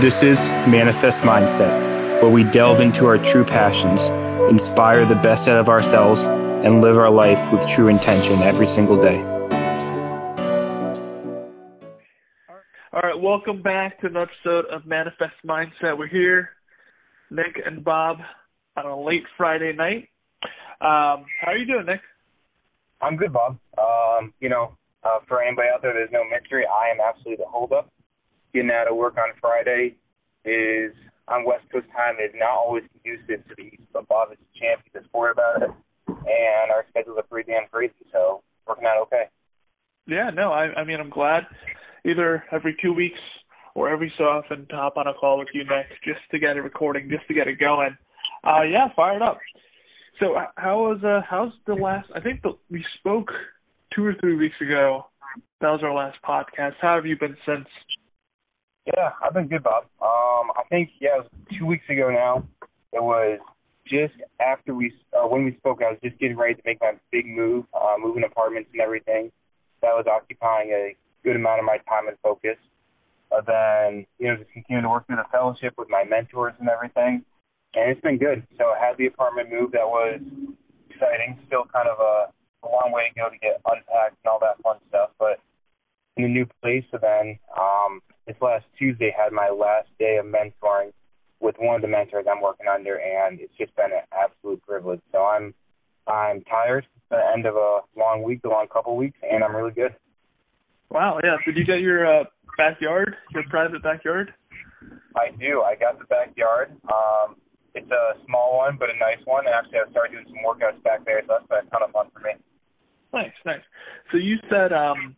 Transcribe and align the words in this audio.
This 0.00 0.22
is 0.22 0.48
Manifest 0.68 1.24
Mindset, 1.24 2.22
where 2.22 2.30
we 2.30 2.44
delve 2.44 2.80
into 2.80 3.04
our 3.06 3.18
true 3.18 3.44
passions, 3.44 4.10
inspire 4.48 5.04
the 5.04 5.16
best 5.16 5.48
out 5.48 5.58
of 5.58 5.68
ourselves, 5.68 6.28
and 6.28 6.80
live 6.80 6.96
our 6.96 7.10
life 7.10 7.50
with 7.50 7.66
true 7.66 7.88
intention 7.88 8.36
every 8.42 8.64
single 8.64 9.02
day. 9.02 9.20
All 12.92 13.00
right, 13.02 13.20
welcome 13.20 13.60
back 13.60 14.00
to 14.02 14.06
another 14.06 14.30
episode 14.30 14.66
of 14.66 14.86
Manifest 14.86 15.34
Mindset. 15.44 15.98
We're 15.98 16.06
here, 16.06 16.50
Nick 17.28 17.60
and 17.66 17.82
Bob, 17.82 18.18
on 18.76 18.86
a 18.86 19.02
late 19.02 19.24
Friday 19.36 19.72
night. 19.72 20.10
Um, 20.80 21.26
how 21.40 21.48
are 21.48 21.56
you 21.56 21.66
doing, 21.66 21.86
Nick? 21.86 22.02
I'm 23.02 23.16
good, 23.16 23.32
Bob. 23.32 23.58
Um, 23.76 24.32
you 24.38 24.48
know, 24.48 24.76
uh, 25.02 25.18
for 25.26 25.42
anybody 25.42 25.70
out 25.74 25.82
there, 25.82 25.92
there's 25.92 26.12
no 26.12 26.22
mystery. 26.22 26.64
I 26.66 26.88
am 26.92 26.98
absolutely 27.00 27.42
the 27.42 27.50
holdup 27.50 27.90
getting 28.52 28.70
out 28.70 28.90
of 28.90 28.96
work 28.96 29.16
on 29.16 29.34
Friday 29.40 29.96
is 30.44 30.92
on 31.28 31.44
West 31.44 31.64
Coast 31.70 31.86
time 31.94 32.16
is 32.24 32.32
not 32.34 32.50
always 32.50 32.84
conducive 32.92 33.46
to 33.48 33.54
the 33.56 33.62
East, 33.62 33.88
but 33.92 34.08
Bob 34.08 34.32
is 34.32 34.38
a 34.38 34.58
champ. 34.58 34.82
He's 34.84 35.02
a 35.02 35.04
sport 35.04 35.32
about 35.32 35.62
it, 35.62 35.70
and 36.08 36.70
our 36.72 36.86
schedules 36.90 37.18
are 37.18 37.24
pretty 37.24 37.52
damn 37.52 37.68
crazy, 37.68 37.94
so 38.12 38.42
working 38.66 38.86
out 38.86 39.02
okay. 39.02 39.24
Yeah, 40.06 40.30
no, 40.30 40.52
I, 40.52 40.72
I 40.74 40.84
mean, 40.84 41.00
I'm 41.00 41.10
glad 41.10 41.42
either 42.04 42.44
every 42.50 42.76
two 42.80 42.94
weeks 42.94 43.18
or 43.74 43.90
every 43.90 44.12
so 44.16 44.24
often 44.24 44.66
to 44.70 44.76
hop 44.76 44.96
on 44.96 45.06
a 45.06 45.14
call 45.14 45.38
with 45.38 45.48
you, 45.52 45.64
Nick, 45.64 45.86
just 46.02 46.20
to 46.30 46.38
get 46.38 46.56
it 46.56 46.62
recording, 46.62 47.10
just 47.10 47.26
to 47.28 47.34
get 47.34 47.46
it 47.46 47.60
going. 47.60 47.96
Uh, 48.42 48.62
yeah, 48.62 48.88
fired 48.96 49.22
up. 49.22 49.38
So 50.18 50.34
how 50.56 50.78
was 50.78 50.98
uh 51.04 51.20
how's 51.28 51.52
the 51.66 51.74
last? 51.74 52.08
I 52.14 52.20
think 52.20 52.42
the, 52.42 52.52
we 52.70 52.84
spoke 52.98 53.30
two 53.94 54.04
or 54.04 54.14
three 54.20 54.34
weeks 54.34 54.56
ago. 54.60 55.06
That 55.60 55.70
was 55.70 55.80
our 55.82 55.94
last 55.94 56.18
podcast. 56.26 56.74
How 56.80 56.96
have 56.96 57.06
you 57.06 57.16
been 57.18 57.36
since? 57.46 57.68
Yeah, 58.96 59.10
I've 59.22 59.34
been 59.34 59.48
good, 59.48 59.62
Bob. 59.62 59.84
Um, 60.00 60.48
I 60.56 60.62
think 60.70 60.88
yeah, 60.98 61.20
it 61.20 61.28
was 61.28 61.30
two 61.58 61.66
weeks 61.66 61.84
ago 61.90 62.08
now. 62.10 62.48
It 62.92 63.02
was 63.02 63.38
just 63.86 64.14
after 64.40 64.74
we 64.74 64.92
uh, 65.12 65.28
when 65.28 65.44
we 65.44 65.54
spoke. 65.56 65.82
I 65.82 65.90
was 65.90 65.98
just 66.02 66.18
getting 66.18 66.38
ready 66.38 66.54
to 66.54 66.62
make 66.64 66.80
my 66.80 66.92
big 67.12 67.26
move, 67.26 67.66
uh, 67.74 67.96
moving 68.00 68.24
apartments 68.24 68.70
and 68.72 68.80
everything. 68.80 69.30
That 69.82 69.92
was 69.92 70.06
occupying 70.08 70.70
a 70.70 70.96
good 71.22 71.36
amount 71.36 71.60
of 71.60 71.66
my 71.66 71.76
time 71.84 72.08
and 72.08 72.16
focus. 72.22 72.56
But 73.28 73.44
then 73.44 74.06
you 74.18 74.28
know 74.28 74.36
just 74.36 74.52
continuing 74.52 74.84
to 74.84 74.88
work 74.88 75.06
through 75.06 75.16
the 75.16 75.28
fellowship 75.30 75.74
with 75.76 75.90
my 75.90 76.04
mentors 76.08 76.54
and 76.58 76.68
everything, 76.70 77.24
and 77.74 77.90
it's 77.92 78.00
been 78.00 78.16
good. 78.16 78.46
So 78.56 78.72
I 78.72 78.80
had 78.80 78.96
the 78.96 79.06
apartment 79.06 79.52
move. 79.52 79.72
That 79.72 79.84
was 79.84 80.20
exciting. 80.88 81.36
Still 81.46 81.68
kind 81.68 81.88
of 81.92 82.00
a, 82.00 82.32
a 82.64 82.68
long 82.72 82.88
way 82.88 83.12
to 83.12 83.20
go 83.20 83.28
to 83.28 83.36
get 83.36 83.60
unpacked 83.68 84.16
and 84.24 84.32
all 84.32 84.40
that 84.40 84.56
fun 84.62 84.80
stuff, 84.88 85.10
but 85.18 85.40
in 86.16 86.24
a 86.24 86.28
new 86.28 86.46
place. 86.62 86.84
So 86.90 86.96
then 86.96 87.38
um, 87.52 88.00
this 88.28 88.36
last 88.42 88.66
Tuesday 88.78 89.10
had 89.16 89.32
my 89.32 89.48
last 89.48 89.88
day 89.98 90.18
of 90.18 90.26
mentoring 90.26 90.92
with 91.40 91.56
one 91.58 91.76
of 91.76 91.82
the 91.82 91.88
mentors 91.88 92.26
I'm 92.30 92.42
working 92.42 92.66
under, 92.68 93.00
and 93.00 93.40
it's 93.40 93.56
just 93.56 93.74
been 93.74 93.90
an 93.90 94.04
absolute 94.12 94.62
privilege. 94.62 95.00
So 95.12 95.24
I'm 95.24 95.54
I'm 96.06 96.42
tired. 96.42 96.86
It's 96.96 97.04
the 97.10 97.20
end 97.34 97.46
of 97.46 97.56
a 97.56 97.80
long 97.96 98.22
week, 98.22 98.40
a 98.44 98.48
long 98.48 98.66
couple 98.68 98.92
of 98.92 98.98
weeks, 98.98 99.18
and 99.22 99.42
I'm 99.42 99.56
really 99.56 99.72
good. 99.72 99.94
Wow, 100.90 101.20
yeah. 101.24 101.36
Did 101.44 101.56
you 101.56 101.64
get 101.64 101.80
your 101.80 102.06
uh, 102.06 102.24
backyard, 102.56 103.16
your 103.32 103.44
private 103.50 103.82
backyard? 103.82 104.32
I 105.16 105.30
do. 105.36 105.62
I 105.62 105.74
got 105.74 105.98
the 105.98 106.04
backyard. 106.06 106.72
Um, 106.84 107.36
it's 107.74 107.90
a 107.90 108.20
small 108.26 108.56
one, 108.56 108.76
but 108.78 108.88
a 108.88 108.96
nice 108.98 109.24
one. 109.24 109.46
And 109.46 109.54
actually, 109.54 109.80
I 109.86 109.90
started 109.90 110.12
doing 110.12 110.26
some 110.28 110.44
workouts 110.44 110.82
back 110.82 111.04
there, 111.04 111.20
so 111.26 111.36
that's 111.36 111.48
been 111.48 111.66
a 111.66 111.70
ton 111.70 111.82
of 111.82 111.92
fun 111.92 112.06
for 112.12 112.20
me. 112.20 112.32
Nice, 113.12 113.32
nice. 113.44 113.64
So 114.12 114.18
you 114.18 114.36
said 114.50 114.72
um, 114.72 115.16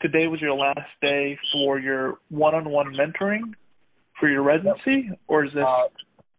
today 0.00 0.26
was 0.26 0.40
your 0.40 0.54
last 0.54 0.90
day 1.00 1.38
for 1.52 1.78
your 1.78 2.18
one-on-one 2.30 2.94
mentoring 2.94 3.52
for 4.18 4.28
your 4.28 4.42
residency, 4.42 5.10
or 5.28 5.44
is 5.44 5.52
this? 5.52 5.64
Uh, 5.66 5.88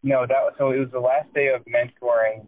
no, 0.03 0.25
that 0.27 0.35
so 0.57 0.71
it 0.71 0.79
was 0.79 0.89
the 0.91 0.99
last 0.99 1.31
day 1.33 1.49
of 1.53 1.61
mentoring 1.65 2.47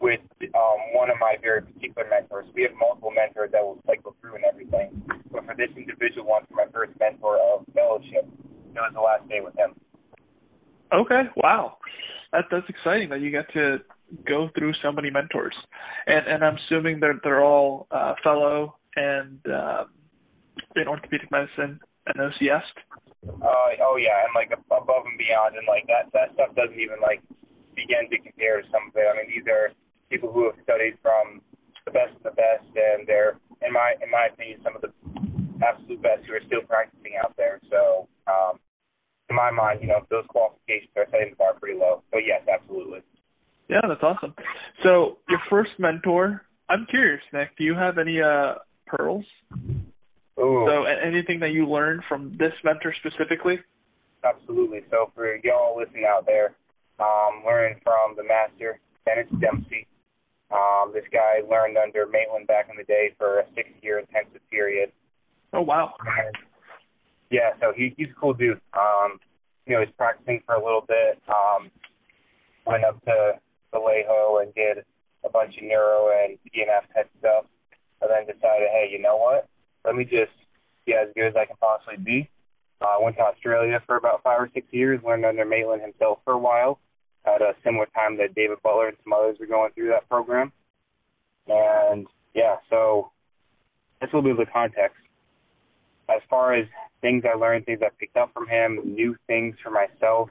with 0.00 0.20
um, 0.54 0.78
one 0.94 1.10
of 1.10 1.16
my 1.20 1.34
very 1.42 1.62
particular 1.62 2.08
mentors. 2.08 2.46
We 2.54 2.62
have 2.62 2.72
multiple 2.78 3.12
mentors 3.14 3.50
that 3.52 3.62
will 3.62 3.82
cycle 3.86 4.14
through 4.20 4.36
and 4.36 4.44
everything, 4.44 5.02
but 5.30 5.44
for 5.44 5.54
this 5.56 5.70
individual 5.76 6.26
one, 6.26 6.42
for 6.48 6.54
my 6.54 6.66
first 6.72 6.92
mentor 7.00 7.38
of 7.38 7.66
fellowship, 7.74 8.26
it 8.26 8.78
was 8.78 8.92
the 8.94 9.00
last 9.00 9.28
day 9.28 9.40
with 9.42 9.56
him. 9.56 9.74
Okay, 10.92 11.22
wow, 11.36 11.78
that 12.32 12.44
that's 12.50 12.68
exciting 12.68 13.10
that 13.10 13.20
you 13.20 13.30
get 13.30 13.52
to 13.54 13.78
go 14.26 14.48
through 14.56 14.72
so 14.82 14.92
many 14.92 15.10
mentors, 15.10 15.54
and 16.06 16.26
and 16.26 16.44
I'm 16.44 16.56
assuming 16.66 17.00
they're 17.00 17.20
they're 17.22 17.44
all 17.44 17.86
uh, 17.90 18.14
fellow 18.22 18.76
and 18.96 19.38
um, 19.46 19.86
in 20.76 20.88
orthopedic 20.88 21.30
medicine 21.30 21.80
and 22.06 22.16
OCS? 22.16 22.66
Uh, 23.26 23.70
oh 23.82 23.96
yeah, 23.98 24.24
and 24.24 24.32
like 24.34 24.54
above 24.54 25.04
and 25.04 25.18
beyond, 25.18 25.56
and 25.58 25.66
like 25.66 25.86
that 25.90 26.08
that 26.14 26.32
stuff 26.34 26.54
doesn't 26.54 26.78
even 26.78 27.02
like 27.02 27.20
begin 27.74 28.06
to 28.10 28.18
compare 28.18 28.62
to 28.62 28.66
some 28.70 28.90
of 28.90 28.94
it. 28.94 29.06
I 29.06 29.12
mean, 29.18 29.28
these 29.30 29.46
are 29.50 29.74
people 30.10 30.32
who 30.32 30.46
have 30.46 30.58
studied 30.62 30.96
from 31.02 31.42
the 31.84 31.92
best 31.92 32.14
of 32.16 32.22
the 32.22 32.34
best, 32.38 32.66
and 32.74 33.06
they're 33.06 33.36
in 33.62 33.72
my 33.72 33.94
in 34.02 34.10
my 34.10 34.30
opinion 34.32 34.60
some 34.62 34.76
of 34.78 34.82
the 34.82 34.92
absolute 35.62 36.00
best 36.02 36.24
who 36.26 36.34
are 36.34 36.46
still 36.46 36.62
practicing 36.62 37.18
out 37.18 37.34
there. 37.36 37.60
So, 37.70 38.06
um, 38.30 38.62
in 39.30 39.36
my 39.36 39.50
mind, 39.50 39.80
you 39.82 39.88
know, 39.88 40.06
those 40.10 40.24
qualifications 40.30 40.94
are 40.96 41.06
setting 41.10 41.34
the 41.34 41.36
bar 41.36 41.54
pretty 41.58 41.78
low. 41.78 42.02
So 42.12 42.18
yes, 42.18 42.42
absolutely. 42.46 43.00
Yeah, 43.68 43.82
that's 43.86 44.02
awesome. 44.02 44.34
So 44.82 45.18
your 45.28 45.40
first 45.50 45.74
mentor, 45.78 46.42
I'm 46.68 46.86
curious, 46.88 47.20
Nick. 47.32 47.56
Do 47.58 47.64
you 47.64 47.74
have 47.74 47.98
any 47.98 48.20
uh 48.22 48.62
pearls 48.86 49.26
Ooh. 50.48 50.66
So 50.66 50.84
anything 50.84 51.40
that 51.40 51.50
you 51.50 51.68
learned 51.68 52.02
from 52.08 52.36
this 52.38 52.52
mentor 52.64 52.94
specifically? 53.04 53.58
Absolutely. 54.24 54.80
So 54.90 55.12
for 55.14 55.36
y'all 55.44 55.76
listening 55.76 56.04
out 56.08 56.26
there, 56.26 56.54
um, 56.98 57.44
learning 57.46 57.80
from 57.84 58.16
the 58.16 58.24
master, 58.24 58.80
Dennis 59.06 59.28
Dempsey. 59.40 59.86
Um, 60.50 60.92
this 60.94 61.04
guy 61.12 61.44
learned 61.48 61.76
under 61.76 62.06
Maitland 62.06 62.46
back 62.46 62.68
in 62.70 62.76
the 62.76 62.84
day 62.84 63.12
for 63.18 63.40
a 63.40 63.44
six-year 63.54 63.98
intensive 63.98 64.40
period. 64.50 64.90
Oh 65.52 65.60
wow. 65.60 65.92
And, 66.00 66.34
yeah, 67.30 67.52
so 67.60 67.72
he 67.76 67.94
he's 67.96 68.08
a 68.08 68.20
cool 68.20 68.32
dude. 68.32 68.60
Um, 68.72 69.20
you 69.66 69.74
know, 69.74 69.80
he's 69.84 69.94
practicing 69.98 70.40
for 70.46 70.54
a 70.54 70.64
little 70.64 70.84
bit. 70.88 71.20
Um, 71.28 71.70
went 72.66 72.84
up 72.84 73.04
to 73.04 73.34
Vallejo 73.72 74.38
and 74.38 74.54
did 74.54 74.84
a 75.24 75.28
bunch 75.28 75.56
of 75.58 75.64
neuro 75.64 76.08
and 76.08 76.38
PNF 76.48 76.88
type 76.94 77.10
stuff, 77.18 77.44
and 78.00 78.10
then 78.10 78.24
decided, 78.24 78.68
hey, 78.72 78.88
you 78.90 79.00
know 79.00 79.16
what? 79.16 79.46
Let 79.84 79.94
me 79.94 80.04
just 80.04 80.32
be 80.86 80.94
as 80.94 81.08
good 81.14 81.28
as 81.28 81.34
I 81.36 81.46
can 81.46 81.56
possibly 81.60 81.96
be. 82.02 82.30
I 82.80 82.96
uh, 82.96 83.02
went 83.02 83.16
to 83.16 83.22
Australia 83.22 83.82
for 83.86 83.96
about 83.96 84.22
five 84.22 84.40
or 84.40 84.50
six 84.54 84.66
years, 84.70 85.00
learned 85.04 85.24
under 85.24 85.44
Maitland 85.44 85.82
himself 85.82 86.18
for 86.24 86.34
a 86.34 86.38
while 86.38 86.78
at 87.26 87.42
a 87.42 87.54
similar 87.64 87.86
time 87.94 88.16
that 88.18 88.34
David 88.34 88.58
Butler 88.62 88.88
and 88.88 88.96
some 89.02 89.12
others 89.12 89.36
were 89.40 89.46
going 89.46 89.72
through 89.72 89.88
that 89.88 90.08
program. 90.08 90.52
And 91.48 92.06
yeah, 92.34 92.56
so 92.70 93.10
that's 94.00 94.12
a 94.12 94.16
little 94.16 94.30
bit 94.30 94.40
of 94.40 94.46
the 94.46 94.52
context. 94.52 94.96
As 96.08 96.22
far 96.30 96.54
as 96.54 96.66
things 97.00 97.24
I 97.24 97.36
learned, 97.36 97.66
things 97.66 97.80
I 97.82 97.88
picked 97.98 98.16
up 98.16 98.32
from 98.32 98.48
him, 98.48 98.80
new 98.84 99.16
things 99.26 99.56
for 99.62 99.70
myself, 99.70 100.30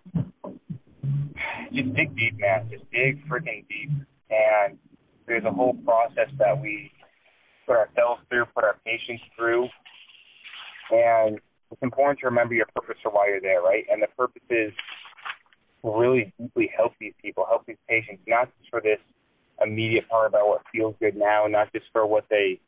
just 1.73 1.93
dig 1.93 2.15
deep, 2.15 2.39
man. 2.39 2.69
Just 2.71 2.89
dig 2.91 3.27
freaking 3.27 3.67
deep. 3.67 3.89
And 4.29 4.77
there's 5.27 5.43
a 5.43 5.51
whole 5.51 5.73
process 5.85 6.29
that 6.39 6.59
we 6.59 6.91
put 7.67 7.75
ourselves 7.75 8.21
through, 8.29 8.45
put 8.55 8.63
our 8.63 8.77
patients 8.85 9.23
through. 9.35 9.67
And 10.89 11.39
it's 11.71 11.81
important 11.81 12.19
to 12.19 12.27
remember 12.27 12.53
your 12.53 12.67
purpose 12.75 12.95
for 13.03 13.11
why 13.11 13.27
you're 13.27 13.41
there, 13.41 13.61
right? 13.61 13.85
And 13.91 14.01
the 14.01 14.07
purpose 14.17 14.41
is 14.49 14.71
really 15.83 16.33
deeply 16.39 16.71
help 16.75 16.93
these 16.99 17.13
people, 17.21 17.45
help 17.47 17.65
these 17.65 17.77
patients, 17.87 18.23
not 18.27 18.49
just 18.57 18.69
for 18.69 18.81
this 18.81 18.99
immediate 19.61 20.07
part 20.07 20.27
about 20.27 20.47
what 20.47 20.61
feels 20.71 20.95
good 20.99 21.15
now, 21.15 21.45
not 21.47 21.71
just 21.73 21.85
for 21.91 22.07
what 22.07 22.25
they 22.29 22.59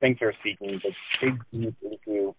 think 0.00 0.18
they're 0.18 0.34
seeking, 0.42 0.80
but 0.82 0.92
dig 1.20 1.40
deep 1.52 1.76
into 1.82 2.34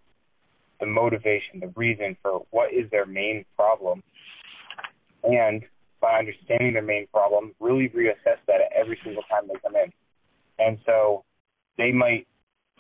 the 0.79 0.85
motivation, 0.85 1.59
the 1.59 1.71
reason 1.75 2.15
for 2.21 2.45
what 2.51 2.73
is 2.73 2.89
their 2.91 3.05
main 3.05 3.45
problem. 3.55 4.01
And 5.23 5.63
by 6.01 6.19
understanding 6.19 6.73
their 6.73 6.81
main 6.81 7.07
problem, 7.07 7.53
really 7.59 7.89
reassess 7.89 8.39
that 8.47 8.61
every 8.75 8.97
single 9.03 9.23
time 9.23 9.47
they 9.47 9.59
come 9.59 9.75
in. 9.75 9.91
And 10.57 10.77
so 10.85 11.23
they 11.79 11.91
might 11.91 12.27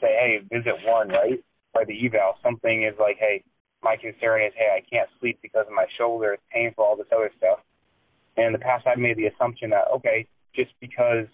say, 0.01 0.11
hey, 0.11 0.39
visit 0.51 0.75
one, 0.85 1.07
right? 1.09 1.41
By 1.73 1.85
the 1.85 1.95
eval, 2.05 2.35
something 2.43 2.83
is 2.83 2.93
like, 2.99 3.17
hey, 3.17 3.43
my 3.81 3.95
concern 3.95 4.43
is, 4.43 4.51
hey, 4.55 4.75
I 4.75 4.81
can't 4.93 5.09
sleep 5.19 5.39
because 5.41 5.65
of 5.67 5.73
my 5.73 5.85
shoulder, 5.97 6.33
it's 6.33 6.43
painful, 6.53 6.83
all 6.83 6.97
this 6.97 7.07
other 7.15 7.31
stuff. 7.37 7.59
And 8.35 8.47
in 8.47 8.53
the 8.53 8.59
past, 8.59 8.85
I've 8.85 8.99
made 8.99 9.17
the 9.17 9.27
assumption 9.27 9.69
that, 9.71 9.85
okay, 9.95 10.27
just 10.53 10.71
because 10.81 11.27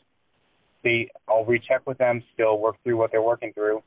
they, 0.83 1.09
I'll 1.27 1.43
recheck 1.43 1.87
with 1.87 1.97
them, 1.97 2.23
still 2.33 2.59
work 2.59 2.75
through 2.83 2.97
what 2.97 3.11
they're 3.11 3.21
working 3.21 3.51
through. 3.53 3.81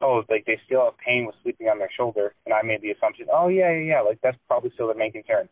Oh, 0.00 0.22
like 0.30 0.44
they 0.46 0.60
still 0.66 0.84
have 0.84 0.98
pain 0.98 1.26
with 1.26 1.34
sleeping 1.42 1.68
on 1.68 1.78
their 1.78 1.90
shoulder, 1.96 2.34
and 2.46 2.54
I 2.54 2.62
made 2.62 2.82
the 2.82 2.90
assumption, 2.90 3.26
oh 3.32 3.48
yeah, 3.48 3.70
yeah, 3.72 3.94
yeah, 3.94 4.00
like 4.00 4.18
that's 4.22 4.36
probably 4.46 4.70
still 4.74 4.88
their 4.88 4.96
main 4.96 5.12
concern, 5.12 5.48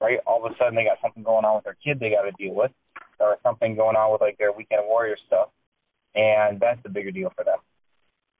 right? 0.00 0.18
All 0.26 0.44
of 0.44 0.50
a 0.50 0.56
sudden, 0.56 0.74
they 0.74 0.84
got 0.84 0.98
something 1.00 1.22
going 1.22 1.44
on 1.44 1.56
with 1.56 1.64
their 1.64 1.76
kid 1.84 2.00
they 2.00 2.10
got 2.10 2.22
to 2.22 2.32
deal 2.32 2.54
with, 2.54 2.72
or 3.20 3.36
something 3.42 3.76
going 3.76 3.94
on 3.94 4.12
with 4.12 4.20
like 4.20 4.38
their 4.38 4.52
weekend 4.52 4.82
warrior 4.86 5.16
stuff 5.26 5.48
and 6.16 6.58
that's 6.58 6.82
the 6.82 6.88
bigger 6.88 7.12
deal 7.12 7.32
for 7.36 7.44
them. 7.44 7.58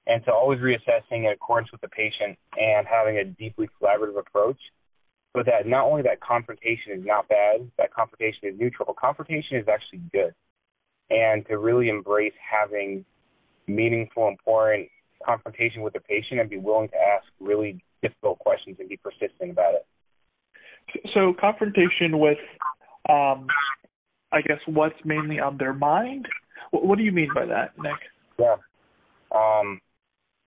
And 0.09 0.23
so 0.25 0.33
always 0.33 0.59
reassessing 0.59 1.25
in 1.25 1.27
accordance 1.27 1.71
with 1.71 1.81
the 1.81 1.89
patient 1.89 2.39
and 2.59 2.87
having 2.87 3.19
a 3.19 3.25
deeply 3.25 3.69
collaborative 3.81 4.19
approach 4.19 4.59
but 5.37 5.45
that 5.45 5.67
not 5.67 5.85
only 5.85 6.01
that 6.01 6.19
confrontation 6.23 6.93
is 6.93 7.05
not 7.05 7.29
bad, 7.29 7.71
that 7.77 7.93
confrontation 7.93 8.49
is 8.49 8.59
neutral, 8.59 8.87
but 8.87 8.97
confrontation 8.97 9.59
is 9.59 9.69
actually 9.69 10.01
good. 10.11 10.33
And 11.11 11.47
to 11.49 11.59
really 11.59 11.91
embrace 11.91 12.33
having 12.41 13.05
meaningful, 13.67 14.29
important 14.29 14.89
confrontation 15.25 15.83
with 15.83 15.93
the 15.93 16.01
patient 16.01 16.41
and 16.41 16.49
be 16.49 16.57
willing 16.57 16.89
to 16.89 16.97
ask 16.97 17.27
really 17.39 17.85
difficult 18.01 18.39
questions 18.39 18.79
and 18.81 18.89
be 18.89 18.97
persistent 18.97 19.51
about 19.51 19.75
it. 19.75 19.87
So 21.13 21.35
confrontation 21.39 22.19
with, 22.19 22.39
um, 23.11 23.47
I 24.33 24.41
guess, 24.41 24.61
what's 24.65 24.97
mainly 25.05 25.39
on 25.39 25.59
their 25.59 25.75
mind. 25.75 26.27
What, 26.85 26.99
do 26.99 27.05
you 27.05 27.13
mean 27.13 27.31
by 27.35 27.47
that, 27.47 27.73
Nick? 27.79 27.95
Yeah. 28.39 28.57
Um, 29.35 29.81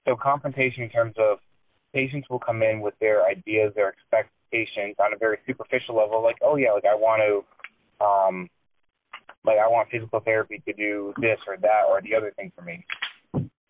so 0.06 0.16
confrontation 0.16 0.84
in 0.84 0.90
terms 0.90 1.16
of 1.18 1.40
patients 1.94 2.30
will 2.30 2.40
come 2.40 2.62
in 2.62 2.80
with 2.80 2.94
their 3.00 3.26
ideas, 3.26 3.74
their 3.76 3.94
expectations 3.94 4.96
on 5.00 5.14
a 5.14 5.18
very 5.18 5.38
superficial 5.46 5.96
level, 5.96 6.24
like, 6.24 6.38
oh 6.42 6.56
yeah, 6.56 6.72
like 6.72 6.86
I 6.86 6.96
want 6.96 7.22
to, 7.22 8.06
um, 8.06 8.50
like 9.44 9.58
I 9.58 9.68
want 9.68 9.90
physical 9.90 10.20
therapy 10.20 10.62
to 10.66 10.74
do 10.74 11.14
this 11.20 11.40
or 11.48 11.58
that 11.58 11.84
or 11.90 12.02
the 12.02 12.16
other 12.16 12.32
thing 12.36 12.52
for 12.56 12.62
me. 12.62 12.86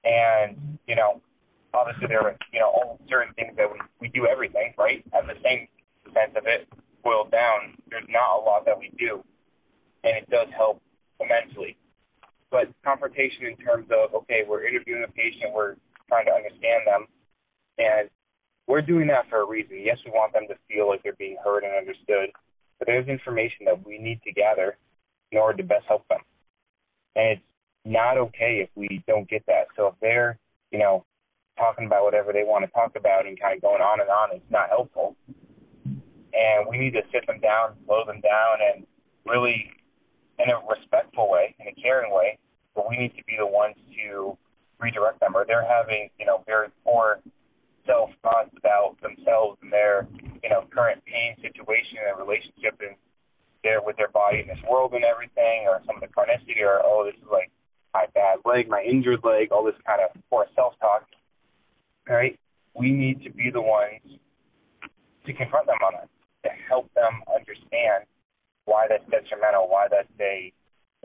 And, 0.03 0.77
you 0.87 0.95
know, 0.95 1.21
obviously 1.73 2.07
there 2.07 2.21
are, 2.21 2.35
you 2.51 2.59
know, 2.59 2.69
all 2.69 2.99
certain 3.09 3.33
things 3.35 3.53
that 3.57 3.71
we, 3.71 3.79
we 4.01 4.07
do 4.09 4.27
everything, 4.27 4.73
right? 4.77 5.03
And 5.13 5.29
the 5.29 5.35
same 5.43 5.67
sense 6.13 6.33
of 6.35 6.43
it 6.45 6.67
boiled 7.03 7.31
down, 7.31 7.75
there's 7.89 8.07
not 8.09 8.39
a 8.39 8.41
lot 8.41 8.65
that 8.65 8.77
we 8.77 8.91
do. 8.97 9.23
And 10.03 10.17
it 10.17 10.29
does 10.29 10.47
help 10.55 10.81
immensely. 11.19 11.77
But 12.49 12.71
confrontation 12.83 13.45
in 13.45 13.57
terms 13.57 13.87
of, 13.91 14.13
okay, 14.13 14.43
we're 14.47 14.65
interviewing 14.65 15.03
a 15.03 15.11
patient, 15.11 15.53
we're 15.53 15.75
trying 16.07 16.25
to 16.25 16.31
understand 16.31 16.87
them, 16.87 17.05
and 17.77 18.09
we're 18.67 18.81
doing 18.81 19.07
that 19.07 19.29
for 19.29 19.41
a 19.41 19.47
reason. 19.47 19.81
Yes, 19.83 19.97
we 20.05 20.11
want 20.11 20.33
them 20.33 20.47
to 20.47 20.55
feel 20.67 20.87
like 20.87 21.03
they're 21.03 21.13
being 21.19 21.37
heard 21.43 21.63
and 21.63 21.75
understood, 21.75 22.29
but 22.79 22.85
there's 22.85 23.07
information 23.07 23.65
that 23.65 23.85
we 23.85 23.97
need 23.97 24.21
to 24.23 24.31
gather 24.31 24.77
in 25.31 25.39
order 25.39 25.57
to 25.57 25.63
best 25.63 25.85
help 25.87 26.07
them. 26.07 26.19
And 27.15 27.37
it's 27.37 27.41
not 27.85 28.17
okay 28.17 28.59
if 28.63 28.69
we 28.75 29.03
don't 29.07 29.29
get 29.29 29.45
that. 29.47 29.67
So 29.75 29.87
if 29.87 29.95
they're, 30.01 30.37
you 30.71 30.79
know, 30.79 31.05
talking 31.57 31.85
about 31.85 32.03
whatever 32.03 32.31
they 32.31 32.43
want 32.43 32.63
to 32.65 32.71
talk 32.71 32.95
about 32.95 33.25
and 33.25 33.39
kind 33.39 33.55
of 33.55 33.61
going 33.61 33.81
on 33.81 33.99
and 33.99 34.09
on, 34.09 34.29
it's 34.35 34.51
not 34.51 34.69
helpful. 34.69 35.15
And 35.85 36.67
we 36.69 36.77
need 36.77 36.93
to 36.93 37.01
sit 37.11 37.25
them 37.25 37.39
down, 37.39 37.75
slow 37.85 38.05
them 38.05 38.21
down, 38.21 38.57
and 38.73 38.85
really, 39.25 39.71
in 40.39 40.49
a 40.49 40.57
respectful 40.69 41.29
way, 41.29 41.55
in 41.59 41.67
a 41.67 41.73
caring 41.73 42.13
way, 42.13 42.37
but 42.75 42.89
we 42.89 42.97
need 42.97 43.15
to 43.17 43.23
be 43.25 43.35
the 43.37 43.45
ones 43.45 43.75
to 43.95 44.37
redirect 44.79 45.19
them. 45.19 45.35
Or 45.35 45.45
they're 45.45 45.65
having, 45.65 46.09
you 46.19 46.25
know, 46.25 46.43
very 46.45 46.69
poor 46.83 47.19
self 47.85 48.11
thoughts 48.21 48.51
about 48.57 48.97
themselves 49.01 49.57
and 49.61 49.71
their, 49.71 50.07
you 50.43 50.49
know, 50.49 50.65
current 50.69 51.01
pain 51.05 51.35
situation 51.41 51.97
and 52.07 52.19
relationship 52.19 52.77
and 52.81 52.95
their 53.63 53.81
with 53.81 53.97
their 53.97 54.09
body 54.09 54.39
in 54.41 54.47
this 54.47 54.61
world 54.69 54.93
and 54.93 55.03
everything, 55.03 55.65
or 55.65 55.81
some 55.85 55.95
of 55.95 56.01
the 56.01 56.07
chronicity, 56.07 56.61
or 56.61 56.81
oh, 56.83 57.03
this 57.05 57.15
is 57.15 57.27
like 57.31 57.49
my 57.93 58.05
bad 58.13 58.39
leg, 58.45 58.69
my 58.69 58.83
injured 58.83 59.21
leg, 59.23 59.51
all 59.51 59.65
this 59.65 59.79
kind 59.85 60.01
of 60.01 60.09
poor 60.29 60.45
self-talk, 60.55 61.07
right? 62.07 62.37
We 62.75 62.91
need 62.91 63.23
to 63.23 63.31
be 63.31 63.49
the 63.49 63.61
ones 63.61 64.01
to 65.25 65.33
confront 65.33 65.65
them 65.65 65.81
on 65.81 65.95
it, 66.03 66.09
to 66.43 66.49
help 66.69 66.93
them 66.93 67.23
understand 67.33 68.05
why 68.67 68.85
that's 68.87 69.03
detrimental, 69.09 69.67
why 69.67 69.87
that's 69.89 70.11
a 70.21 70.53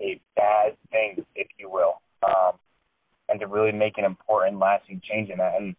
a 0.00 0.20
bad 0.36 0.76
thing, 0.90 1.24
if 1.34 1.48
you 1.58 1.70
will, 1.70 2.00
um, 2.26 2.52
and 3.28 3.40
to 3.40 3.46
really 3.46 3.72
make 3.72 3.98
an 3.98 4.04
important, 4.04 4.58
lasting 4.58 5.00
change 5.08 5.30
in 5.30 5.38
that. 5.38 5.54
And 5.56 5.76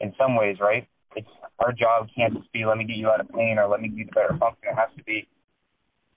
in 0.00 0.12
some 0.18 0.36
ways, 0.36 0.56
right, 0.60 0.86
it's 1.16 1.28
our 1.58 1.72
job 1.72 2.08
can't 2.14 2.34
just 2.34 2.52
be 2.52 2.64
let 2.64 2.78
me 2.78 2.84
get 2.84 2.96
you 2.96 3.08
out 3.08 3.20
of 3.20 3.28
pain 3.30 3.58
or 3.58 3.66
let 3.66 3.80
me 3.80 3.88
give 3.88 3.98
you 3.98 4.06
the 4.06 4.12
better 4.12 4.36
function. 4.38 4.70
It 4.70 4.76
has 4.76 4.90
to 4.96 5.04
be 5.04 5.26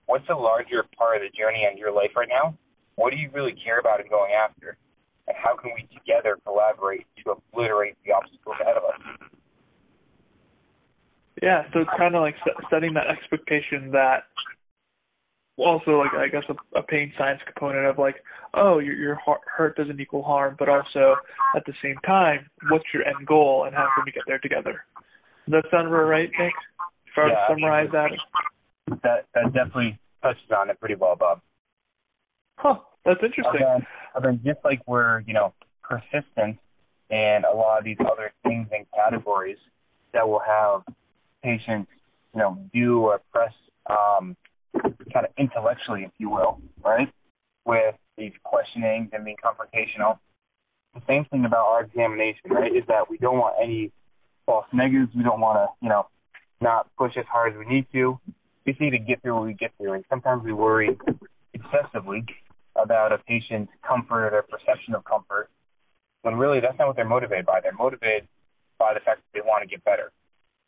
what's 0.06 0.29
a 0.29 0.35
larger 0.35 0.85
part 0.97 1.17
of 1.17 1.21
the 1.23 1.33
journey 1.35 1.65
in 1.65 1.77
your 1.77 1.91
life 1.91 2.12
right 2.15 2.29
now 2.29 2.57
what 2.95 3.12
do 3.12 3.17
you 3.17 3.29
really 3.33 3.53
care 3.63 3.79
about 3.79 4.00
and 4.00 4.09
going 4.09 4.31
after? 4.31 4.77
And 5.27 5.35
how 5.38 5.56
can 5.56 5.71
we 5.75 5.88
together 5.94 6.38
collaborate 6.45 7.06
to 7.23 7.31
obliterate 7.31 7.95
the 8.06 8.13
obstacles 8.13 8.56
ahead 8.62 8.77
of 8.77 8.83
us? 8.83 9.29
Yeah, 11.41 11.63
so 11.73 11.81
it's 11.81 11.91
kind 11.97 12.15
of 12.15 12.21
like 12.21 12.35
setting 12.71 12.94
that 12.94 13.07
expectation 13.07 13.91
that 13.91 14.23
also 15.57 15.99
like 15.99 16.11
I 16.13 16.27
guess 16.27 16.43
a, 16.49 16.79
a 16.79 16.83
pain 16.83 17.13
science 17.17 17.41
component 17.45 17.85
of 17.85 17.97
like 17.97 18.15
oh 18.53 18.79
your 18.79 18.95
your 18.95 19.19
hurt 19.45 19.77
doesn't 19.77 19.99
equal 19.99 20.23
harm, 20.23 20.55
but 20.57 20.69
also 20.69 21.15
at 21.55 21.65
the 21.65 21.73
same 21.83 21.95
time 22.05 22.49
what's 22.69 22.85
your 22.93 23.05
end 23.05 23.25
goal 23.27 23.65
and 23.65 23.75
how 23.75 23.87
can 23.95 24.03
we 24.05 24.11
get 24.11 24.23
there 24.27 24.39
together? 24.39 24.83
Does 25.49 25.63
that 25.63 25.65
sound 25.71 25.91
right, 25.91 26.29
Nick? 26.39 26.53
If 27.07 27.17
I 27.17 27.27
yeah, 27.27 27.33
to 27.33 27.45
summarize 27.49 27.89
that. 27.91 28.09
That 29.03 29.25
that 29.33 29.53
definitely 29.53 29.97
touches 30.21 30.51
on 30.55 30.69
it 30.69 30.79
pretty 30.79 30.95
well, 30.95 31.15
Bob. 31.15 31.41
Huh. 32.57 32.75
That's 33.05 33.19
interesting. 33.23 33.61
And 33.61 33.85
then, 34.15 34.23
then 34.23 34.41
just 34.43 34.65
like 34.65 34.81
we're, 34.87 35.21
you 35.21 35.33
know, 35.33 35.53
persistent 35.83 36.57
in 37.09 37.41
a 37.51 37.55
lot 37.55 37.77
of 37.77 37.85
these 37.85 37.97
other 37.99 38.33
things 38.43 38.67
and 38.71 38.85
categories 38.95 39.57
that 40.13 40.27
will 40.27 40.41
have 40.45 40.81
patients, 41.43 41.89
you 42.33 42.39
know, 42.39 42.57
do 42.73 43.01
or 43.01 43.21
press 43.31 43.53
um, 43.87 44.35
kind 45.15 45.25
of 45.25 45.31
intellectually, 45.38 46.03
if 46.03 46.12
you 46.17 46.29
will, 46.29 46.59
right, 46.83 47.07
with 47.65 47.95
these 48.17 48.33
questionings 48.44 49.09
and 49.13 49.23
being 49.23 49.38
confrontational. 49.44 50.19
The 50.94 51.01
same 51.07 51.23
thing 51.31 51.45
about 51.45 51.65
our 51.65 51.83
examination, 51.83 52.51
right, 52.51 52.75
is 52.75 52.83
that 52.89 53.09
we 53.09 53.17
don't 53.17 53.39
want 53.39 53.56
any 53.63 53.94
false 54.45 54.65
negatives. 54.73 55.12
We 55.15 55.23
don't 55.23 55.39
want 55.39 55.57
to, 55.57 55.67
you 55.81 55.89
know, 55.89 56.07
not 56.59 56.88
push 56.97 57.13
as 57.17 57.25
hard 57.31 57.53
as 57.53 57.59
we 57.59 57.65
need 57.65 57.85
to. 57.94 58.19
We 58.65 58.73
just 58.73 58.81
need 58.81 58.91
to 58.91 59.00
get 59.00 59.21
through 59.21 59.35
what 59.35 59.45
we 59.45 59.53
get 59.53 59.71
through. 59.77 59.94
And 59.94 60.03
sometimes 60.09 60.44
we 60.44 60.51
worry 60.51 60.97
excessively 61.53 62.25
about 62.75 63.13
a 63.13 63.17
patient's 63.19 63.71
comfort 63.88 64.27
or 64.27 64.31
their 64.31 64.44
perception 64.44 64.95
of 64.95 65.06
comfort, 65.06 65.50
when 66.23 66.35
really 66.35 66.59
that's 66.59 66.77
not 66.77 66.88
what 66.88 66.97
they're 66.97 67.07
motivated 67.07 67.45
by. 67.45 67.62
They're 67.62 67.71
motivated 67.71 68.27
by 68.77 68.94
the 68.94 69.00
fact 69.00 69.21
that 69.23 69.31
they 69.33 69.41
want 69.41 69.63
to 69.63 69.69
get 69.69 69.83
better. 69.85 70.12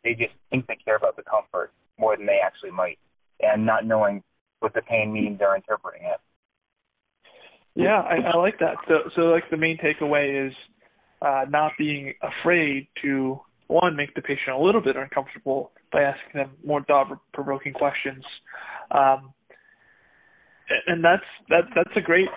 They 0.06 0.14
just 0.14 0.32
think 0.50 0.68
they 0.68 0.78
care 0.84 0.96
about 0.96 1.18
the 1.18 1.24
comfort 1.24 1.72
more 2.00 2.16
than 2.16 2.26
they 2.26 2.40
actually 2.44 2.72
might, 2.72 2.98
and 3.42 3.66
not 3.66 3.86
knowing 3.86 4.24
what 4.60 4.74
the 4.74 4.82
pain 4.82 5.14
means 5.14 5.40
or 5.42 5.56
interpreting 5.56 6.04
it. 6.04 6.20
Yeah, 7.76 8.02
I, 8.02 8.34
I 8.34 8.38
like 8.38 8.60
that. 8.60 8.76
So, 8.88 9.10
so 9.16 9.22
like 9.24 9.44
the 9.52 9.58
main 9.58 9.78
takeaway 9.78 10.48
is 10.48 10.54
uh, 11.22 11.46
not 11.50 11.74
being 11.78 12.14
afraid 12.22 12.88
to 13.04 13.40
one 13.68 13.96
make 13.96 14.16
the 14.16 14.22
patient 14.22 14.56
a 14.56 14.60
little 14.60 14.82
bit 14.82 14.96
uncomfortable 14.96 15.72
by 15.92 16.02
asking 16.02 16.42
them 16.42 16.52
more 16.66 16.84
thought-provoking 16.84 17.74
questions, 17.74 18.24
um, 18.92 19.34
and 20.88 21.04
that's 21.04 21.24
that 21.50 21.64
that's 21.76 21.96
a 21.96 22.02
great 22.02 22.30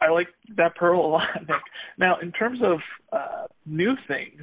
I 0.00 0.10
like 0.10 0.28
that 0.56 0.76
pearl 0.76 1.04
a 1.04 1.08
lot, 1.08 1.28
Nick. 1.40 1.56
Now, 1.98 2.16
in 2.20 2.32
terms 2.32 2.60
of 2.62 2.78
uh, 3.12 3.46
new 3.66 3.94
things 4.06 4.42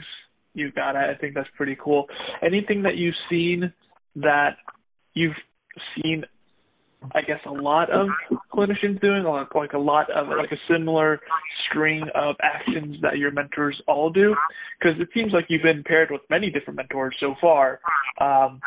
you 0.53 0.71
got, 0.71 0.95
I 0.95 1.15
think 1.15 1.35
that's 1.35 1.49
pretty 1.55 1.77
cool. 1.81 2.05
Anything 2.41 2.83
that 2.83 2.95
you've 2.95 3.15
seen 3.29 3.73
that 4.15 4.57
you've 5.13 5.35
seen, 5.95 6.23
I 7.13 7.21
guess, 7.21 7.39
a 7.45 7.51
lot 7.51 7.89
of 7.91 8.07
clinicians 8.53 8.99
doing, 9.01 9.23
like, 9.23 9.53
like 9.53 9.73
a 9.73 9.77
lot 9.77 10.09
of 10.11 10.27
like 10.27 10.51
a 10.51 10.73
similar 10.73 11.19
string 11.69 12.03
of 12.15 12.35
actions 12.41 12.97
that 13.01 13.17
your 13.17 13.31
mentors 13.31 13.79
all 13.87 14.09
do? 14.09 14.35
Because 14.79 14.99
it 14.99 15.09
seems 15.13 15.33
like 15.33 15.45
you've 15.49 15.63
been 15.63 15.83
paired 15.83 16.09
with 16.11 16.21
many 16.29 16.49
different 16.49 16.77
mentors 16.77 17.15
so 17.19 17.35
far. 17.39 17.79
Um, 18.19 18.59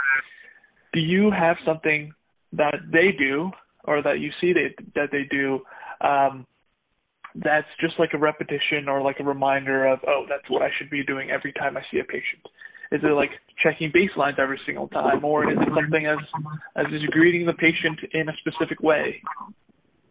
do 0.92 1.00
you 1.00 1.30
have 1.30 1.56
something 1.66 2.12
that 2.52 2.74
they 2.92 3.12
do 3.18 3.50
or 3.84 4.02
that 4.02 4.20
you 4.20 4.30
see 4.40 4.52
they, 4.52 4.74
that 4.94 5.08
they 5.12 5.24
do 5.30 5.60
um, 6.00 6.46
that's 7.34 7.66
just 7.80 7.94
like 7.98 8.10
a 8.14 8.18
repetition 8.18 8.88
or 8.88 9.02
like 9.02 9.20
a 9.20 9.24
reminder 9.24 9.86
of 9.86 9.98
oh 10.06 10.24
that's 10.28 10.48
what 10.48 10.62
I 10.62 10.70
should 10.78 10.90
be 10.90 11.04
doing 11.04 11.30
every 11.30 11.52
time 11.52 11.76
I 11.76 11.82
see 11.90 11.98
a 11.98 12.04
patient? 12.04 12.42
Is 12.90 13.00
it 13.02 13.12
like 13.12 13.30
checking 13.62 13.92
baselines 13.92 14.38
every 14.38 14.60
single 14.64 14.88
time, 14.88 15.24
or 15.24 15.50
is 15.50 15.58
it 15.60 15.68
something 15.74 16.06
as 16.06 16.18
as 16.76 16.86
is 16.92 17.02
greeting 17.10 17.46
the 17.46 17.52
patient 17.52 17.98
in 18.12 18.28
a 18.28 18.32
specific 18.38 18.80
way? 18.82 19.22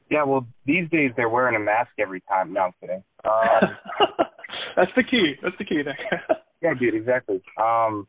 Yeah, 0.09 0.23
well, 0.23 0.47
these 0.65 0.89
days 0.89 1.11
they're 1.17 1.29
wearing 1.29 1.55
a 1.55 1.59
mask 1.59 1.91
every 1.99 2.21
time. 2.21 2.53
No, 2.53 2.61
I'm 2.61 2.71
kidding. 2.79 3.03
Um, 3.25 3.75
that's 4.75 4.91
the 4.95 5.03
key. 5.03 5.33
That's 5.41 5.55
the 5.57 5.65
key, 5.65 5.77
Nick. 5.77 5.97
yeah, 6.61 6.73
dude, 6.79 6.95
exactly. 6.95 7.41
Um, 7.59 8.07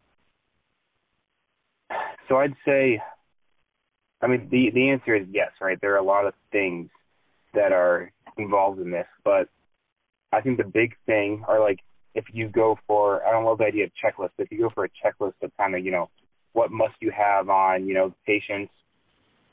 so 2.28 2.36
I'd 2.36 2.54
say 2.64 3.00
I 4.20 4.26
mean, 4.26 4.48
the 4.50 4.70
the 4.74 4.90
answer 4.90 5.14
is 5.14 5.26
yes, 5.30 5.50
right? 5.60 5.78
There 5.80 5.94
are 5.94 5.98
a 5.98 6.02
lot 6.02 6.26
of 6.26 6.34
things 6.50 6.90
that 7.54 7.72
are 7.72 8.12
involved 8.36 8.80
in 8.80 8.90
this, 8.90 9.06
but 9.24 9.48
I 10.32 10.40
think 10.40 10.58
the 10.58 10.64
big 10.64 10.94
thing 11.06 11.44
are 11.46 11.60
like 11.60 11.78
if 12.18 12.24
you 12.32 12.48
go 12.48 12.78
for 12.86 13.26
I 13.26 13.32
don't 13.32 13.44
love 13.44 13.58
the 13.58 13.64
idea 13.64 13.84
of 13.84 13.90
checklist, 14.02 14.30
but 14.36 14.44
if 14.44 14.52
you 14.52 14.58
go 14.58 14.70
for 14.70 14.84
a 14.84 14.88
checklist 14.88 15.34
of 15.42 15.50
kind 15.56 15.74
of 15.74 15.84
you 15.84 15.90
know 15.90 16.10
what 16.52 16.70
must 16.70 16.94
you 17.00 17.10
have 17.10 17.48
on 17.48 17.86
you 17.86 17.94
know 17.94 18.14
patients, 18.26 18.72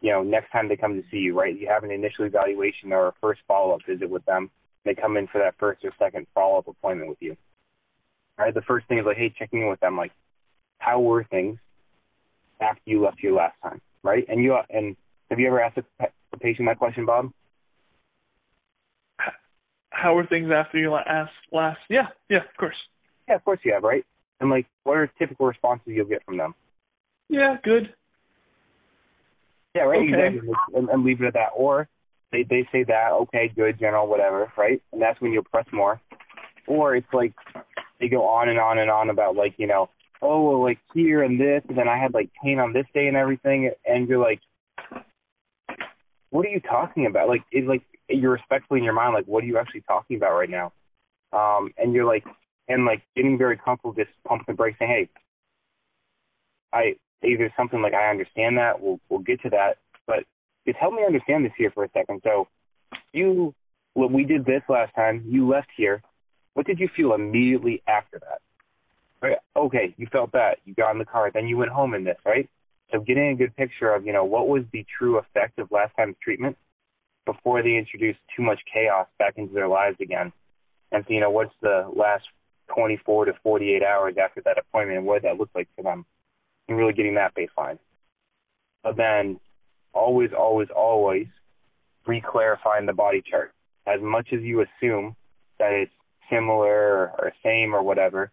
you 0.01 0.11
know 0.11 0.23
next 0.23 0.51
time 0.51 0.67
they 0.67 0.75
come 0.75 0.95
to 0.95 1.03
see 1.09 1.17
you, 1.17 1.37
right? 1.37 1.57
You 1.57 1.67
have 1.67 1.83
an 1.83 1.91
initial 1.91 2.25
evaluation 2.25 2.91
or 2.91 3.07
a 3.07 3.13
first 3.21 3.41
follow 3.47 3.73
up 3.75 3.81
visit 3.87 4.09
with 4.09 4.25
them. 4.25 4.49
They 4.83 4.95
come 4.95 5.17
in 5.17 5.27
for 5.27 5.39
that 5.39 5.55
first 5.59 5.83
or 5.83 5.91
second 5.97 6.27
follow 6.35 6.59
up 6.59 6.67
appointment 6.67 7.09
with 7.09 7.21
you. 7.21 7.35
Right. 8.37 8.53
The 8.53 8.61
first 8.61 8.87
thing 8.87 8.99
is 8.99 9.05
like, 9.05 9.17
hey, 9.17 9.33
checking 9.39 9.61
in 9.61 9.69
with 9.69 9.79
them, 9.79 9.95
like 9.97 10.11
how 10.77 10.99
were 10.99 11.23
things? 11.23 11.57
after 12.61 12.81
you 12.85 13.03
left 13.03 13.19
here 13.19 13.33
last 13.33 13.55
time, 13.61 13.81
right? 14.03 14.25
And 14.27 14.41
you 14.41 14.57
and 14.69 14.95
have 15.29 15.39
you 15.39 15.47
ever 15.47 15.61
asked 15.61 15.77
a, 15.77 16.05
a 16.33 16.37
patient 16.37 16.67
that 16.67 16.77
question, 16.77 17.05
Bob? 17.05 17.31
How 19.95 20.17
are 20.17 20.27
things 20.27 20.49
after 20.53 20.77
you 20.77 20.93
asked 20.95 21.31
last? 21.51 21.79
Yeah, 21.89 22.07
yeah, 22.29 22.39
of 22.39 22.57
course. 22.59 22.75
Yeah, 23.27 23.35
of 23.35 23.45
course 23.45 23.59
you 23.63 23.73
have, 23.73 23.83
right? 23.83 24.05
And 24.41 24.49
like, 24.49 24.67
what 24.83 24.97
are 24.97 25.07
typical 25.17 25.45
responses 25.45 25.87
you'll 25.87 26.05
get 26.05 26.23
from 26.25 26.37
them? 26.37 26.53
Yeah, 27.29 27.55
good. 27.63 27.93
Yeah, 29.73 29.83
right. 29.83 30.01
Okay. 30.01 30.35
Exactly. 30.35 30.53
And, 30.75 30.89
and 30.89 31.03
leave 31.03 31.21
it 31.21 31.27
at 31.27 31.33
that. 31.33 31.49
Or 31.55 31.87
they 32.31 32.43
they 32.43 32.67
say 32.71 32.83
that, 32.83 33.11
okay, 33.21 33.51
good, 33.55 33.79
general, 33.79 34.07
whatever, 34.07 34.51
right? 34.57 34.81
And 34.91 35.01
that's 35.01 35.19
when 35.21 35.31
you'll 35.31 35.43
press 35.43 35.65
more. 35.71 36.01
Or 36.67 36.95
it's 36.95 37.07
like 37.13 37.33
they 37.99 38.09
go 38.09 38.27
on 38.27 38.49
and 38.49 38.59
on 38.59 38.77
and 38.77 38.91
on 38.91 39.09
about 39.09 39.35
like 39.35 39.55
you 39.57 39.67
know, 39.67 39.89
oh, 40.21 40.49
well, 40.49 40.61
like 40.61 40.79
here 40.93 41.23
and 41.23 41.39
this, 41.39 41.63
and 41.69 41.77
then 41.77 41.87
I 41.87 41.97
had 41.97 42.13
like 42.13 42.29
pain 42.43 42.59
on 42.59 42.73
this 42.73 42.85
day 42.93 43.07
and 43.07 43.15
everything, 43.15 43.71
and 43.85 44.09
you're 44.09 44.23
like, 44.23 44.41
what 46.31 46.45
are 46.45 46.49
you 46.49 46.59
talking 46.59 47.05
about? 47.05 47.29
Like, 47.29 47.43
it's 47.51 47.67
like 47.67 47.83
you're 48.09 48.31
respectfully 48.31 48.79
in 48.79 48.83
your 48.83 48.93
mind, 48.93 49.13
like, 49.13 49.25
what 49.25 49.43
are 49.43 49.47
you 49.47 49.57
actually 49.57 49.81
talking 49.81 50.17
about 50.17 50.33
right 50.33 50.49
now? 50.49 50.71
Um, 51.33 51.71
and 51.77 51.93
you're 51.93 52.05
like, 52.05 52.23
and 52.67 52.85
like 52.85 53.01
getting 53.15 53.37
very 53.37 53.57
comfortable, 53.57 53.93
just 53.93 54.11
pumping 54.27 54.45
the 54.47 54.53
brakes, 54.53 54.77
saying, 54.79 54.91
hey, 54.91 55.09
I 56.73 56.95
either 57.25 57.51
something 57.57 57.81
like 57.81 57.93
I 57.93 58.09
understand 58.09 58.57
that, 58.57 58.79
we'll 58.79 58.99
we'll 59.09 59.19
get 59.19 59.41
to 59.41 59.49
that, 59.51 59.77
but 60.07 60.23
just 60.67 60.77
help 60.77 60.93
me 60.93 61.03
understand 61.05 61.45
this 61.45 61.51
here 61.57 61.71
for 61.71 61.83
a 61.83 61.89
second. 61.93 62.21
So, 62.23 62.47
you, 63.13 63.53
when 63.93 64.13
we 64.13 64.23
did 64.23 64.45
this 64.45 64.61
last 64.69 64.93
time, 64.95 65.23
you 65.27 65.47
left 65.47 65.69
here. 65.75 66.01
What 66.53 66.65
did 66.65 66.79
you 66.79 66.89
feel 66.95 67.13
immediately 67.13 67.81
after 67.87 68.19
that? 68.19 68.41
Right? 69.21 69.37
Okay, 69.55 69.93
you 69.97 70.07
felt 70.11 70.31
that. 70.33 70.57
You 70.65 70.73
got 70.73 70.91
in 70.91 70.99
the 70.99 71.05
car, 71.05 71.31
then 71.33 71.47
you 71.47 71.57
went 71.57 71.71
home 71.71 71.93
in 71.93 72.03
this, 72.03 72.17
right? 72.25 72.49
So 72.91 72.99
getting 72.99 73.29
a 73.29 73.35
good 73.35 73.55
picture 73.55 73.93
of, 73.93 74.05
you 74.05 74.13
know, 74.13 74.23
what 74.23 74.47
was 74.47 74.63
the 74.71 74.85
true 74.97 75.17
effect 75.17 75.59
of 75.59 75.71
last 75.71 75.93
time's 75.97 76.15
treatment 76.21 76.57
before 77.25 77.61
they 77.61 77.75
introduce 77.75 78.15
too 78.35 78.43
much 78.43 78.59
chaos 78.71 79.07
back 79.17 79.33
into 79.37 79.53
their 79.53 79.67
lives 79.67 79.97
again. 79.99 80.31
And 80.91 81.03
so, 81.07 81.13
you 81.13 81.19
know, 81.19 81.31
what's 81.31 81.53
the 81.61 81.89
last 81.95 82.23
24 82.73 83.25
to 83.25 83.33
48 83.43 83.83
hours 83.83 84.15
after 84.21 84.41
that 84.45 84.57
appointment 84.57 84.99
and 84.99 85.07
what 85.07 85.23
that 85.23 85.37
looks 85.37 85.53
like 85.55 85.67
for 85.75 85.83
them? 85.83 86.05
And 86.67 86.77
really 86.77 86.93
getting 86.93 87.15
that 87.15 87.33
baseline. 87.35 87.77
But 88.83 88.97
then 88.97 89.39
always, 89.93 90.31
always, 90.37 90.69
always 90.75 91.27
re-clarifying 92.05 92.85
the 92.85 92.93
body 92.93 93.23
chart. 93.27 93.51
As 93.87 94.01
much 94.01 94.29
as 94.31 94.41
you 94.41 94.61
assume 94.61 95.15
that 95.59 95.71
it's 95.71 95.91
similar 96.29 97.11
or 97.17 97.33
same 97.43 97.75
or 97.75 97.83
whatever, 97.83 98.31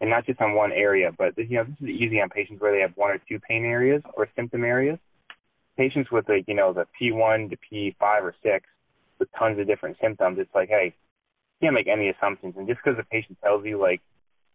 and 0.00 0.10
not 0.10 0.26
just 0.26 0.40
on 0.40 0.54
one 0.54 0.72
area, 0.72 1.10
but 1.16 1.36
you 1.38 1.56
know 1.56 1.64
this 1.64 1.76
is 1.80 1.88
easy 1.88 2.20
on 2.20 2.28
patients 2.28 2.60
where 2.60 2.72
they 2.72 2.80
have 2.80 2.92
one 2.96 3.10
or 3.10 3.18
two 3.28 3.40
pain 3.40 3.64
areas 3.64 4.02
or 4.14 4.28
symptom 4.36 4.64
areas. 4.64 4.98
Patients 5.76 6.10
with 6.10 6.28
like 6.28 6.44
you 6.46 6.54
know 6.54 6.72
the 6.72 6.86
P1 7.00 7.50
to 7.50 7.56
P5 7.56 8.22
or 8.22 8.34
6 8.42 8.66
with 9.18 9.28
tons 9.38 9.58
of 9.58 9.66
different 9.66 9.96
symptoms, 10.00 10.38
it's 10.38 10.54
like 10.54 10.68
hey, 10.68 10.94
you 11.60 11.66
can't 11.66 11.74
make 11.74 11.88
any 11.88 12.08
assumptions. 12.08 12.54
And 12.56 12.66
just 12.66 12.80
because 12.82 12.96
the 12.96 13.04
patient 13.04 13.38
tells 13.42 13.64
you 13.64 13.78
like 13.78 14.00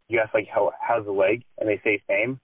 you 0.08 0.20
ask 0.20 0.34
like 0.34 0.48
how 0.48 0.72
how's 0.82 1.06
the 1.06 1.12
leg 1.12 1.44
and 1.58 1.70
they 1.70 1.80
say 1.84 2.02
same, 2.08 2.40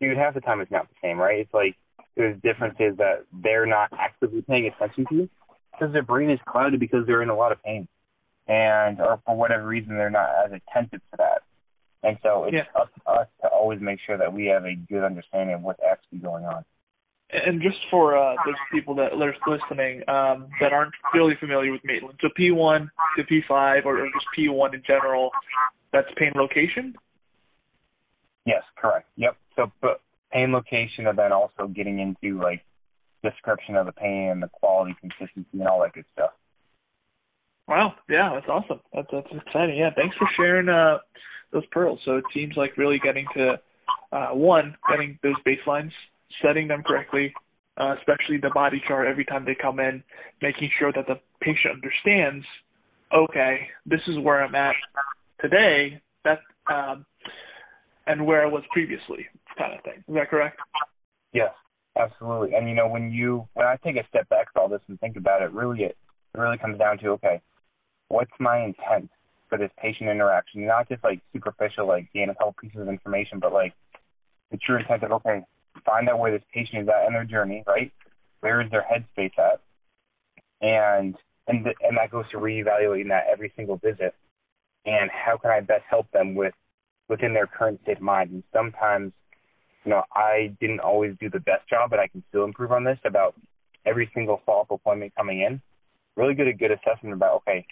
dude, 0.00 0.16
half 0.16 0.34
the 0.34 0.40
time 0.40 0.60
it's 0.60 0.70
not 0.70 0.88
the 0.88 0.94
same, 1.02 1.18
right? 1.18 1.40
It's 1.40 1.54
like 1.54 1.76
there's 2.16 2.40
differences 2.42 2.96
that 2.98 3.24
they're 3.42 3.66
not 3.66 3.90
actively 3.98 4.42
paying 4.42 4.66
attention 4.66 5.06
to 5.10 5.28
because 5.72 5.92
their 5.92 6.02
brain 6.02 6.30
is 6.30 6.40
clouded 6.46 6.80
because 6.80 7.06
they're 7.06 7.22
in 7.22 7.28
a 7.28 7.36
lot 7.36 7.52
of 7.52 7.62
pain, 7.62 7.86
and 8.46 9.00
or 9.00 9.20
for 9.26 9.36
whatever 9.36 9.66
reason 9.66 9.96
they're 9.96 10.10
not 10.10 10.28
as 10.46 10.52
attentive 10.52 11.00
to 11.10 11.16
that. 11.18 11.42
And 12.02 12.18
so 12.22 12.44
it's 12.44 12.54
Yeah. 12.54 12.64
up 12.74 12.94
to 12.94 13.10
us 13.10 13.28
to 13.42 13.48
always 13.48 13.80
make 13.80 14.00
sure 14.00 14.16
that 14.16 14.32
we 14.32 14.46
have 14.46 14.64
a 14.64 14.74
good 14.74 15.02
understanding 15.02 15.56
of 15.56 15.62
what's 15.62 15.82
actually 15.82 16.18
going 16.18 16.44
on. 16.44 16.64
And 17.32 17.60
just 17.60 17.78
for 17.90 18.16
uh, 18.16 18.36
those 18.44 18.54
people 18.72 18.94
that 18.96 19.12
are 19.12 19.34
listening 19.48 20.02
um, 20.08 20.48
that 20.60 20.72
aren't 20.72 20.94
really 21.12 21.34
familiar 21.40 21.72
with 21.72 21.80
Maitland, 21.84 22.18
so 22.20 22.28
P1 22.38 22.88
to 23.16 23.22
P5 23.24 23.84
or, 23.84 24.00
or 24.00 24.06
just 24.06 24.26
P1 24.38 24.74
in 24.74 24.82
general, 24.86 25.30
that's 25.92 26.06
pain 26.16 26.32
location. 26.36 26.94
Yes, 28.44 28.62
correct. 28.78 29.08
Yep. 29.16 29.36
So 29.56 29.72
but 29.82 30.00
pain 30.32 30.52
location 30.52 31.08
and 31.08 31.18
then 31.18 31.32
also 31.32 31.66
getting 31.66 31.98
into 31.98 32.40
like 32.40 32.62
description 33.24 33.74
of 33.74 33.86
the 33.86 33.92
pain 33.92 34.28
and 34.30 34.42
the 34.42 34.48
quality, 34.48 34.94
consistency, 35.00 35.48
and 35.52 35.66
all 35.66 35.80
that 35.82 35.94
good 35.94 36.04
stuff. 36.12 36.30
Wow, 37.66 37.94
yeah, 38.08 38.30
that's 38.34 38.48
awesome. 38.48 38.80
That's 38.94 39.08
that's 39.10 39.26
exciting. 39.46 39.76
Yeah, 39.76 39.90
thanks 39.96 40.16
for 40.16 40.28
sharing 40.36 40.68
uh, 40.68 40.98
those 41.52 41.66
pearls. 41.72 41.98
So 42.04 42.16
it 42.16 42.24
seems 42.32 42.54
like 42.56 42.76
really 42.76 43.00
getting 43.02 43.26
to 43.34 43.56
uh, 44.12 44.28
one, 44.28 44.76
getting 44.88 45.18
those 45.22 45.34
baselines, 45.44 45.90
setting 46.42 46.68
them 46.68 46.82
correctly, 46.82 47.32
uh, 47.78 47.94
especially 47.98 48.38
the 48.38 48.50
body 48.54 48.82
chart 48.86 49.06
every 49.06 49.24
time 49.24 49.44
they 49.44 49.54
come 49.54 49.80
in, 49.80 50.02
making 50.42 50.70
sure 50.78 50.92
that 50.92 51.06
the 51.06 51.20
patient 51.40 51.74
understands. 51.74 52.44
Okay, 53.14 53.68
this 53.84 54.00
is 54.08 54.18
where 54.22 54.44
I'm 54.44 54.54
at 54.54 54.74
today. 55.40 56.00
That 56.24 56.38
um, 56.72 57.06
and 58.06 58.26
where 58.26 58.42
I 58.42 58.46
was 58.46 58.62
previously, 58.72 59.26
kind 59.58 59.74
of 59.74 59.82
thing. 59.84 60.04
Is 60.08 60.14
that 60.14 60.30
correct? 60.30 60.58
Yes, 61.32 61.52
absolutely. 61.98 62.54
And 62.54 62.68
you 62.68 62.74
know, 62.74 62.88
when 62.88 63.12
you 63.12 63.46
when 63.54 63.66
I 63.66 63.76
take 63.84 63.96
a 63.96 64.06
step 64.08 64.28
back 64.28 64.52
from 64.52 64.62
all 64.62 64.68
this 64.68 64.80
and 64.88 64.98
think 65.00 65.16
about 65.16 65.42
it, 65.42 65.52
really 65.52 65.84
it, 65.84 65.96
it 66.34 66.38
really 66.38 66.58
comes 66.58 66.78
down 66.78 66.98
to 66.98 67.10
okay, 67.10 67.40
what's 68.08 68.30
my 68.40 68.64
intent 68.64 69.10
for 69.48 69.58
this 69.58 69.70
patient 69.80 70.10
interaction? 70.10 70.66
Not 70.66 70.88
just 70.88 71.04
like 71.04 71.20
superficial, 71.32 71.86
like 71.86 72.12
gain 72.12 72.30
a 72.30 72.34
couple 72.34 72.54
pieces 72.60 72.80
of 72.80 72.88
information, 72.88 73.38
but 73.40 73.52
like 73.52 73.74
the 74.50 74.56
true 74.58 74.78
intent 74.78 75.02
of 75.02 75.12
okay, 75.12 75.42
find 75.86 76.08
out 76.08 76.18
where 76.18 76.32
this 76.32 76.42
patient 76.52 76.82
is 76.82 76.88
at 76.88 77.06
in 77.06 77.14
their 77.14 77.24
journey, 77.24 77.62
right? 77.66 77.92
Where 78.40 78.60
is 78.60 78.70
their 78.70 78.84
headspace 78.84 79.38
at? 79.38 79.60
And 80.60 81.16
and 81.46 81.64
th- 81.64 81.76
and 81.80 81.96
that 81.96 82.10
goes 82.10 82.28
to 82.32 82.38
reevaluating 82.38 83.08
that 83.08 83.26
every 83.32 83.52
single 83.56 83.76
visit. 83.76 84.14
And 84.84 85.10
how 85.10 85.36
can 85.36 85.50
I 85.50 85.60
best 85.60 85.84
help 85.88 86.10
them 86.10 86.34
with 86.34 86.54
within 87.08 87.32
their 87.32 87.46
current 87.46 87.80
state 87.82 87.98
of 87.98 88.02
mind? 88.02 88.30
And 88.30 88.42
sometimes 88.52 89.12
you 89.86 89.90
know, 89.90 90.02
I 90.12 90.54
didn't 90.60 90.80
always 90.80 91.14
do 91.20 91.30
the 91.30 91.38
best 91.38 91.68
job, 91.70 91.90
but 91.90 92.00
I 92.00 92.08
can 92.08 92.22
still 92.28 92.44
improve 92.44 92.72
on 92.72 92.82
this 92.82 92.98
about 93.04 93.36
every 93.86 94.10
single 94.12 94.42
follow-up 94.44 94.72
appointment 94.72 95.14
coming 95.16 95.42
in. 95.42 95.62
Really 96.16 96.34
get 96.34 96.48
a 96.48 96.52
good 96.52 96.72
assessment 96.72 97.14
about, 97.14 97.36
okay, 97.36 97.64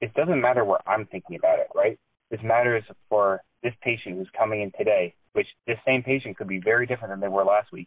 it 0.00 0.14
doesn't 0.14 0.40
matter 0.40 0.64
where 0.64 0.78
I'm 0.88 1.06
thinking 1.06 1.34
about 1.36 1.58
it, 1.58 1.66
right? 1.74 1.98
This 2.30 2.40
matters 2.44 2.84
for 3.08 3.42
this 3.64 3.72
patient 3.82 4.16
who's 4.16 4.28
coming 4.38 4.62
in 4.62 4.70
today, 4.78 5.14
which 5.38 5.46
this 5.68 5.78
same 5.86 6.02
patient 6.02 6.36
could 6.36 6.48
be 6.48 6.58
very 6.58 6.84
different 6.84 7.12
than 7.12 7.20
they 7.20 7.28
were 7.28 7.44
last 7.44 7.70
week. 7.70 7.86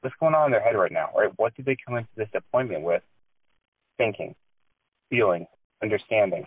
What's 0.00 0.14
going 0.20 0.34
on 0.34 0.46
in 0.46 0.52
their 0.52 0.60
head 0.60 0.76
right 0.76 0.92
now, 0.92 1.10
right? 1.16 1.32
What 1.34 1.56
did 1.56 1.64
they 1.64 1.76
come 1.84 1.96
into 1.96 2.08
this 2.16 2.28
appointment 2.34 2.84
with? 2.84 3.02
Thinking, 3.98 4.36
feeling, 5.10 5.46
understanding. 5.82 6.46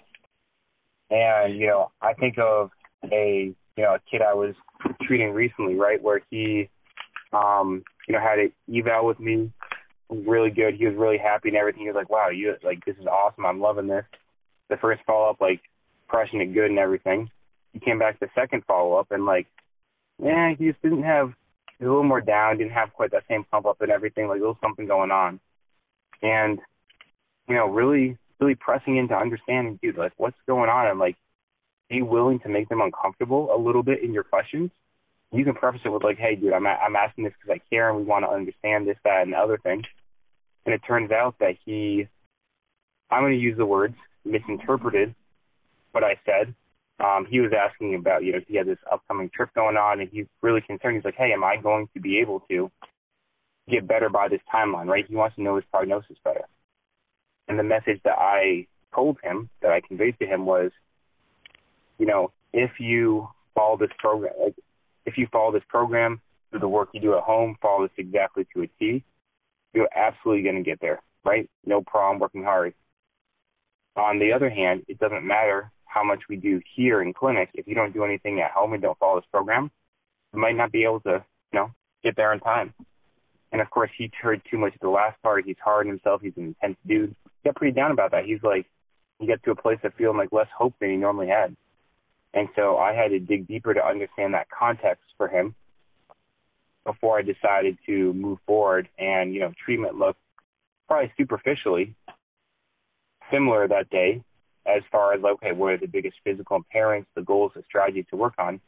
And, 1.10 1.60
you 1.60 1.68
know, 1.68 1.92
I 2.02 2.14
think 2.14 2.38
of 2.38 2.70
a 3.12 3.54
you 3.76 3.84
know, 3.84 3.96
a 3.96 4.00
kid 4.12 4.22
I 4.22 4.34
was 4.34 4.56
treating 5.04 5.32
recently, 5.34 5.76
right, 5.76 6.02
where 6.02 6.22
he, 6.30 6.70
um, 7.32 7.84
you 8.08 8.14
know, 8.14 8.22
had 8.22 8.40
an 8.40 8.52
eval 8.74 9.06
with 9.06 9.20
me, 9.20 9.52
really 10.10 10.50
good. 10.50 10.76
He 10.76 10.86
was 10.86 10.96
really 10.96 11.18
happy 11.18 11.50
and 11.50 11.58
everything. 11.58 11.84
He 11.84 11.88
was 11.88 11.96
like, 11.96 12.10
"Wow, 12.10 12.30
you 12.30 12.56
like 12.64 12.84
this 12.86 12.98
is 12.98 13.06
awesome. 13.06 13.46
I'm 13.46 13.62
loving 13.62 13.88
this." 13.88 14.06
The 14.70 14.78
first 14.78 15.02
follow 15.06 15.30
up, 15.30 15.42
like, 15.42 15.62
crushing 16.10 16.42
it 16.42 16.54
good 16.54 16.70
and 16.70 16.78
everything. 16.78 17.30
He 17.74 17.80
came 17.80 18.00
back 18.00 18.20
the 18.20 18.30
second 18.36 18.64
follow 18.66 18.96
up 18.96 19.12
and 19.12 19.26
like, 19.26 19.48
yeah, 20.22 20.54
he 20.58 20.68
just 20.68 20.82
didn't 20.82 21.04
have. 21.04 21.34
He 21.78 21.86
was 21.86 21.90
a 21.90 21.94
little 21.94 22.04
more 22.04 22.22
down. 22.22 22.58
Didn't 22.58 22.74
have 22.74 22.94
quite 22.94 23.12
that 23.12 23.24
same 23.30 23.46
pump 23.46 23.66
up 23.66 23.82
and 23.82 23.92
everything. 23.92 24.28
Like, 24.28 24.40
there 24.40 24.48
was 24.48 24.58
something 24.62 24.88
going 24.88 25.12
on, 25.12 25.40
and 26.22 26.60
you 27.48 27.56
know, 27.56 27.68
really, 27.68 28.18
really 28.40 28.56
pressing 28.56 28.98
into 28.98 29.16
understanding, 29.16 29.80
dude, 29.82 29.98
like, 29.98 30.14
what's 30.18 30.38
going 30.48 30.70
on, 30.70 30.88
and 30.88 31.00
like 31.00 31.16
be 31.90 32.02
willing 32.02 32.40
to 32.42 32.50
make 32.50 32.70
them 32.70 32.82
uncomfortable 32.82 33.54
a 33.54 33.58
little 33.58 33.84
bit 33.84 34.04
in 34.04 34.14
your 34.14 34.24
questions. 34.24 34.70
You 35.32 35.44
can 35.44 35.56
preface 35.56 35.82
it 35.86 35.90
with 35.90 36.04
like, 36.04 36.18
"Hey, 36.18 36.36
dude, 36.36 36.54
I'm 36.54 36.66
I'm 36.66 36.96
asking 36.96 37.24
this 37.24 37.34
because 37.40 37.60
I 37.62 37.70
care 37.70 37.90
and 37.90 37.98
we 37.98 38.04
want 38.04 38.26
to 38.26 38.32
understand 38.32 38.88
this, 38.88 38.98
that, 39.04 39.24
and 39.24 39.34
the 39.34 39.38
other 39.38 39.58
thing." 39.58 39.84
And 40.66 40.74
it 40.74 40.82
turns 40.88 41.12
out 41.12 41.36
that 41.40 41.56
he, 41.66 42.08
I'm 43.10 43.24
going 43.24 43.34
to 43.34 43.40
use 43.40 43.58
the 43.58 43.66
words 43.66 43.96
misinterpreted 44.26 45.16
what 45.92 46.04
I 46.04 46.20
said. 46.26 46.54
Um, 47.00 47.26
he 47.30 47.40
was 47.40 47.52
asking 47.58 47.96
about, 47.96 48.24
you 48.24 48.34
know, 48.34 48.40
he 48.48 48.58
had 48.58 48.68
this 48.68 48.78
upcoming 48.92 49.30
trip 49.34 49.54
going 49.56 49.78
on, 49.78 50.02
and 50.02 50.10
he's 50.12 50.26
really 50.42 50.62
concerned. 50.62 50.96
He's 50.96 51.06
like, 51.06 51.16
"Hey, 51.16 51.32
am 51.32 51.44
I 51.44 51.58
going 51.58 51.88
to 51.94 52.02
be 52.02 52.20
able 52.20 52.42
to 52.50 52.70
get 53.70 53.88
better 53.88 54.10
by 54.10 54.28
this 54.28 54.42
timeline?" 54.54 54.88
Right? 54.88 55.06
He 55.08 55.16
wants 55.16 55.36
to 55.38 55.42
know 55.42 55.56
his 55.56 55.66
prognosis 55.72 56.18
better. 56.24 56.44
And 57.48 57.58
the 57.58 57.64
message 57.64 58.02
that 58.04 58.18
I 58.20 58.68
told 58.94 59.18
him, 59.24 59.50
that 59.62 59.72
I 59.72 59.82
conveyed 59.82 60.20
to 60.20 60.26
him, 60.26 60.46
was 60.46 60.72
you 62.00 62.06
know, 62.06 62.32
if 62.54 62.72
you 62.80 63.28
follow 63.56 63.78
this 63.78 63.92
program, 64.00 64.34
like 64.42 64.56
if 65.06 65.18
you 65.18 65.28
follow 65.32 65.52
this 65.52 65.64
program 65.68 66.22
through 66.50 66.62
the 66.62 66.68
work 66.68 66.90
you 66.94 67.02
do 67.02 67.16
at 67.16 67.24
home, 67.24 67.56
follow 67.62 67.84
this 67.84 67.92
exactly 67.98 68.48
to 68.54 68.64
a 68.64 68.68
T, 68.80 69.04
you're 69.74 69.90
absolutely 69.96 70.44
going 70.44 70.56
to 70.56 70.64
get 70.64 70.80
there, 70.82 71.02
right? 71.24 71.50
No 71.66 71.82
problem 71.82 72.20
working 72.20 72.44
hard. 72.44 72.74
On 73.96 74.18
the 74.18 74.34
other 74.34 74.50
hand, 74.50 74.84
it 74.88 75.00
doesn't 75.00 75.26
matter 75.26 75.72
how 75.90 76.04
much 76.04 76.20
we 76.30 76.38
do 76.38 76.62
here 76.76 77.02
in 77.02 77.14
clinic. 77.14 77.50
If 77.54 77.68
you 77.68 77.74
don't 77.76 77.94
do 77.94 78.06
anything 78.06 78.40
at 78.40 78.52
home 78.52 78.74
and 78.74 78.82
don't 78.82 78.98
follow 79.00 79.20
this 79.20 79.28
program, 79.32 79.72
you 80.34 80.40
might 80.40 80.56
not 80.56 80.72
be 80.72 80.84
able 80.84 81.00
to 81.02 81.24
you 81.52 81.60
know, 81.60 81.72
get 82.04 82.16
there 82.16 82.32
in 82.32 82.40
time. 82.40 82.74
And 83.52 83.60
of 83.60 83.70
course, 83.72 83.90
he 83.98 84.12
heard 84.22 84.42
too 84.50 84.60
much 84.60 84.76
of 84.76 84.82
the 84.82 84.90
last 84.90 85.22
part. 85.24 85.46
He's 85.46 85.58
hard 85.64 85.88
on 85.88 85.94
himself. 85.94 86.22
He's 86.22 86.38
an 86.38 86.56
intense 86.62 86.78
dude. 86.88 87.16
He 87.42 87.50
got 87.50 87.56
pretty 87.56 87.74
down 87.74 87.92
about 87.92 88.12
that. 88.12 88.26
He's 88.26 88.44
like, 88.44 88.68
he 89.18 89.28
got 89.28 89.42
to 89.44 89.52
a 89.52 89.56
place 89.56 89.80
of 89.84 89.94
feeling 89.96 90.18
like 90.18 90.32
less 90.32 90.48
hope 90.56 90.76
than 90.80 90.92
he 90.92 90.96
normally 90.96 91.28
had. 91.28 91.56
And 92.36 92.48
so 92.56 92.78
I 92.78 92.94
had 92.94 93.10
to 93.10 93.20
dig 93.20 93.48
deeper 93.48 93.74
to 93.74 93.84
understand 93.84 94.36
that 94.36 94.48
context 94.52 95.04
for 95.18 95.28
him 95.28 95.56
before 96.86 97.18
I 97.18 97.24
decided 97.24 97.80
to 97.88 98.14
move 98.14 98.38
forward. 98.46 98.88
And, 99.00 99.34
you 99.34 99.40
know, 99.40 99.52
treatment 99.66 99.96
looked 99.96 100.22
probably 100.88 101.12
superficially 101.18 101.96
similar 103.32 103.68
that 103.68 103.90
day 103.90 104.24
as 104.66 104.84
far 104.92 105.14
as, 105.14 105.24
okay, 105.24 105.52
what 105.52 105.74
are 105.74 105.78
the 105.78 105.88
biggest 105.88 106.18
physical 106.24 106.60
impairments, 106.60 107.06
the 107.16 107.22
goals, 107.22 107.52
the 107.56 107.64
strategies 107.68 108.06
to 108.10 108.16
work 108.16 108.34
on. 108.38 108.60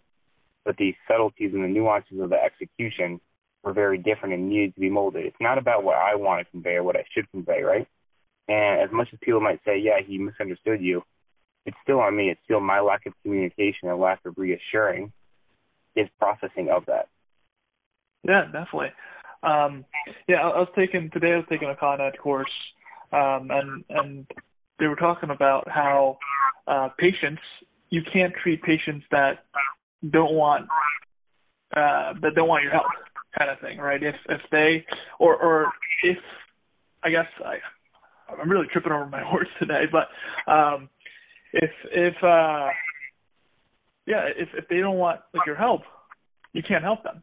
But 0.63 0.77
the 0.77 0.93
subtleties 1.07 1.53
and 1.53 1.63
the 1.63 1.67
nuances 1.67 2.19
of 2.19 2.29
the 2.29 2.37
execution 2.41 3.19
were 3.63 3.73
very 3.73 3.97
different 3.97 4.33
and 4.33 4.49
needed 4.49 4.73
to 4.75 4.79
be 4.79 4.89
molded. 4.89 5.25
It's 5.25 5.35
not 5.39 5.57
about 5.57 5.83
what 5.83 5.95
I 5.95 6.15
want 6.15 6.45
to 6.45 6.51
convey 6.51 6.75
or 6.75 6.83
what 6.83 6.95
I 6.95 7.03
should 7.11 7.29
convey, 7.31 7.61
right? 7.61 7.87
And 8.47 8.81
as 8.81 8.89
much 8.91 9.09
as 9.13 9.19
people 9.21 9.41
might 9.41 9.59
say, 9.65 9.77
yeah, 9.79 9.99
he 10.05 10.17
misunderstood 10.17 10.81
you, 10.81 11.03
it's 11.65 11.77
still 11.83 11.99
on 11.99 12.15
me. 12.15 12.29
It's 12.29 12.41
still 12.43 12.59
my 12.59 12.79
lack 12.79 13.05
of 13.05 13.13
communication 13.23 13.89
and 13.89 13.99
lack 13.99 14.19
of 14.25 14.33
reassuring 14.37 15.11
his 15.95 16.07
processing 16.19 16.69
of 16.69 16.85
that. 16.87 17.07
Yeah, 18.23 18.45
definitely. 18.45 18.91
Um, 19.43 19.85
yeah, 20.27 20.41
I 20.41 20.59
was 20.59 20.69
taking 20.75 21.09
today. 21.11 21.33
I 21.33 21.37
was 21.37 21.45
taking 21.49 21.69
a 21.69 21.75
Con 21.75 22.01
Ed 22.01 22.17
course, 22.21 22.51
um, 23.11 23.49
and 23.49 23.83
and 23.89 24.27
they 24.81 24.87
were 24.87 24.97
talking 24.97 25.29
about 25.29 25.69
how 25.69 26.17
uh, 26.67 26.89
patients 26.97 27.41
you 27.89 28.01
can't 28.11 28.33
treat 28.43 28.61
patients 28.63 29.05
that 29.11 29.45
don't 30.09 30.33
want 30.33 30.67
uh, 31.75 32.13
that 32.21 32.31
don't 32.35 32.49
want 32.49 32.63
your 32.63 32.73
help, 32.73 32.87
kind 33.37 33.49
of 33.49 33.59
thing, 33.59 33.77
right? 33.77 34.03
If 34.03 34.15
if 34.27 34.41
they 34.51 34.85
or 35.19 35.37
or 35.37 35.67
if 36.03 36.17
I 37.03 37.11
guess 37.11 37.27
I 37.45 37.55
I'm 38.41 38.49
really 38.49 38.67
tripping 38.73 38.91
over 38.91 39.05
my 39.05 39.23
words 39.33 39.49
today, 39.59 39.83
but 39.89 40.51
um, 40.51 40.89
if 41.53 41.71
if 41.91 42.15
uh 42.23 42.69
yeah 44.07 44.25
if 44.35 44.49
if 44.57 44.67
they 44.69 44.77
don't 44.77 44.97
want 44.97 45.21
like 45.33 45.45
your 45.45 45.55
help 45.55 45.81
you 46.53 46.61
can't 46.67 46.83
help 46.83 47.03
them 47.03 47.21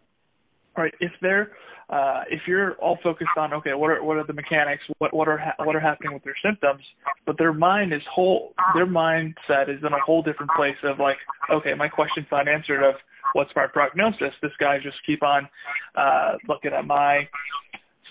right 0.79 0.95
if 1.01 1.13
they're 1.21 1.53
uh 1.91 2.23
if 2.31 2.41
you're 2.47 2.73
all 2.75 2.99
focused 3.03 3.37
on 3.37 3.53
okay 3.53 3.75
what 3.75 3.91
are 3.91 4.03
what 4.03 4.17
are 4.17 4.27
the 4.27 4.33
mechanics 4.33 4.83
what 4.99 5.15
what 5.15 5.29
are 5.29 5.39
ha- 5.39 5.65
what 5.65 5.75
are 5.77 5.81
happening 5.81 6.15
with 6.15 6.23
their 6.25 6.37
symptoms 6.45 6.83
but 7.27 7.37
their 7.39 7.53
mind 7.53 7.93
is 7.93 8.03
whole 8.13 8.55
their 8.75 8.87
mindset 8.87 9.69
is 9.69 9.81
in 9.81 9.93
a 9.93 10.01
whole 10.05 10.23
different 10.23 10.51
place 10.57 10.77
of 10.85 10.99
like 10.99 11.19
okay 11.51 11.75
my 11.75 11.89
question's 11.89 12.27
not 12.31 12.49
answered 12.49 12.83
of 12.83 12.95
what's 13.35 13.51
my 13.57 13.67
prognosis 13.67 14.33
this 14.43 14.53
guy 14.59 14.79
just 14.83 14.97
keep 15.05 15.23
on 15.23 15.49
uh 15.97 16.33
looking 16.49 16.73
at 16.73 16.87
my 16.87 17.29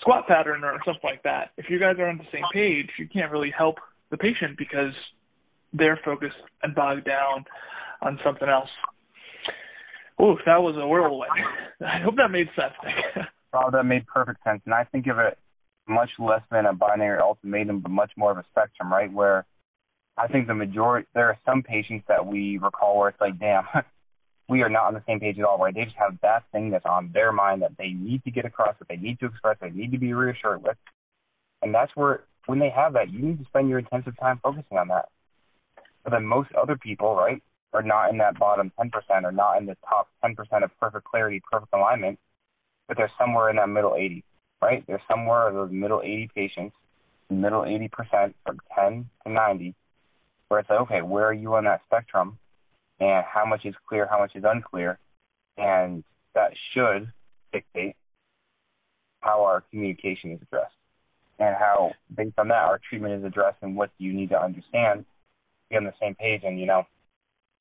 squat 0.00 0.26
pattern 0.28 0.62
or 0.62 0.78
something 0.84 1.00
like 1.02 1.22
that 1.22 1.50
if 1.56 1.66
you 1.68 1.78
guys 1.80 1.96
are 1.98 2.08
on 2.08 2.18
the 2.18 2.30
same 2.32 2.44
page 2.52 2.88
you 2.98 3.08
can't 3.08 3.32
really 3.32 3.52
help 3.56 3.76
the 4.10 4.16
patient 4.16 4.56
because 4.56 4.92
they're 5.72 6.00
focused 6.04 6.36
and 6.62 6.74
bogged 6.74 7.04
down 7.04 7.44
on 8.02 8.18
something 8.24 8.48
else. 8.48 8.68
Oh, 10.20 10.36
that 10.46 10.62
was 10.62 10.76
a 10.76 10.86
whirlwind. 10.86 11.30
I 11.80 12.00
hope 12.02 12.16
that 12.16 12.30
made 12.30 12.48
sense. 12.56 12.74
oh, 13.52 13.70
that 13.72 13.84
made 13.84 14.06
perfect 14.06 14.42
sense. 14.44 14.60
And 14.64 14.74
I 14.74 14.84
think 14.84 15.06
of 15.06 15.18
it 15.18 15.38
much 15.88 16.10
less 16.18 16.42
than 16.50 16.66
a 16.66 16.72
binary 16.72 17.20
ultimatum, 17.20 17.80
but 17.80 17.90
much 17.90 18.10
more 18.16 18.32
of 18.32 18.38
a 18.38 18.44
spectrum, 18.50 18.92
right? 18.92 19.12
Where 19.12 19.46
I 20.16 20.26
think 20.26 20.46
the 20.46 20.54
majority, 20.54 21.06
there 21.14 21.28
are 21.28 21.38
some 21.46 21.62
patients 21.62 22.04
that 22.08 22.26
we 22.26 22.58
recall 22.58 22.98
where 22.98 23.08
it's 23.08 23.20
like, 23.20 23.38
damn, 23.38 23.64
we 24.48 24.62
are 24.62 24.68
not 24.68 24.86
on 24.86 24.94
the 24.94 25.02
same 25.06 25.20
page 25.20 25.38
at 25.38 25.44
all, 25.44 25.58
right? 25.58 25.74
They 25.74 25.84
just 25.84 25.96
have 25.96 26.18
that 26.22 26.44
thing 26.52 26.70
that's 26.70 26.86
on 26.86 27.10
their 27.14 27.32
mind 27.32 27.62
that 27.62 27.76
they 27.78 27.90
need 27.90 28.24
to 28.24 28.30
get 28.30 28.44
across, 28.44 28.74
that 28.78 28.88
they 28.88 28.96
need 28.96 29.20
to 29.20 29.26
express, 29.26 29.56
they 29.60 29.70
need 29.70 29.92
to 29.92 29.98
be 29.98 30.12
reassured 30.12 30.62
with. 30.62 30.76
And 31.62 31.74
that's 31.74 31.92
where, 31.94 32.24
when 32.46 32.58
they 32.58 32.70
have 32.70 32.94
that, 32.94 33.10
you 33.10 33.20
need 33.20 33.38
to 33.38 33.44
spend 33.46 33.68
your 33.68 33.78
intensive 33.78 34.18
time 34.18 34.40
focusing 34.42 34.78
on 34.78 34.88
that. 34.88 35.08
But 36.02 36.10
then 36.10 36.24
most 36.24 36.50
other 36.60 36.76
people, 36.76 37.14
right, 37.14 37.42
are 37.72 37.82
not 37.82 38.10
in 38.10 38.18
that 38.18 38.38
bottom 38.38 38.72
10% 38.78 38.90
or 39.24 39.32
not 39.32 39.58
in 39.58 39.66
the 39.66 39.76
top 39.88 40.08
10% 40.24 40.36
of 40.64 40.70
perfect 40.80 41.04
clarity, 41.04 41.40
perfect 41.50 41.72
alignment, 41.74 42.18
but 42.86 42.96
they're 42.96 43.12
somewhere 43.18 43.50
in 43.50 43.56
that 43.56 43.68
middle 43.68 43.94
80, 43.96 44.24
right? 44.62 44.84
They're 44.86 45.02
somewhere 45.08 45.48
in 45.48 45.54
those 45.54 45.70
middle 45.70 46.00
80 46.02 46.30
patients, 46.34 46.76
middle 47.30 47.62
80% 47.62 48.34
from 48.46 48.60
10 48.74 49.10
to 49.26 49.32
90, 49.32 49.74
where 50.48 50.60
it's 50.60 50.70
like, 50.70 50.80
okay, 50.80 51.02
where 51.02 51.26
are 51.26 51.34
you 51.34 51.54
on 51.54 51.64
that 51.64 51.82
spectrum? 51.86 52.38
And 53.00 53.24
how 53.24 53.44
much 53.44 53.64
is 53.64 53.74
clear, 53.88 54.08
how 54.10 54.18
much 54.18 54.32
is 54.34 54.44
unclear? 54.46 54.98
And 55.56 56.02
that 56.34 56.52
should 56.72 57.12
dictate 57.52 57.96
how 59.20 59.44
our 59.44 59.62
communication 59.70 60.32
is 60.32 60.40
addressed 60.42 60.74
and 61.38 61.54
how, 61.54 61.92
based 62.14 62.38
on 62.38 62.48
that, 62.48 62.64
our 62.64 62.80
treatment 62.88 63.14
is 63.14 63.24
addressed 63.24 63.58
and 63.62 63.76
what 63.76 63.90
do 63.98 64.04
you 64.04 64.12
need 64.12 64.30
to 64.30 64.40
understand 64.40 65.04
be 65.70 65.76
on 65.76 65.84
the 65.84 65.92
same 66.00 66.14
page. 66.14 66.42
And 66.44 66.58
you 66.58 66.66
know, 66.66 66.84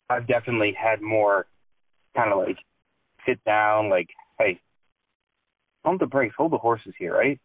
I've 0.09 0.27
definitely 0.27 0.73
had 0.73 1.01
more 1.01 1.47
kind 2.15 2.31
of 2.31 2.39
like 2.39 2.57
sit 3.25 3.43
down, 3.43 3.89
like, 3.89 4.09
hey, 4.39 4.59
pump 5.83 5.99
the 5.99 6.05
brakes, 6.05 6.35
hold 6.37 6.51
the 6.51 6.57
horses 6.57 6.93
here, 6.97 7.13
right? 7.13 7.39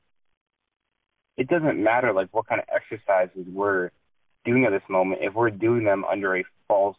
It 1.37 1.49
doesn't 1.49 1.83
matter 1.83 2.13
like 2.13 2.29
what 2.33 2.47
kind 2.47 2.61
of 2.61 2.69
exercises 2.75 3.47
we're 3.53 3.91
doing 4.45 4.65
at 4.65 4.71
this 4.71 4.83
moment 4.89 5.21
if 5.23 5.35
we're 5.35 5.51
doing 5.51 5.85
them 5.85 6.05
under 6.05 6.37
a 6.37 6.45
false 6.69 6.97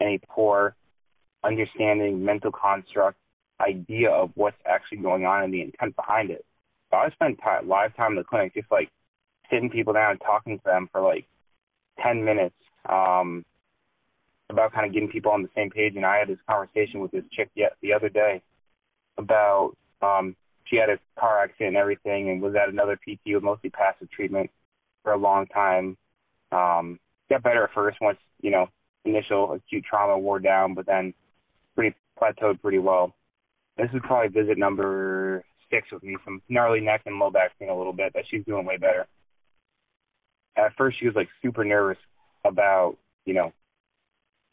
and 0.00 0.10
a 0.10 0.26
poor 0.28 0.74
understanding, 1.44 2.24
mental 2.24 2.50
construct, 2.50 3.18
idea 3.60 4.10
of 4.10 4.30
what's 4.34 4.56
actually 4.66 4.98
going 4.98 5.24
on 5.24 5.44
and 5.44 5.54
the 5.54 5.62
intent 5.62 5.94
behind 5.96 6.30
it. 6.30 6.44
So 6.90 6.96
I 6.96 7.10
spent 7.10 7.40
time, 7.42 7.68
live 7.68 7.96
time 7.96 8.12
in 8.12 8.18
the 8.18 8.24
clinic 8.24 8.54
just 8.54 8.70
like 8.70 8.90
sitting 9.50 9.70
people 9.70 9.92
down 9.92 10.12
and 10.12 10.20
talking 10.20 10.58
to 10.58 10.64
them 10.64 10.88
for 10.92 11.00
like 11.00 11.26
10 12.02 12.24
minutes 12.24 12.54
um, 12.88 13.44
about 14.50 14.72
kind 14.72 14.86
of 14.86 14.92
getting 14.92 15.08
people 15.08 15.32
on 15.32 15.42
the 15.42 15.48
same 15.56 15.70
page. 15.70 15.94
And 15.96 16.06
I 16.06 16.18
had 16.18 16.28
this 16.28 16.38
conversation 16.48 17.00
with 17.00 17.10
this 17.10 17.24
chick 17.32 17.50
yet 17.54 17.76
the 17.82 17.92
other 17.92 18.08
day 18.08 18.42
about 19.18 19.72
um, 20.02 20.36
she 20.64 20.76
had 20.76 20.90
a 20.90 20.98
car 21.18 21.42
accident 21.42 21.68
and 21.68 21.76
everything, 21.76 22.30
and 22.30 22.42
was 22.42 22.54
at 22.54 22.68
another 22.68 22.96
PT 22.96 23.34
with 23.34 23.42
mostly 23.42 23.70
passive 23.70 24.10
treatment 24.10 24.50
for 25.02 25.12
a 25.12 25.18
long 25.18 25.46
time. 25.46 25.96
Um, 26.52 26.98
got 27.30 27.42
better 27.42 27.64
at 27.64 27.72
first 27.74 27.98
once 28.00 28.18
you 28.40 28.50
know 28.50 28.68
initial 29.04 29.52
acute 29.52 29.84
trauma 29.88 30.18
wore 30.18 30.40
down, 30.40 30.74
but 30.74 30.86
then 30.86 31.14
pretty 31.74 31.94
plateaued 32.20 32.60
pretty 32.60 32.78
well. 32.78 33.14
This 33.76 33.88
is 33.92 34.00
probably 34.02 34.28
visit 34.28 34.58
number 34.58 35.44
six 35.70 35.88
with 35.92 36.02
me, 36.02 36.16
some 36.24 36.42
gnarly 36.48 36.80
neck 36.80 37.02
and 37.06 37.18
low 37.18 37.30
back 37.30 37.58
pain 37.58 37.68
a 37.68 37.76
little 37.76 37.92
bit, 37.92 38.12
but 38.12 38.22
she's 38.30 38.44
doing 38.44 38.64
way 38.64 38.76
better. 38.76 39.06
At 40.56 40.74
first, 40.76 40.98
she 40.98 41.06
was 41.06 41.14
like 41.14 41.28
super 41.42 41.64
nervous 41.64 41.98
about 42.44 42.96
you 43.24 43.34
know 43.34 43.52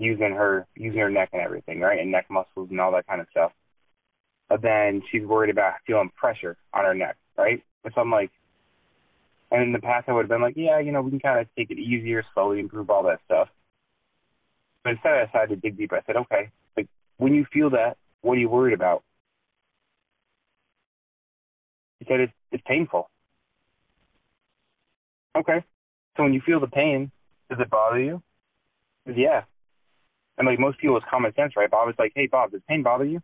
using 0.04 0.32
her 0.34 0.68
using 0.76 1.00
her 1.00 1.10
neck 1.10 1.30
and 1.34 1.42
everything, 1.42 1.80
right, 1.80 2.00
and 2.00 2.12
neck 2.12 2.26
muscles 2.30 2.70
and 2.70 2.80
all 2.80 2.92
that 2.92 3.08
kind 3.08 3.22
of 3.22 3.28
stuff. 3.32 3.52
But 4.50 4.62
then 4.62 5.02
she's 5.12 5.24
worried 5.24 5.50
about 5.50 5.76
feeling 5.88 6.12
pressure 6.16 6.58
on 6.74 6.84
her 6.86 6.94
neck, 6.94 7.18
right? 7.38 7.63
So 7.86 8.02
I'm 8.02 8.12
like, 8.12 8.32
and 9.52 9.63
in 9.63 9.72
the 9.72 9.80
past 9.80 10.10
I 10.10 10.13
would 10.13 10.24
have 10.24 10.30
been 10.30 10.42
like, 10.42 10.56
yeah, 10.58 10.80
you 10.80 10.92
know, 10.92 11.02
we 11.02 11.12
can 11.12 11.20
kind 11.20 11.39
of 11.39 11.48
take 11.56 11.72
it 11.72 11.80
easier, 11.80 12.24
slowly 12.34 12.60
improve 12.60 12.89
all 12.89 13.04
that 13.04 13.20
stuff. 13.26 13.50
But 14.84 14.92
instead 14.92 15.13
I 15.13 15.26
decided 15.26 15.50
to 15.50 15.56
dig 15.56 15.78
deeper. 15.78 15.96
I 15.98 16.02
said, 16.06 16.18
okay, 16.18 16.50
like 16.76 16.88
when 17.18 17.34
you 17.34 17.46
feel 17.54 17.70
that, 17.72 17.98
what 18.22 18.38
are 18.38 18.42
you 18.42 18.50
worried 18.50 18.74
about? 18.74 19.04
He 22.00 22.06
said 22.08 22.20
it's 22.20 22.34
it's 22.52 22.63
painful. 22.68 23.10
Okay. 25.36 25.63
So 26.16 26.24
when 26.24 26.34
you 26.34 26.42
feel 26.46 26.60
the 26.60 26.68
pain, 26.68 27.12
does 27.50 27.60
it 27.60 27.70
bother 27.70 28.00
you? 28.00 28.22
Yeah. 29.06 29.44
And 30.38 30.48
like 30.48 30.60
most 30.60 30.80
people, 30.80 30.98
it's 30.98 31.06
common 31.10 31.34
sense, 31.36 31.54
right? 31.56 31.69
Bob 31.69 31.89
is 31.89 31.96
like, 32.00 32.13
hey, 32.15 32.28
Bob, 32.28 32.52
does 32.52 32.62
pain 32.67 32.84
bother 32.84 33.06
you? 33.06 33.22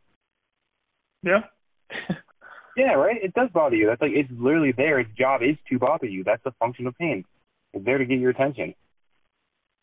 Yeah. 1.24 1.42
yeah, 2.78 2.94
right. 2.94 3.22
It 3.22 3.34
does 3.34 3.50
bother 3.54 3.76
you. 3.76 3.88
That's 3.88 4.02
like 4.02 4.12
it's 4.14 4.30
literally 4.32 4.74
there. 4.76 5.00
Its 5.00 5.10
job 5.18 5.42
is 5.42 5.56
to 5.70 5.80
bother 5.80 6.06
you. 6.06 6.24
That's 6.24 6.44
the 6.44 6.52
function 6.60 6.88
of 6.88 6.98
pain. 6.98 7.26
It's 7.74 7.86
there 7.86 7.98
to 7.98 8.06
get 8.06 8.20
your 8.20 8.32
attention. 8.32 8.74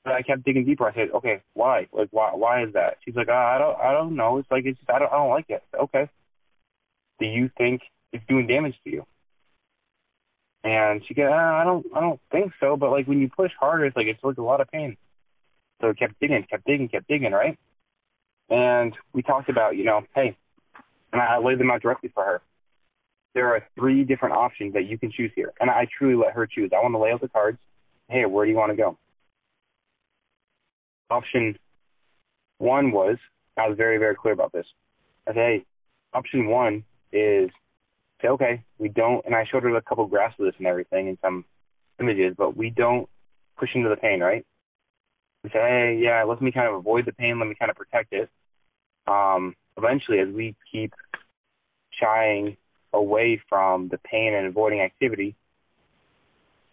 But 0.04 0.14
I 0.14 0.22
kept 0.22 0.44
digging 0.44 0.64
deeper. 0.64 0.88
I 0.88 0.94
said, 0.94 1.08
okay, 1.16 1.42
why? 1.54 1.88
Like, 1.92 2.08
why? 2.12 2.30
Why 2.32 2.62
is 2.62 2.72
that? 2.74 2.98
She's 3.04 3.16
like, 3.16 3.28
oh, 3.28 3.32
I 3.32 3.58
don't, 3.58 3.76
I 3.80 3.92
don't 3.92 4.14
know. 4.14 4.38
It's 4.38 4.50
like 4.50 4.64
it's 4.64 4.78
just, 4.78 4.88
I 4.88 5.00
don't, 5.00 5.12
I 5.12 5.16
don't 5.16 5.30
like 5.30 5.46
it. 5.48 5.62
Okay. 5.78 6.08
Do 7.18 7.26
you 7.26 7.50
think 7.58 7.82
it's 8.12 8.24
doing 8.28 8.46
damage 8.46 8.76
to 8.84 8.90
you? 8.90 9.06
And 10.62 11.02
she 11.06 11.14
goes, 11.14 11.26
uh, 11.30 11.34
I 11.34 11.64
don't, 11.64 11.86
I 11.94 12.00
don't 12.00 12.20
think 12.30 12.52
so. 12.60 12.76
But 12.76 12.90
like 12.90 13.06
when 13.06 13.20
you 13.20 13.28
push 13.28 13.50
harder, 13.58 13.84
it's 13.84 13.96
like 13.96 14.06
it's 14.06 14.22
like 14.22 14.38
a 14.38 14.42
lot 14.42 14.60
of 14.60 14.68
pain. 14.70 14.96
So 15.80 15.88
it 15.88 15.98
kept 15.98 16.18
digging, 16.20 16.44
kept 16.48 16.66
digging, 16.66 16.88
kept 16.88 17.08
digging, 17.08 17.32
right? 17.32 17.58
And 18.48 18.94
we 19.12 19.22
talked 19.22 19.48
about, 19.48 19.76
you 19.76 19.84
know, 19.84 20.02
hey, 20.14 20.36
and 21.12 21.20
I 21.20 21.38
laid 21.38 21.58
them 21.58 21.70
out 21.70 21.82
directly 21.82 22.10
for 22.14 22.24
her. 22.24 22.42
There 23.34 23.48
are 23.48 23.66
three 23.78 24.04
different 24.04 24.34
options 24.34 24.72
that 24.74 24.86
you 24.86 24.98
can 24.98 25.12
choose 25.12 25.30
here, 25.34 25.52
and 25.60 25.68
I 25.68 25.86
truly 25.98 26.16
let 26.16 26.34
her 26.34 26.46
choose. 26.46 26.70
I 26.74 26.82
want 26.82 26.94
to 26.94 26.98
lay 26.98 27.12
out 27.12 27.20
the 27.20 27.28
cards. 27.28 27.58
Hey, 28.08 28.24
where 28.24 28.46
do 28.46 28.50
you 28.50 28.56
want 28.56 28.70
to 28.70 28.76
go? 28.76 28.96
Option 31.10 31.58
one 32.58 32.92
was 32.92 33.18
I 33.58 33.68
was 33.68 33.76
very, 33.76 33.98
very 33.98 34.14
clear 34.14 34.34
about 34.34 34.52
this. 34.52 34.66
I 35.26 35.30
said, 35.30 35.36
hey, 35.36 35.64
option 36.12 36.48
one 36.48 36.84
is 37.12 37.50
say, 38.22 38.28
okay, 38.28 38.62
we 38.78 38.88
don't, 38.88 39.24
and 39.26 39.34
I 39.34 39.44
showed 39.50 39.62
her 39.62 39.74
a 39.74 39.82
couple 39.82 40.06
graphs 40.06 40.34
of 40.38 40.46
this 40.46 40.54
and 40.58 40.66
everything 40.66 41.08
and 41.08 41.18
some 41.22 41.44
images, 42.00 42.34
but 42.36 42.56
we 42.56 42.70
don't 42.70 43.08
push 43.58 43.70
into 43.74 43.88
the 43.88 43.96
pain, 43.96 44.20
right? 44.20 44.44
We 45.46 45.50
say, 45.50 45.60
hey, 45.60 46.00
yeah, 46.02 46.24
let 46.24 46.42
me 46.42 46.50
kind 46.50 46.66
of 46.66 46.74
avoid 46.74 47.06
the 47.06 47.12
pain, 47.12 47.38
let 47.38 47.46
me 47.46 47.54
kind 47.54 47.70
of 47.70 47.76
protect 47.76 48.12
it. 48.12 48.28
Um, 49.06 49.54
eventually, 49.76 50.18
as 50.18 50.26
we 50.28 50.56
keep 50.72 50.92
shying 51.92 52.56
away 52.92 53.40
from 53.48 53.86
the 53.88 53.98
pain 53.98 54.34
and 54.34 54.48
avoiding 54.48 54.80
activity, 54.80 55.36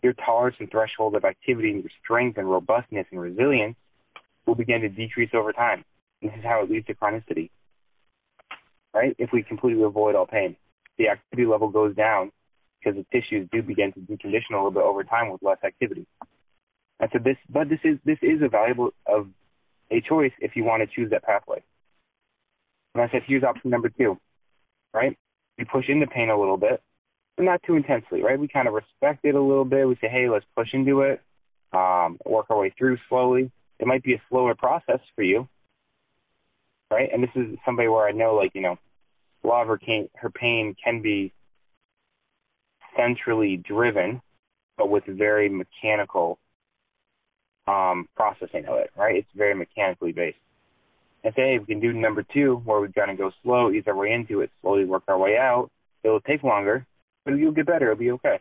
your 0.02 0.14
tolerance 0.14 0.56
and 0.60 0.72
threshold 0.72 1.16
of 1.16 1.24
activity 1.24 1.70
and 1.70 1.84
your 1.84 1.92
strength 2.04 2.40
and 2.40 2.50
robustness 2.50 3.06
and 3.12 3.22
resilience 3.22 3.76
will 4.48 4.56
begin 4.56 4.82
to 4.82 4.90
decrease 4.90 5.30
over 5.36 5.54
time. 5.54 5.86
And 6.24 6.32
this 6.32 6.40
is 6.40 6.44
how 6.44 6.64
it 6.64 6.72
leads 6.72 6.88
to 6.88 6.96
chronicity. 6.96 7.52
Right? 8.92 9.16
If 9.20 9.30
we 9.32 9.44
completely 9.44 9.84
avoid 9.84 10.16
all 10.16 10.26
pain, 10.26 10.56
the 10.98 11.10
activity 11.10 11.46
level 11.46 11.70
goes 11.70 11.96
down 11.96 12.32
because 12.80 12.98
the 12.98 13.06
tissues 13.22 13.48
do 13.52 13.62
begin 13.62 13.94
to 13.94 14.00
decondition 14.00 14.54
a 14.54 14.56
little 14.56 14.72
bit 14.72 14.82
over 14.82 15.04
time 15.04 15.30
with 15.30 15.44
less 15.44 15.60
activity. 15.64 16.08
And 17.04 17.12
so 17.12 17.20
this, 17.20 17.36
but 17.50 17.68
this 17.68 17.82
is 17.84 17.98
this 18.06 18.18
is 18.22 18.42
a 18.42 18.48
valuable 18.48 18.92
of 19.06 19.28
a 19.92 20.00
choice 20.00 20.32
if 20.40 20.56
you 20.56 20.64
want 20.64 20.84
to 20.84 20.96
choose 20.96 21.12
that 21.12 21.24
pathway. 21.24 21.62
And 22.96 23.04
I 23.04 23.10
said, 23.12 23.24
here's 23.28 23.44
option 23.44 23.72
number 23.72 23.90
two, 23.90 24.18
right? 24.94 25.18
We 25.58 25.66
push 25.66 25.90
into 25.90 26.08
pain 26.08 26.30
a 26.30 26.40
little 26.40 26.56
bit, 26.56 26.82
but 27.36 27.44
not 27.44 27.62
too 27.64 27.76
intensely, 27.76 28.24
right? 28.24 28.40
We 28.40 28.48
kind 28.48 28.70
of 28.70 28.74
respect 28.74 29.26
it 29.26 29.36
a 29.36 29.42
little 29.42 29.66
bit. 29.66 29.86
We 29.86 29.98
say, 30.00 30.08
hey, 30.08 30.30
let's 30.30 30.46
push 30.56 30.70
into 30.72 31.02
it, 31.02 31.20
um, 31.74 32.20
work 32.26 32.46
our 32.50 32.58
way 32.58 32.74
through 32.78 32.98
slowly. 33.10 33.52
It 33.80 33.86
might 33.86 34.04
be 34.04 34.14
a 34.14 34.22
slower 34.30 34.56
process 34.56 35.02
for 35.14 35.24
you, 35.24 35.50
right? 36.90 37.10
And 37.12 37.22
this 37.22 37.32
is 37.36 37.58
somebody 37.66 37.90
where 37.90 38.08
I 38.08 38.12
know, 38.12 38.36
like, 38.36 38.52
you 38.56 38.62
know, 38.62 38.78
a 39.44 39.48
lot 39.48 39.64
of 39.64 39.68
her, 39.68 39.80
her 40.16 40.30
pain 40.30 40.74
can 40.82 41.02
be 41.02 41.34
centrally 42.96 43.58
driven, 43.58 44.22
but 44.78 44.90
with 44.90 45.04
very 45.06 45.50
mechanical 45.50 46.40
um, 47.68 48.08
processing 48.16 48.66
of 48.66 48.78
it, 48.78 48.92
right? 48.96 49.18
It's 49.18 49.28
very 49.36 49.56
mechanically 49.56 50.12
based. 50.12 50.38
And 51.24 51.34
say, 51.36 51.58
we 51.58 51.66
can 51.66 51.80
do 51.80 51.94
number 51.94 52.24
two, 52.34 52.62
where 52.66 52.82
we're 52.82 52.88
going 52.88 53.10
to 53.10 53.16
go 53.16 53.32
slow, 53.44 53.72
ease 53.72 53.84
our 53.88 53.96
way 53.96 54.12
into 54.12 54.42
it, 54.42 54.52
slowly 54.62 54.84
work 54.84 55.04
our 55.08 55.18
way 55.18 55.38
out. 55.38 55.70
It'll 56.04 56.20
take 56.20 56.44
longer, 56.44 56.86
but 57.24 57.36
you'll 57.36 57.54
get 57.54 57.66
better. 57.66 57.92
It'll 57.92 58.00
be 58.00 58.12
okay. 58.12 58.40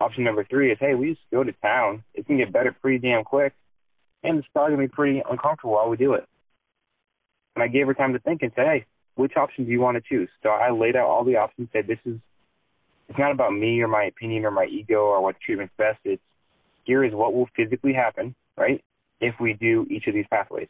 Option 0.00 0.24
number 0.24 0.44
three 0.44 0.70
is, 0.70 0.78
hey, 0.80 0.94
we 0.94 1.10
just 1.10 1.20
go 1.32 1.42
to 1.42 1.52
town. 1.60 2.04
It 2.14 2.26
can 2.26 2.38
get 2.38 2.52
better 2.52 2.74
pretty 2.80 2.98
damn 2.98 3.24
quick, 3.24 3.52
and 4.22 4.38
it's 4.38 4.48
probably 4.52 4.76
going 4.76 4.86
to 4.86 4.92
be 4.92 4.94
pretty 4.94 5.22
uncomfortable 5.28 5.74
while 5.74 5.88
we 5.88 5.96
do 5.96 6.14
it. 6.14 6.26
And 7.56 7.64
I 7.64 7.66
gave 7.66 7.88
her 7.88 7.94
time 7.94 8.12
to 8.12 8.20
think 8.20 8.42
and 8.42 8.52
say, 8.54 8.62
hey, 8.62 8.86
which 9.16 9.36
option 9.36 9.64
do 9.64 9.72
you 9.72 9.80
want 9.80 9.96
to 9.96 10.02
choose? 10.08 10.28
So 10.42 10.50
I 10.50 10.70
laid 10.70 10.94
out 10.94 11.08
all 11.08 11.24
the 11.24 11.36
options, 11.36 11.68
said 11.72 11.88
this 11.88 11.98
is, 12.06 12.18
it's 13.08 13.18
not 13.18 13.32
about 13.32 13.52
me 13.52 13.82
or 13.82 13.88
my 13.88 14.04
opinion 14.04 14.44
or 14.44 14.52
my 14.52 14.66
ego 14.66 15.00
or 15.00 15.20
what 15.20 15.40
treatment's 15.40 15.74
best. 15.76 15.98
It's 16.04 16.22
here 16.90 17.04
is 17.04 17.14
what 17.14 17.32
will 17.32 17.48
physically 17.54 17.92
happen, 17.92 18.34
right, 18.56 18.82
if 19.20 19.36
we 19.40 19.52
do 19.52 19.86
each 19.88 20.08
of 20.08 20.14
these 20.14 20.24
pathways. 20.28 20.66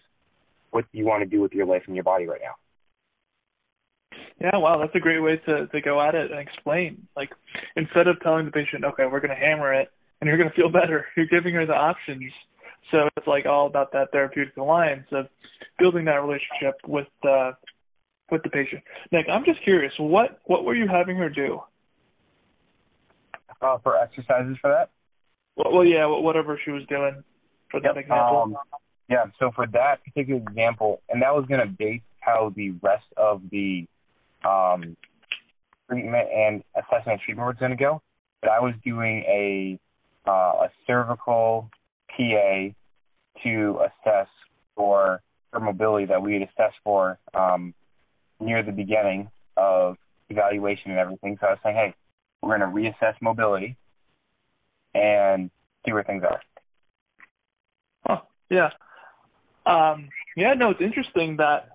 What 0.70 0.84
do 0.92 0.98
you 0.98 1.06
want 1.06 1.22
to 1.22 1.26
do 1.26 1.40
with 1.40 1.52
your 1.52 1.64
life 1.64 1.84
and 1.86 1.96
your 1.96 2.04
body 2.04 2.26
right 2.26 2.42
now? 2.42 2.56
Yeah, 4.38 4.58
wow, 4.58 4.78
that's 4.78 4.94
a 4.94 5.00
great 5.00 5.20
way 5.20 5.40
to 5.46 5.66
to 5.66 5.80
go 5.80 6.00
at 6.06 6.14
it 6.14 6.30
and 6.30 6.38
explain. 6.38 7.08
Like 7.16 7.30
instead 7.74 8.06
of 8.06 8.20
telling 8.20 8.44
the 8.44 8.52
patient, 8.52 8.84
okay, 8.84 9.04
we're 9.10 9.20
going 9.20 9.34
to 9.34 9.46
hammer 9.46 9.72
it 9.72 9.88
and 10.20 10.28
you're 10.28 10.36
going 10.36 10.50
to 10.50 10.54
feel 10.54 10.70
better, 10.80 11.06
you're 11.16 11.26
giving 11.26 11.54
her 11.54 11.64
the 11.64 11.72
options. 11.72 12.30
So 12.90 13.08
it's 13.16 13.26
like 13.26 13.46
all 13.46 13.66
about 13.66 13.92
that 13.92 14.12
therapeutic 14.12 14.56
alliance 14.58 15.06
of 15.12 15.26
building 15.78 16.04
that 16.04 16.20
relationship 16.20 16.76
with 16.86 17.08
uh 17.26 17.52
with 18.30 18.42
the 18.42 18.50
patient. 18.50 18.82
Nick, 19.10 19.26
I'm 19.32 19.44
just 19.46 19.62
curious, 19.64 19.92
what 19.98 20.38
what 20.44 20.64
were 20.64 20.74
you 20.74 20.86
having 20.86 21.16
her 21.16 21.30
do? 21.30 21.60
Uh, 23.62 23.78
for 23.82 23.96
exercises 23.96 24.56
for 24.60 24.70
that? 24.70 24.90
Well, 25.56 25.72
well 25.72 25.84
yeah, 25.84 26.06
whatever 26.06 26.58
she 26.64 26.70
was 26.70 26.82
doing 26.88 27.22
for 27.70 27.80
that 27.80 27.94
yep. 27.94 28.04
example. 28.04 28.42
Um, 28.42 28.56
yeah, 29.08 29.24
so 29.38 29.50
for 29.54 29.66
that 29.68 30.04
particular 30.04 30.40
example, 30.40 31.02
and 31.08 31.22
that 31.22 31.34
was 31.34 31.44
going 31.48 31.60
to 31.60 31.66
base 31.66 32.02
how 32.20 32.52
the 32.54 32.70
rest 32.82 33.06
of 33.16 33.42
the 33.50 33.86
um, 34.48 34.96
treatment 35.88 36.28
and 36.34 36.62
assessment 36.76 37.20
treatment 37.24 37.46
was 37.48 37.56
going 37.58 37.72
to 37.72 37.76
go. 37.76 38.00
But 38.40 38.50
I 38.50 38.60
was 38.60 38.74
doing 38.84 39.24
a 39.26 39.78
uh, 40.26 40.66
a 40.66 40.70
cervical 40.86 41.70
PA 42.16 42.68
to 43.42 43.80
assess 43.80 44.28
for 44.76 45.20
for 45.50 45.60
mobility 45.60 46.06
that 46.06 46.22
we 46.22 46.34
had 46.34 46.42
assessed 46.42 46.76
for 46.84 47.18
um, 47.34 47.74
near 48.38 48.62
the 48.62 48.72
beginning 48.72 49.28
of 49.56 49.96
evaluation 50.28 50.92
and 50.92 51.00
everything. 51.00 51.36
So 51.40 51.48
I 51.48 51.50
was 51.50 51.58
saying, 51.64 51.76
hey, 51.76 51.94
we're 52.40 52.56
going 52.56 52.60
to 52.60 52.74
reassess 52.74 53.14
mobility 53.20 53.76
and 54.94 55.50
see 55.84 55.92
where 55.92 56.04
things 56.04 56.22
are. 56.24 56.40
Huh. 58.06 58.20
Yeah. 58.50 58.70
Um, 59.66 60.08
yeah, 60.36 60.54
no, 60.54 60.70
it's 60.70 60.80
interesting 60.80 61.36
that 61.36 61.68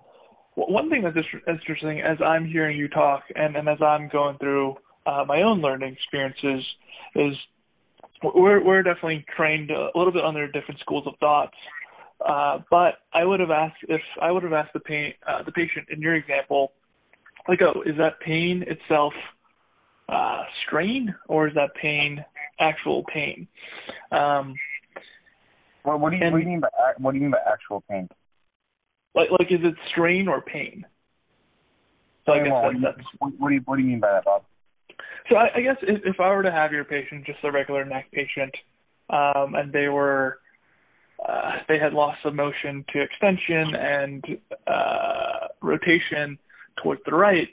one 0.54 0.90
thing 0.90 1.02
that's 1.02 1.16
interesting 1.46 2.00
as 2.00 2.18
I'm 2.24 2.46
hearing 2.46 2.76
you 2.76 2.88
talk 2.88 3.22
and, 3.34 3.56
and 3.56 3.68
as 3.68 3.78
I'm 3.82 4.08
going 4.08 4.38
through 4.38 4.76
uh, 5.06 5.24
my 5.26 5.42
own 5.42 5.60
learning 5.60 5.92
experiences 5.92 6.64
is 7.14 7.34
we're 8.22 8.64
we're 8.64 8.82
definitely 8.82 9.24
trained 9.36 9.70
a 9.70 9.90
little 9.94 10.12
bit 10.12 10.24
under 10.24 10.46
different 10.46 10.80
schools 10.80 11.04
of 11.06 11.14
thoughts. 11.20 11.54
Uh, 12.26 12.58
but 12.70 12.94
I 13.12 13.24
would 13.24 13.40
have 13.40 13.50
asked 13.50 13.76
if 13.88 14.00
I 14.20 14.30
would 14.30 14.42
have 14.42 14.52
asked 14.52 14.72
the 14.72 14.80
pain 14.80 15.12
uh, 15.28 15.42
the 15.44 15.52
patient 15.52 15.88
in 15.90 16.00
your 16.00 16.14
example, 16.14 16.72
like, 17.46 17.60
oh, 17.62 17.82
is 17.82 17.96
that 17.98 18.18
pain 18.24 18.64
itself 18.66 19.12
uh, 20.08 20.42
strain 20.66 21.14
or 21.28 21.48
is 21.48 21.54
that 21.54 21.70
pain 21.80 22.24
actual 22.58 23.04
pain? 23.12 23.46
Um, 24.12 24.54
well, 25.84 25.98
what 25.98 26.10
do 26.10 26.16
you 26.16 26.24
and, 26.24 26.32
what 26.32 26.38
do 26.38 26.44
you 26.44 26.50
mean 26.50 26.60
by 26.60 26.68
what 26.98 27.12
do 27.12 27.18
you 27.18 27.22
mean 27.22 27.32
by 27.32 27.38
actual 27.50 27.82
pain? 27.88 28.08
Like 29.14 29.28
like 29.30 29.50
is 29.50 29.60
it 29.62 29.74
strain 29.90 30.28
or 30.28 30.42
pain? 30.42 30.84
So 32.24 32.32
I 32.32 32.38
guess 32.38 32.48
well, 32.50 32.72
that's, 32.82 33.06
what, 33.18 33.32
what 33.38 33.48
do 33.48 33.54
you 33.54 33.60
what 33.64 33.76
do 33.76 33.82
you 33.82 33.88
mean 33.88 34.00
by 34.00 34.12
that, 34.12 34.24
Bob? 34.24 34.42
So 35.28 35.36
I, 35.36 35.48
I 35.56 35.60
guess 35.60 35.76
if, 35.82 36.02
if 36.04 36.20
I 36.20 36.28
were 36.30 36.42
to 36.42 36.52
have 36.52 36.72
your 36.72 36.84
patient, 36.84 37.24
just 37.24 37.38
a 37.44 37.50
regular 37.50 37.84
neck 37.84 38.06
patient, 38.12 38.54
um, 39.10 39.54
and 39.54 39.72
they 39.72 39.88
were 39.88 40.38
uh, 41.26 41.52
they 41.68 41.78
had 41.78 41.92
loss 41.92 42.16
of 42.24 42.34
motion 42.34 42.84
to 42.92 43.00
extension 43.00 43.74
and 43.74 44.24
uh, 44.66 45.48
rotation 45.62 46.38
towards 46.82 47.00
the 47.06 47.14
right, 47.14 47.48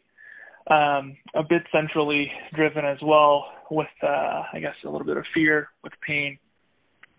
um, 0.68 1.18
a 1.36 1.44
bit 1.48 1.64
centrally 1.72 2.32
driven 2.56 2.86
as 2.86 2.98
well, 3.02 3.46
with 3.70 3.88
uh, 4.02 4.44
I 4.54 4.60
guess 4.60 4.76
a 4.86 4.90
little 4.90 5.06
bit 5.06 5.18
of 5.18 5.26
fear 5.34 5.70
with 5.84 5.94
pain 6.06 6.38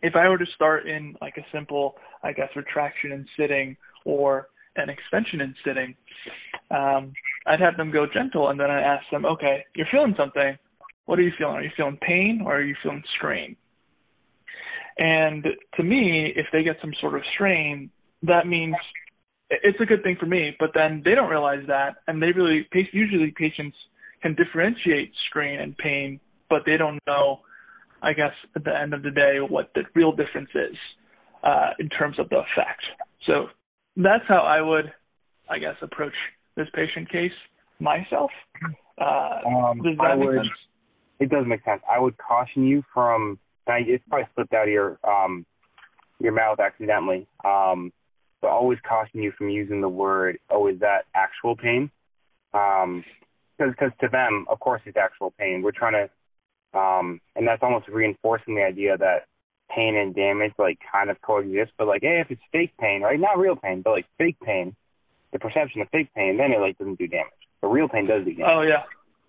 if 0.04 0.14
I 0.14 0.28
were 0.28 0.36
to 0.36 0.46
start 0.54 0.86
in 0.86 1.16
like 1.22 1.38
a 1.38 1.46
simple, 1.50 1.96
I 2.22 2.32
guess, 2.32 2.50
retraction 2.54 3.12
and 3.12 3.26
sitting 3.38 3.74
or 4.04 4.48
an 4.76 4.90
extension 4.90 5.40
and 5.40 5.54
sitting, 5.64 5.94
um, 6.70 7.14
I'd 7.46 7.60
have 7.60 7.78
them 7.78 7.90
go 7.90 8.04
gentle 8.12 8.50
and 8.50 8.60
then 8.60 8.70
I'd 8.70 8.82
ask 8.82 9.04
them, 9.10 9.24
okay, 9.24 9.64
you're 9.74 9.86
feeling 9.90 10.14
something. 10.18 10.58
What 11.06 11.18
are 11.18 11.22
you 11.22 11.32
feeling? 11.38 11.54
Are 11.54 11.62
you 11.62 11.70
feeling 11.74 11.98
pain 12.06 12.42
or 12.44 12.56
are 12.56 12.62
you 12.62 12.76
feeling 12.82 13.02
strain? 13.16 13.56
And 14.98 15.46
to 15.76 15.82
me, 15.82 16.34
if 16.36 16.46
they 16.52 16.62
get 16.62 16.76
some 16.82 16.92
sort 17.00 17.14
of 17.14 17.22
strain, 17.34 17.90
that 18.24 18.46
means 18.46 18.76
it's 19.50 19.80
a 19.80 19.86
good 19.86 20.02
thing 20.02 20.16
for 20.18 20.26
me. 20.26 20.56
But 20.58 20.70
then 20.74 21.02
they 21.04 21.14
don't 21.14 21.30
realize 21.30 21.64
that, 21.68 21.96
and 22.06 22.22
they 22.22 22.32
really 22.32 22.66
usually 22.92 23.32
patients 23.36 23.76
can 24.22 24.34
differentiate 24.34 25.12
strain 25.28 25.60
and 25.60 25.76
pain, 25.76 26.20
but 26.48 26.62
they 26.64 26.76
don't 26.76 26.98
know 27.06 27.40
I 28.04 28.12
guess 28.12 28.32
at 28.54 28.64
the 28.64 28.78
end 28.78 28.92
of 28.92 29.02
the 29.02 29.10
day 29.10 29.38
what 29.40 29.70
the 29.74 29.82
real 29.94 30.12
difference 30.12 30.50
is 30.54 30.76
uh, 31.42 31.70
in 31.78 31.88
terms 31.88 32.18
of 32.18 32.28
the 32.28 32.36
effect. 32.36 32.82
So 33.26 33.46
that's 33.96 34.24
how 34.28 34.40
I 34.40 34.60
would, 34.60 34.92
I 35.48 35.58
guess, 35.58 35.76
approach 35.80 36.12
this 36.54 36.68
patient 36.74 37.10
case 37.10 37.32
myself. 37.80 38.30
Uh, 39.00 39.40
um, 39.46 39.80
does 39.82 39.96
that 39.96 40.04
I 40.04 40.16
make 40.16 40.28
would, 40.28 40.36
sense? 40.36 40.48
It 41.20 41.30
does 41.30 41.44
make 41.46 41.64
sense. 41.64 41.80
I 41.90 41.98
would 41.98 42.16
caution 42.18 42.66
you 42.66 42.82
from. 42.92 43.38
I, 43.66 43.78
It's 43.86 44.04
probably 44.08 44.28
slipped 44.34 44.52
out 44.52 44.68
of 44.68 44.72
your 44.72 44.98
um, 45.02 45.46
your 46.20 46.32
mouth 46.32 46.60
accidentally. 46.60 47.26
Um, 47.44 47.90
but 48.44 48.50
always 48.50 48.78
caution 48.86 49.22
you 49.22 49.32
from 49.38 49.48
using 49.48 49.80
the 49.80 49.88
word, 49.88 50.38
"Oh, 50.50 50.66
is 50.66 50.78
that 50.80 51.06
actual 51.14 51.56
pain?" 51.56 51.90
Because 52.52 52.84
um, 52.84 53.04
because 53.56 53.90
to 54.02 54.08
them, 54.08 54.44
of 54.50 54.60
course, 54.60 54.82
it's 54.84 54.98
actual 54.98 55.32
pain. 55.38 55.62
We're 55.62 55.72
trying 55.72 55.94
to 55.94 56.78
um, 56.78 57.22
and 57.36 57.48
that's 57.48 57.62
almost 57.62 57.88
reinforcing 57.88 58.54
the 58.54 58.62
idea 58.62 58.98
that 58.98 59.26
pain 59.74 59.96
and 59.96 60.14
damage 60.14 60.52
like 60.58 60.78
kind 60.92 61.08
of 61.08 61.16
coexist. 61.22 61.72
But 61.78 61.86
like, 61.86 62.02
hey, 62.02 62.20
if 62.20 62.30
it's 62.30 62.42
fake 62.52 62.72
pain, 62.78 63.00
right? 63.00 63.18
Not 63.18 63.38
real 63.38 63.56
pain, 63.56 63.80
but 63.82 63.92
like 63.92 64.04
fake 64.18 64.36
pain, 64.44 64.76
the 65.32 65.38
perception 65.38 65.80
of 65.80 65.88
fake 65.88 66.12
pain, 66.14 66.36
then 66.36 66.52
it 66.52 66.60
like 66.60 66.76
doesn't 66.76 66.98
do 66.98 67.06
damage. 67.06 67.32
But 67.62 67.68
real 67.68 67.88
pain 67.88 68.06
does 68.06 68.26
do 68.26 68.34
damage. 68.34 68.46
Oh 68.46 68.60
yeah. 68.60 68.82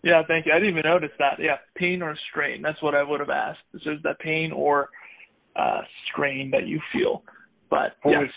Yeah, 0.03 0.23
thank 0.27 0.45
you. 0.45 0.51
I 0.51 0.55
didn't 0.55 0.71
even 0.71 0.83
notice 0.83 1.15
that. 1.19 1.39
Yeah, 1.39 1.55
pain 1.75 2.01
or 2.01 2.15
strain. 2.29 2.61
That's 2.61 2.83
what 2.83 2.93
I 2.93 3.01
would 3.01 3.21
have 3.21 3.29
asked. 3.29 3.61
So 3.83 3.91
is 3.91 4.03
that 4.03 4.19
pain 4.19 4.51
or 4.51 4.89
uh, 5.55 5.81
strain 6.11 6.51
that 6.51 6.67
you 6.67 6.81
feel? 6.93 7.23
But 7.71 7.93
for, 8.03 8.11
yes. 8.11 8.29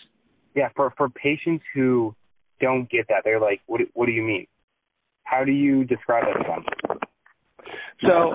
Yeah, 0.59 0.71
for 0.75 0.92
for 0.97 1.09
patients 1.09 1.62
who 1.73 2.16
don't 2.61 2.90
get 2.90 3.07
that, 3.11 3.23
they're 3.25 3.38
like, 3.38 3.61
what 3.66 3.81
What 3.94 4.07
do 4.07 4.12
you 4.12 4.23
mean? 4.23 4.47
How 5.23 5.44
do 5.44 5.53
you 5.53 5.85
describe 5.85 6.25
that 6.25 6.42
to 6.42 6.49
them? 6.49 6.99
So 8.05 8.35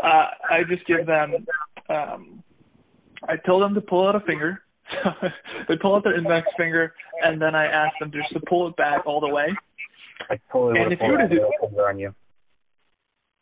uh, 0.00 0.26
I 0.48 0.62
just 0.68 0.86
give 0.86 1.06
them. 1.06 1.44
Um, 1.88 2.44
I 3.28 3.34
tell 3.44 3.58
them 3.58 3.74
to 3.74 3.80
pull 3.80 4.06
out 4.06 4.14
a 4.14 4.20
finger. 4.20 4.62
they 5.68 5.74
pull 5.82 5.96
out 5.96 6.04
their 6.04 6.16
index 6.16 6.46
finger, 6.56 6.94
and 7.24 7.42
then 7.42 7.56
I 7.56 7.64
ask 7.66 7.98
them 7.98 8.12
just 8.12 8.32
to 8.34 8.40
pull 8.48 8.68
it 8.68 8.76
back 8.76 9.04
all 9.04 9.20
the 9.20 9.28
way. 9.28 9.48
I 10.30 10.38
totally 10.52 10.80
And 10.80 10.92
if 10.92 11.00
you 11.02 11.10
were 11.10 11.18
to 11.18 11.28
do- 11.28 11.50
finger 11.60 11.88
on 11.88 11.98
you. 11.98 12.14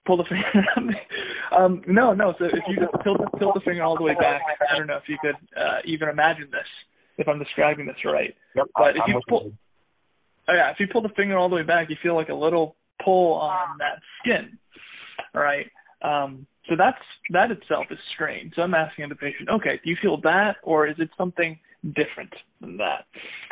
Pull 0.07 0.17
the 0.17 0.25
finger 0.25 0.65
on 0.77 0.87
me. 0.87 0.95
Um, 1.55 1.83
no, 1.87 2.15
no. 2.15 2.33
So 2.39 2.47
if 2.47 2.65
you 2.69 2.77
just 2.77 2.93
tilt, 3.05 3.19
tilt 3.39 3.55
the 3.55 3.61
finger 3.61 3.83
all 3.83 3.97
the 3.99 4.03
way 4.03 4.15
back, 4.15 4.41
I 4.71 4.79
don't 4.79 4.87
know 4.87 4.97
if 4.97 5.09
you 5.09 5.19
could 5.21 5.37
uh, 5.57 5.81
even 5.85 6.09
imagine 6.09 6.49
this. 6.51 6.69
If 7.19 7.29
I'm 7.29 7.39
describing 7.39 7.87
this 7.87 7.97
right. 8.05 8.35
Yep. 8.57 8.67
But 8.77 8.97
if 8.97 9.03
I'm 9.05 9.11
you 9.11 9.15
with 9.17 9.25
pull- 9.29 9.53
Oh 10.47 10.53
yeah, 10.53 10.71
if 10.71 10.77
you 10.79 10.87
pull 10.93 11.03
the 11.03 11.09
finger 11.11 11.39
all 11.39 11.49
the 11.49 11.57
way 11.57 11.63
back, 11.63 11.89
you 11.89 11.97
feel 12.03 12.15
like 12.15 12.29
a 12.29 12.35
little 12.35 12.77
pull 13.03 13.35
on 13.35 13.79
that 13.79 14.01
skin, 14.21 14.59
right? 15.33 15.71
Um, 16.03 16.47
so 16.69 16.75
that's 16.77 16.99
that 17.31 17.51
itself 17.51 17.87
is 17.91 17.99
strain. 18.15 18.53
So 18.55 18.63
I'm 18.63 18.75
asking 18.75 19.09
the 19.09 19.15
patient, 19.15 19.49
okay, 19.49 19.81
do 19.83 19.91
you 19.91 19.97
feel 20.03 20.21
that, 20.23 20.57
or 20.63 20.87
is 20.87 20.97
it 20.99 21.09
something 21.17 21.59
different 21.83 22.33
than 22.61 22.77
that? 22.79 23.07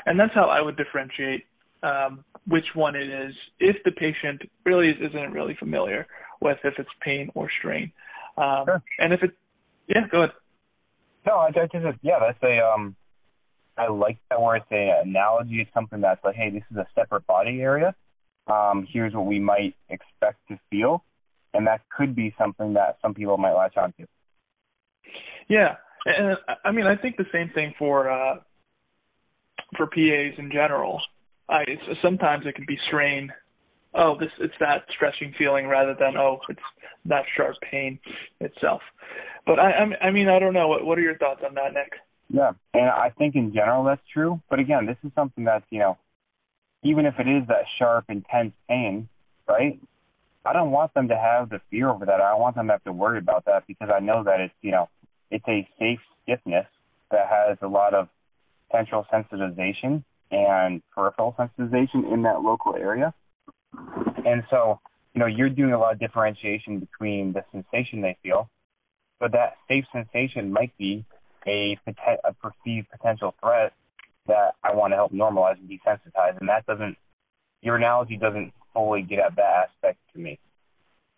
And 0.07 0.21
that's 0.21 0.35
how 0.35 0.45
I 0.47 0.61
would 0.61 0.77
differentiate 0.77 1.47
um, 1.83 2.25
which 2.47 2.65
one 2.75 2.95
it 2.95 3.09
is 3.09 3.35
if 3.59 3.77
the 3.85 3.91
patient 3.93 4.43
really 4.65 4.91
is, 4.91 4.97
isn't 5.01 5.33
really 5.33 5.57
familiar 5.59 6.07
with 6.41 6.59
if 6.65 6.75
it's 6.79 6.91
pain 7.01 7.31
or 7.35 7.49
strain. 7.59 7.93
Um, 8.37 8.65
Sure. 8.67 8.83
And 8.99 9.13
if 9.13 9.23
it, 9.23 9.31
yeah, 9.89 10.03
go 10.11 10.23
ahead. 10.23 10.35
No, 11.27 11.37
I, 11.37 11.47
I 11.49 11.51
just 11.51 11.99
yeah, 12.03 12.19
that's 12.21 12.43
a 12.43 12.59
um. 12.61 12.97
I 13.77 13.89
like 13.89 14.19
that 14.29 14.41
where 14.41 14.57
it's 14.57 14.67
a 14.71 15.03
analogy. 15.05 15.61
It's 15.61 15.73
something 15.73 16.01
that's 16.01 16.23
like, 16.25 16.35
hey, 16.35 16.51
this 16.51 16.63
is 16.71 16.77
a 16.77 16.87
separate 16.95 17.27
body 17.27 17.61
area. 17.61 17.95
Um, 18.47 18.87
here's 18.93 19.15
what 19.15 19.27
we 19.27 19.39
might 19.39 19.75
expect 19.89 20.39
to 20.49 20.59
feel, 20.71 21.05
and 21.55 21.67
that 21.67 21.81
could 21.97 22.15
be 22.15 22.35
something 22.39 22.75
that 22.75 22.99
some 23.01 23.15
people 23.15 23.39
might 23.39 23.55
latch 23.55 23.77
onto. 23.77 24.05
Yeah, 25.49 25.77
and 26.05 26.37
I 26.65 26.73
mean, 26.73 26.87
I 26.87 26.97
think 26.97 27.17
the 27.17 27.25
same 27.33 27.51
thing 27.55 27.73
for 27.79 28.11
uh, 28.11 28.37
for 29.77 29.87
PAs 29.87 30.39
in 30.39 30.51
general. 30.53 31.01
I 31.49 31.65
sometimes 32.03 32.45
it 32.47 32.55
can 32.55 32.65
be 32.67 32.79
strain. 32.89 33.31
Oh, 33.95 34.17
this 34.19 34.31
it's 34.41 34.55
that 34.61 34.85
stretching 34.95 35.35
feeling 35.39 35.67
rather 35.67 35.95
than 35.99 36.17
oh, 36.17 36.39
it's 36.49 36.61
that 37.07 37.25
sharp 37.37 37.57
pain 37.71 37.99
itself. 38.41 38.81
But 39.47 39.59
I 39.59 39.73
I 40.01 40.11
mean 40.11 40.29
I 40.29 40.39
don't 40.39 40.55
know. 40.55 40.69
What 40.69 40.85
what 40.85 40.99
are 40.99 41.03
your 41.03 41.19
thoughts 41.19 41.43
on 41.47 41.55
that, 41.55 41.75
Nick? 41.75 41.93
Yeah, 42.33 42.53
and 42.73 42.89
I 42.89 43.13
think 43.17 43.35
in 43.35 43.53
general 43.53 43.85
that's 43.85 44.01
true. 44.11 44.41
But 44.49 44.59
again, 44.59 44.87
this 44.87 44.97
is 45.05 45.13
something 45.15 45.45
that's 45.45 45.67
you 45.69 45.81
know, 45.81 45.99
even 46.83 47.05
if 47.05 47.15
it 47.19 47.29
is 47.29 47.47
that 47.49 47.67
sharp, 47.79 48.07
intense 48.09 48.55
pain, 48.69 49.09
right? 49.47 49.79
I 50.45 50.55
don't 50.55 50.71
want 50.71 50.95
them 50.95 51.09
to 51.09 51.17
have 51.17 51.51
the 51.51 51.61
fear 51.71 51.91
over 51.91 52.07
that. 52.07 52.23
I 52.23 52.35
want 52.35 52.57
them 52.57 52.69
to 52.69 52.73
have 52.73 52.85
to 52.85 52.93
worry 52.93 53.19
about 53.19 53.45
that 53.45 53.67
because 53.67 53.91
I 53.95 54.01
know 54.01 54.25
that 54.25 54.41
it's 54.41 54.55
you 54.63 54.71
know, 54.71 54.89
it's 55.31 55.45
a 55.47 55.69
safe 55.79 56.01
stiffness 56.23 56.67
that 57.11 57.29
has 57.29 57.59
a 57.61 57.69
lot 57.69 57.93
of 57.93 58.09
central 58.73 59.07
sensitization 59.13 60.03
and 60.31 60.83
peripheral 60.95 61.37
sensitization 61.39 62.11
in 62.11 62.23
that 62.23 62.41
local 62.41 62.75
area. 62.75 63.13
And 64.25 64.43
so, 64.49 64.81
you 65.13 65.21
know, 65.21 65.27
you're 65.27 65.51
doing 65.51 65.75
a 65.75 65.79
lot 65.79 65.93
of 65.93 66.01
differentiation 66.01 66.81
between 66.81 67.35
the 67.35 67.45
sensation 67.53 68.01
they 68.01 68.17
feel, 68.23 68.49
but 69.21 69.33
that 69.33 69.57
safe 69.69 69.85
sensation 69.93 70.51
might 70.51 70.73
be 70.79 71.05
a, 71.47 71.79
a 72.25 72.33
perceived 72.35 72.89
potential 72.91 73.35
threat 73.41 73.73
that 74.27 74.55
I 74.63 74.75
want 74.75 74.93
to 74.93 74.97
help 74.97 75.13
normalize 75.13 75.59
and 75.59 75.69
desensitize. 75.69 76.39
And 76.41 76.49
that 76.49 76.67
doesn't, 76.67 76.97
your 77.61 77.77
analogy 77.77 78.17
doesn't 78.17 78.53
fully 78.73 79.03
get 79.03 79.19
at 79.21 79.37
that 79.37 79.69
aspect 79.69 79.99
to 80.15 80.19
me. 80.21 80.39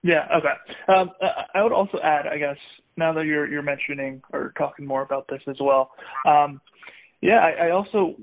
Yeah. 0.03 0.27
Okay. 0.37 0.93
Um, 0.95 1.11
I 1.55 1.63
would 1.63 1.73
also 1.73 1.99
add, 2.03 2.27
I 2.27 2.39
guess, 2.39 2.57
now 2.97 3.13
that 3.15 3.25
you're 3.25 3.51
you're 3.51 3.63
mentioning 3.63 4.23
or 4.33 4.53
talking 4.57 4.87
more 4.87 5.03
about 5.03 5.27
this 5.29 5.41
as 5.49 5.57
well. 5.61 5.91
Um, 6.27 6.61
yeah, 7.21 7.41
I, 7.41 7.69
I 7.69 7.71
also 7.71 8.17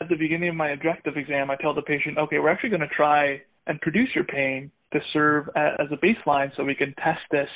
at 0.00 0.08
the 0.08 0.16
beginning 0.16 0.48
of 0.48 0.54
my 0.54 0.70
objective 0.70 1.16
exam, 1.16 1.50
I 1.50 1.56
tell 1.56 1.74
the 1.74 1.82
patient, 1.82 2.18
okay, 2.18 2.38
we're 2.38 2.50
actually 2.50 2.70
going 2.70 2.80
to 2.80 2.88
try 2.88 3.40
and 3.66 3.80
produce 3.80 4.08
your 4.14 4.24
pain 4.24 4.70
to 4.92 5.00
serve 5.12 5.48
as 5.56 5.88
a 5.90 5.96
baseline, 5.96 6.50
so 6.56 6.64
we 6.64 6.74
can 6.74 6.94
test 7.02 7.20
this 7.30 7.48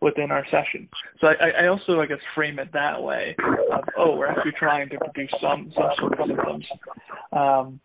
within 0.00 0.30
our 0.30 0.44
session. 0.50 0.88
So 1.20 1.28
I, 1.28 1.64
I 1.64 1.68
also, 1.68 2.00
I 2.00 2.06
guess, 2.06 2.18
frame 2.34 2.58
it 2.58 2.72
that 2.72 3.02
way. 3.02 3.36
Of, 3.72 3.84
oh, 3.98 4.16
we're 4.16 4.28
actually 4.28 4.52
trying 4.58 4.88
to 4.90 4.98
produce 4.98 5.32
some 5.40 5.72
some 5.74 5.90
sort 5.98 6.18
of 6.18 6.26
symptoms. 6.26 6.64
Um, 7.32 7.80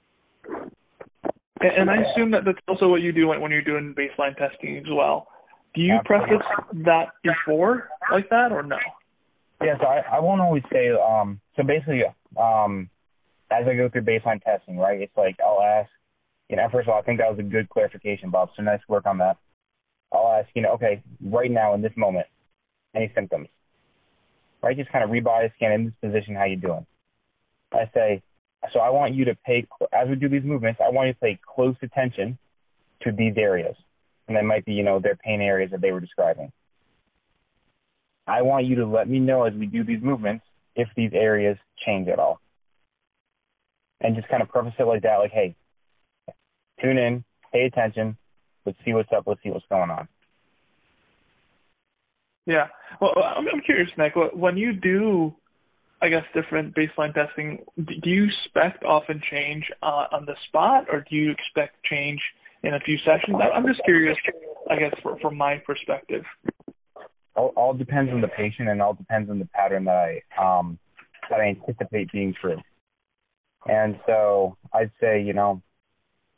and, 1.62 1.90
I 1.90 1.98
assume 1.98 2.32
that 2.32 2.42
that's 2.46 2.58
also 2.68 2.88
what 2.88 3.02
you 3.02 3.12
do 3.12 3.28
when, 3.28 3.40
when 3.40 3.52
you're 3.52 3.62
doing 3.62 3.96
baseline 3.98 4.36
testing 4.36 4.78
as 4.78 4.84
well. 4.90 5.28
Do 5.76 5.82
you 5.82 6.00
preface 6.06 6.44
that 6.86 7.10
before 7.24 7.90
like 8.12 8.30
that 8.30 8.52
or 8.52 8.64
no? 8.64 8.78
Yeah, 9.64 9.78
so 9.80 9.86
I, 9.86 10.18
I 10.18 10.20
won't 10.20 10.42
always 10.42 10.64
say, 10.74 10.90
um, 10.90 11.40
so 11.56 11.64
basically, 11.64 12.02
um, 12.38 12.90
as 13.52 13.68
I 13.68 13.76
go 13.76 13.90
through 13.90 14.02
baseline 14.02 14.42
testing, 14.42 14.78
right, 14.78 15.00
it's 15.00 15.16
like 15.16 15.38
I'll 15.40 15.62
ask, 15.62 15.90
you 16.50 16.58
know, 16.58 16.68
first 16.72 16.88
of 16.88 16.94
all, 16.94 17.00
I 17.00 17.04
think 17.04 17.20
that 17.20 17.30
was 17.30 17.40
a 17.40 17.44
good 17.44 17.70
clarification, 17.70 18.32
Bob, 18.32 18.50
so 18.58 18.64
nice 18.64 18.80
work 18.90 19.06
on 19.06 19.20
that. 19.20 19.38
I'll 20.12 20.34
ask, 20.40 20.50
you 20.54 20.62
know, 20.62 20.74
okay, 20.74 21.02
right 21.24 21.50
now 21.50 21.74
in 21.74 21.82
this 21.82 21.94
moment, 21.96 22.28
any 22.96 23.12
symptoms? 23.16 23.48
Right, 24.62 24.78
just 24.78 24.92
kind 24.92 25.04
of 25.04 25.10
rebody 25.10 25.52
scan 25.56 25.72
in 25.72 25.86
this 25.86 25.94
position, 26.02 26.36
how 26.36 26.46
you 26.46 26.58
doing? 26.58 26.86
I 27.74 27.90
say, 27.94 28.22
so 28.74 28.80
I 28.80 28.90
want 28.90 29.16
you 29.16 29.26
to 29.26 29.36
pay, 29.36 29.66
as 29.92 30.08
we 30.08 30.16
do 30.16 30.30
these 30.30 30.44
movements, 30.44 30.80
I 30.86 30.90
want 30.90 31.08
you 31.08 31.14
to 31.14 31.20
pay 31.20 31.40
close 31.56 31.76
attention 31.82 32.38
to 33.02 33.12
these 33.12 33.34
areas. 33.38 33.76
And 34.28 34.38
that 34.38 34.46
might 34.46 34.66
be, 34.66 34.74
you 34.74 34.84
know, 34.84 35.00
their 35.00 35.16
pain 35.16 35.42
areas 35.42 35.72
that 35.72 35.82
they 35.82 35.92
were 35.92 36.00
describing. 36.00 36.52
I 38.28 38.44
want 38.44 38.66
you 38.66 38.76
to 38.76 38.86
let 38.86 39.10
me 39.10 39.20
know 39.20 39.44
as 39.44 39.54
we 39.54 39.66
do 39.66 39.84
these 39.84 40.02
movements 40.02 40.46
if 40.76 40.88
these 40.96 41.12
areas 41.14 41.58
change 41.86 42.08
at 42.08 42.20
all. 42.20 42.40
And 44.00 44.16
just 44.16 44.28
kind 44.30 44.42
of 44.42 44.50
preface 44.50 44.74
it 44.78 44.84
like 44.84 45.04
that, 45.04 45.18
like, 45.18 45.32
hey, 45.32 45.56
tune 46.82 46.98
in, 46.98 47.24
pay 47.52 47.66
attention, 47.66 48.18
let's 48.66 48.78
see 48.86 48.94
what's 48.94 49.10
up, 49.16 49.24
let's 49.26 49.42
see 49.44 49.50
what's 49.50 49.66
going 49.70 49.90
on. 49.90 50.08
Yeah. 52.46 52.68
Well, 53.00 53.12
I'm, 53.18 53.46
I'm 53.48 53.62
curious, 53.62 53.90
Nick. 53.98 54.14
When 54.34 54.58
you 54.58 54.74
do, 54.74 55.34
I 56.02 56.10
guess, 56.10 56.24
different 56.34 56.76
baseline 56.76 57.14
testing, 57.14 57.60
do 57.78 58.10
you 58.10 58.26
expect 58.26 58.84
often 58.84 59.22
change 59.30 59.64
uh, 59.84 60.08
on 60.12 60.26
the 60.26 60.36
spot, 60.48 60.86
or 60.92 61.06
do 61.10 61.16
you 61.16 61.32
expect 61.32 61.84
change 61.86 62.20
in 62.64 62.74
a 62.74 62.80
few 62.80 62.98
sessions? 63.06 63.38
I'm 63.54 63.66
just 63.68 63.82
curious, 63.86 64.18
I 64.70 64.78
guess, 64.78 64.94
for, 65.04 65.20
from 65.20 65.38
my 65.38 65.58
perspective. 65.66 66.24
All, 67.36 67.54
all 67.56 67.74
depends 67.74 68.12
on 68.12 68.22
the 68.22 68.28
patient 68.28 68.68
and 68.68 68.82
all 68.82 68.94
depends 68.94 69.30
on 69.30 69.40
the 69.40 69.46
pattern 69.46 69.86
that 69.86 69.96
I 69.96 70.60
um 70.60 70.78
that 71.30 71.40
I 71.40 71.48
anticipate 71.48 72.12
being 72.12 72.34
true. 72.40 72.58
And 73.68 73.98
so 74.06 74.58
I'd 74.74 74.92
say, 75.00 75.22
you 75.22 75.34
know, 75.34 75.62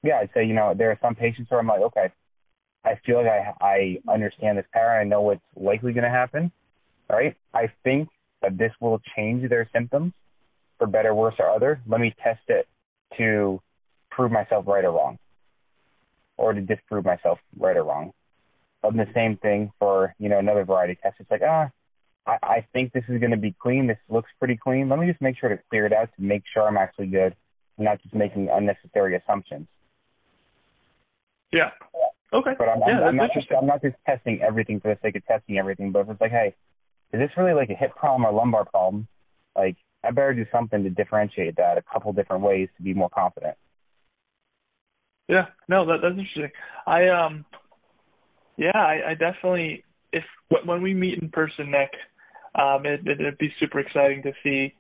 yeah, 0.04 0.20
I'd 0.20 0.30
say, 0.34 0.46
you 0.46 0.54
know, 0.54 0.74
there 0.78 0.92
are 0.92 1.00
some 1.02 1.16
patients 1.16 1.50
where 1.50 1.60
I'm 1.60 1.68
like, 1.68 1.82
okay, 1.82 2.12
I 2.86 3.00
feel 3.06 3.18
like 3.18 3.28
I 3.28 3.54
I 3.62 4.14
understand 4.14 4.58
this 4.58 4.66
pattern, 4.74 5.00
I 5.00 5.04
know 5.06 5.22
what's 5.22 5.42
likely 5.56 5.94
going 5.94 6.04
to 6.04 6.10
happen, 6.10 6.52
right? 7.10 7.36
I 7.54 7.72
think 7.84 8.10
that 8.42 8.58
this 8.58 8.74
will 8.82 9.02
change 9.16 9.50
their 9.50 9.70
symptoms 9.74 10.12
for 10.78 10.88
better, 10.88 11.16
worse, 11.16 11.36
or 11.40 11.50
other. 11.50 11.82
Let 11.88 12.02
me 12.02 12.14
test 12.22 12.42
it 12.50 12.68
to 13.18 13.62
prove 14.12 14.32
myself 14.32 14.66
right 14.68 14.84
or 14.84 14.92
wrong, 14.92 15.18
or 16.38 16.54
to 16.54 16.62
disprove 16.62 17.06
myself 17.06 17.40
right 17.58 17.78
or 17.78 17.84
wrong. 17.84 18.12
And 18.84 19.00
the 19.00 19.08
same 19.14 19.38
thing 19.38 19.72
for 19.80 20.14
you 20.20 20.28
know 20.28 20.40
another 20.40 20.66
variety 20.66 20.98
test. 21.02 21.16
It's 21.22 21.32
like 21.32 21.44
ah, 21.48 21.70
I, 22.28 22.38
I 22.44 22.68
think 22.74 22.92
this 22.92 23.06
is 23.08 23.22
going 23.22 23.32
to 23.32 23.38
be 23.38 23.56
clean. 23.58 23.88
This 23.88 23.98
looks 24.10 24.30
pretty 24.38 24.58
clean. 24.58 24.90
Let 24.90 25.00
me 25.00 25.08
just 25.08 25.22
make 25.22 25.38
sure 25.40 25.48
to 25.48 25.60
clear 25.70 25.86
it 25.86 25.94
out 25.94 26.10
to 26.18 26.22
make 26.22 26.44
sure 26.54 26.68
I'm 26.68 26.76
actually 26.76 27.08
good, 27.08 27.34
and 27.78 27.86
not 27.86 28.02
just 28.02 28.14
making 28.14 28.50
unnecessary 28.52 29.16
assumptions. 29.16 29.68
Yeah. 31.54 31.70
Okay. 32.34 32.52
But 32.58 32.68
I'm, 32.68 32.80
yeah, 32.80 33.00
I'm, 33.00 33.10
I'm 33.10 33.16
not 33.16 33.30
just. 33.34 33.48
I'm 33.56 33.68
not 33.68 33.82
just 33.82 33.96
testing 34.06 34.42
everything 34.42 34.80
for 34.80 34.94
the 34.94 35.00
sake 35.02 35.16
of 35.16 35.26
testing 35.26 35.58
everything. 35.60 35.92
But 35.92 36.00
if 36.00 36.10
it's 36.10 36.22
like, 36.22 36.32
hey, 36.32 36.56
is 37.14 37.20
this 37.20 37.30
really 37.38 37.54
like 37.54 37.70
a 37.70 37.76
hip 37.76 37.96
problem 37.96 38.26
or 38.26 38.34
lumbar 38.34 38.66
problem? 38.66 39.08
Like 39.56 39.78
I 40.04 40.10
better 40.12 40.34
do 40.34 40.46
something 40.52 40.84
to 40.84 40.90
differentiate 40.90 41.56
that 41.58 41.78
a 41.78 41.84
couple 41.84 42.12
different 42.12 42.42
ways 42.42 42.70
to 42.78 42.84
be 42.84 42.94
more 42.94 43.10
confident. 43.10 43.56
Yeah, 45.30 45.46
no, 45.70 45.86
that 45.86 46.00
that's 46.02 46.18
interesting. 46.18 46.50
I 46.88 47.08
um, 47.10 47.46
yeah, 48.58 48.76
I, 48.76 49.12
I 49.12 49.14
definitely 49.14 49.84
if 50.12 50.24
when 50.66 50.82
we 50.82 50.94
meet 50.94 51.20
in 51.20 51.30
person, 51.30 51.72
Nick, 51.72 51.92
um, 52.56 52.86
it, 52.86 53.02
it'd 53.08 53.38
be 53.38 53.54
super 53.60 53.80
exciting 53.80 54.24
to 54.24 54.32
see 54.44 54.74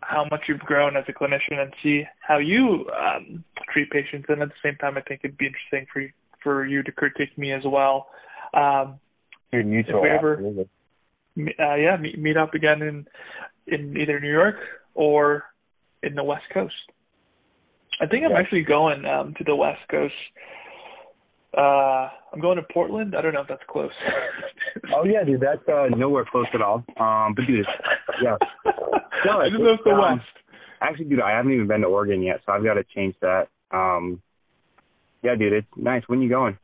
how 0.00 0.26
much 0.30 0.42
you've 0.48 0.60
grown 0.60 0.96
as 0.96 1.04
a 1.08 1.12
clinician 1.12 1.60
and 1.60 1.72
see 1.82 2.02
how 2.20 2.38
you 2.38 2.86
um, 2.90 3.44
treat 3.72 3.90
patients. 3.90 4.26
And 4.28 4.42
at 4.42 4.48
the 4.48 4.54
same 4.62 4.76
time, 4.76 4.96
I 4.96 5.00
think 5.02 5.20
it'd 5.24 5.38
be 5.38 5.46
interesting 5.46 5.86
for 5.92 6.00
you, 6.00 6.10
for 6.42 6.66
you 6.66 6.82
to 6.82 6.92
critique 6.92 7.36
me 7.36 7.52
as 7.52 7.62
well. 7.64 8.08
Um, 8.52 8.98
mutual. 9.52 9.98
If 9.98 10.02
we 10.02 10.10
ever- 10.10 10.64
uh, 11.58 11.74
yeah, 11.74 11.96
meet, 11.96 12.18
meet 12.18 12.36
up 12.36 12.54
again 12.54 12.82
in 12.82 13.06
in 13.66 13.96
either 13.96 14.20
New 14.20 14.30
York 14.30 14.56
or 14.94 15.44
in 16.02 16.14
the 16.14 16.22
West 16.22 16.44
Coast. 16.52 16.74
I 18.00 18.06
think 18.06 18.24
I'm 18.24 18.32
Yeah. 18.32 18.38
actually 18.38 18.62
going 18.62 19.04
um, 19.06 19.34
to 19.38 19.44
the 19.44 19.56
West 19.56 19.80
Coast 19.90 20.14
Uh, 21.56 22.10
I'm 22.32 22.40
going 22.40 22.56
to 22.56 22.64
Portland. 22.72 23.14
I 23.16 23.22
don't 23.22 23.32
know 23.32 23.40
if 23.42 23.48
that's 23.48 23.62
close. 23.68 23.92
oh 24.96 25.04
yeah, 25.04 25.22
dude, 25.24 25.40
that's 25.40 25.66
uh, 25.68 25.86
nowhere 25.96 26.24
close 26.30 26.46
at 26.52 26.60
all. 26.60 26.84
Um, 26.98 27.34
but 27.34 27.46
dude, 27.46 27.64
yeah. 28.22 28.36
No, 29.24 29.38
I 29.40 29.48
just 29.48 29.60
know 29.60 29.76
the 29.84 29.90
um, 29.92 30.00
West. 30.18 30.26
Actually, 30.82 31.06
dude, 31.06 31.20
I 31.20 31.30
haven't 31.30 31.52
even 31.52 31.66
been 31.66 31.80
to 31.80 31.86
Oregon 31.86 32.22
yet, 32.22 32.40
so 32.44 32.52
I've 32.52 32.64
got 32.64 32.74
to 32.74 32.84
change 32.94 33.14
that. 33.22 33.48
Um, 33.74 34.22
yeah, 35.22 35.34
dude, 35.36 35.52
it's 35.52 35.66
nice. 35.76 36.02
When 36.06 36.22
you 36.22 36.28
going? 36.28 36.58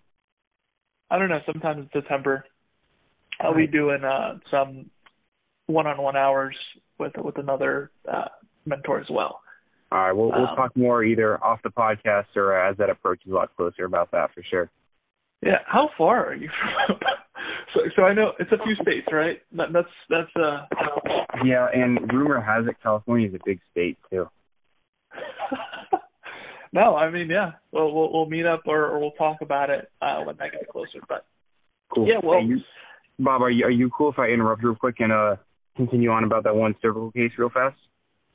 I 1.10 1.18
don't 1.18 1.28
know. 1.28 1.40
Sometime 1.46 1.78
in 1.78 1.90
September. 1.92 2.44
I'll 3.40 3.56
be 3.56 3.66
doing 3.66 4.04
uh, 4.04 4.38
some 4.50 4.90
one-on-one 5.66 6.16
hours 6.16 6.54
with 6.98 7.12
with 7.16 7.38
another 7.38 7.90
uh, 8.10 8.28
mentor 8.66 9.00
as 9.00 9.06
well. 9.10 9.40
All 9.90 9.98
right, 9.98 10.12
we'll 10.12 10.30
we'll 10.30 10.46
um, 10.46 10.56
talk 10.56 10.76
more 10.76 11.02
either 11.02 11.42
off 11.42 11.60
the 11.64 11.70
podcast 11.70 12.26
or 12.36 12.54
as 12.56 12.76
that 12.76 12.90
approaches 12.90 13.32
a 13.32 13.34
lot 13.34 13.56
closer 13.56 13.84
about 13.84 14.10
that 14.12 14.30
for 14.34 14.44
sure. 14.48 14.70
Yeah, 15.42 15.58
how 15.66 15.88
far 15.96 16.26
are 16.26 16.34
you 16.34 16.50
from? 16.86 16.98
so 17.74 17.80
so 17.96 18.02
I 18.02 18.12
know 18.12 18.32
it's 18.38 18.52
a 18.52 18.62
few 18.62 18.74
states, 18.76 19.08
right? 19.10 19.40
That, 19.52 19.72
that's 19.72 19.88
that's 20.10 20.36
uh. 20.36 20.66
Yeah, 21.44 21.66
and 21.72 22.12
rumor 22.12 22.40
has 22.40 22.66
it 22.68 22.76
California 22.82 23.28
is 23.28 23.34
a 23.34 23.40
big 23.44 23.60
state 23.72 23.96
too. 24.10 24.28
No, 26.72 26.96
I 26.96 27.10
mean 27.10 27.28
yeah, 27.28 27.52
we'll 27.72 27.92
we'll, 27.92 28.12
we'll 28.12 28.26
meet 28.26 28.46
up 28.46 28.62
or, 28.66 28.86
or 28.86 28.98
we'll 28.98 29.10
talk 29.12 29.38
about 29.40 29.70
it 29.70 29.90
uh, 30.00 30.22
when 30.24 30.36
that 30.36 30.52
gets 30.52 30.66
closer. 30.70 31.00
But 31.08 31.24
cool. 31.92 32.06
Yeah, 32.06 32.20
well, 32.22 32.42
you, 32.42 32.58
Bob, 33.18 33.42
are 33.42 33.50
you 33.50 33.64
are 33.64 33.70
you 33.70 33.90
cool 33.90 34.10
if 34.10 34.18
I 34.18 34.28
interrupt 34.28 34.62
real 34.62 34.74
quick 34.74 34.96
and 34.98 35.12
uh 35.12 35.36
continue 35.76 36.10
on 36.10 36.24
about 36.24 36.44
that 36.44 36.54
one 36.54 36.74
cervical 36.82 37.10
case 37.12 37.32
real 37.38 37.50
fast? 37.50 37.76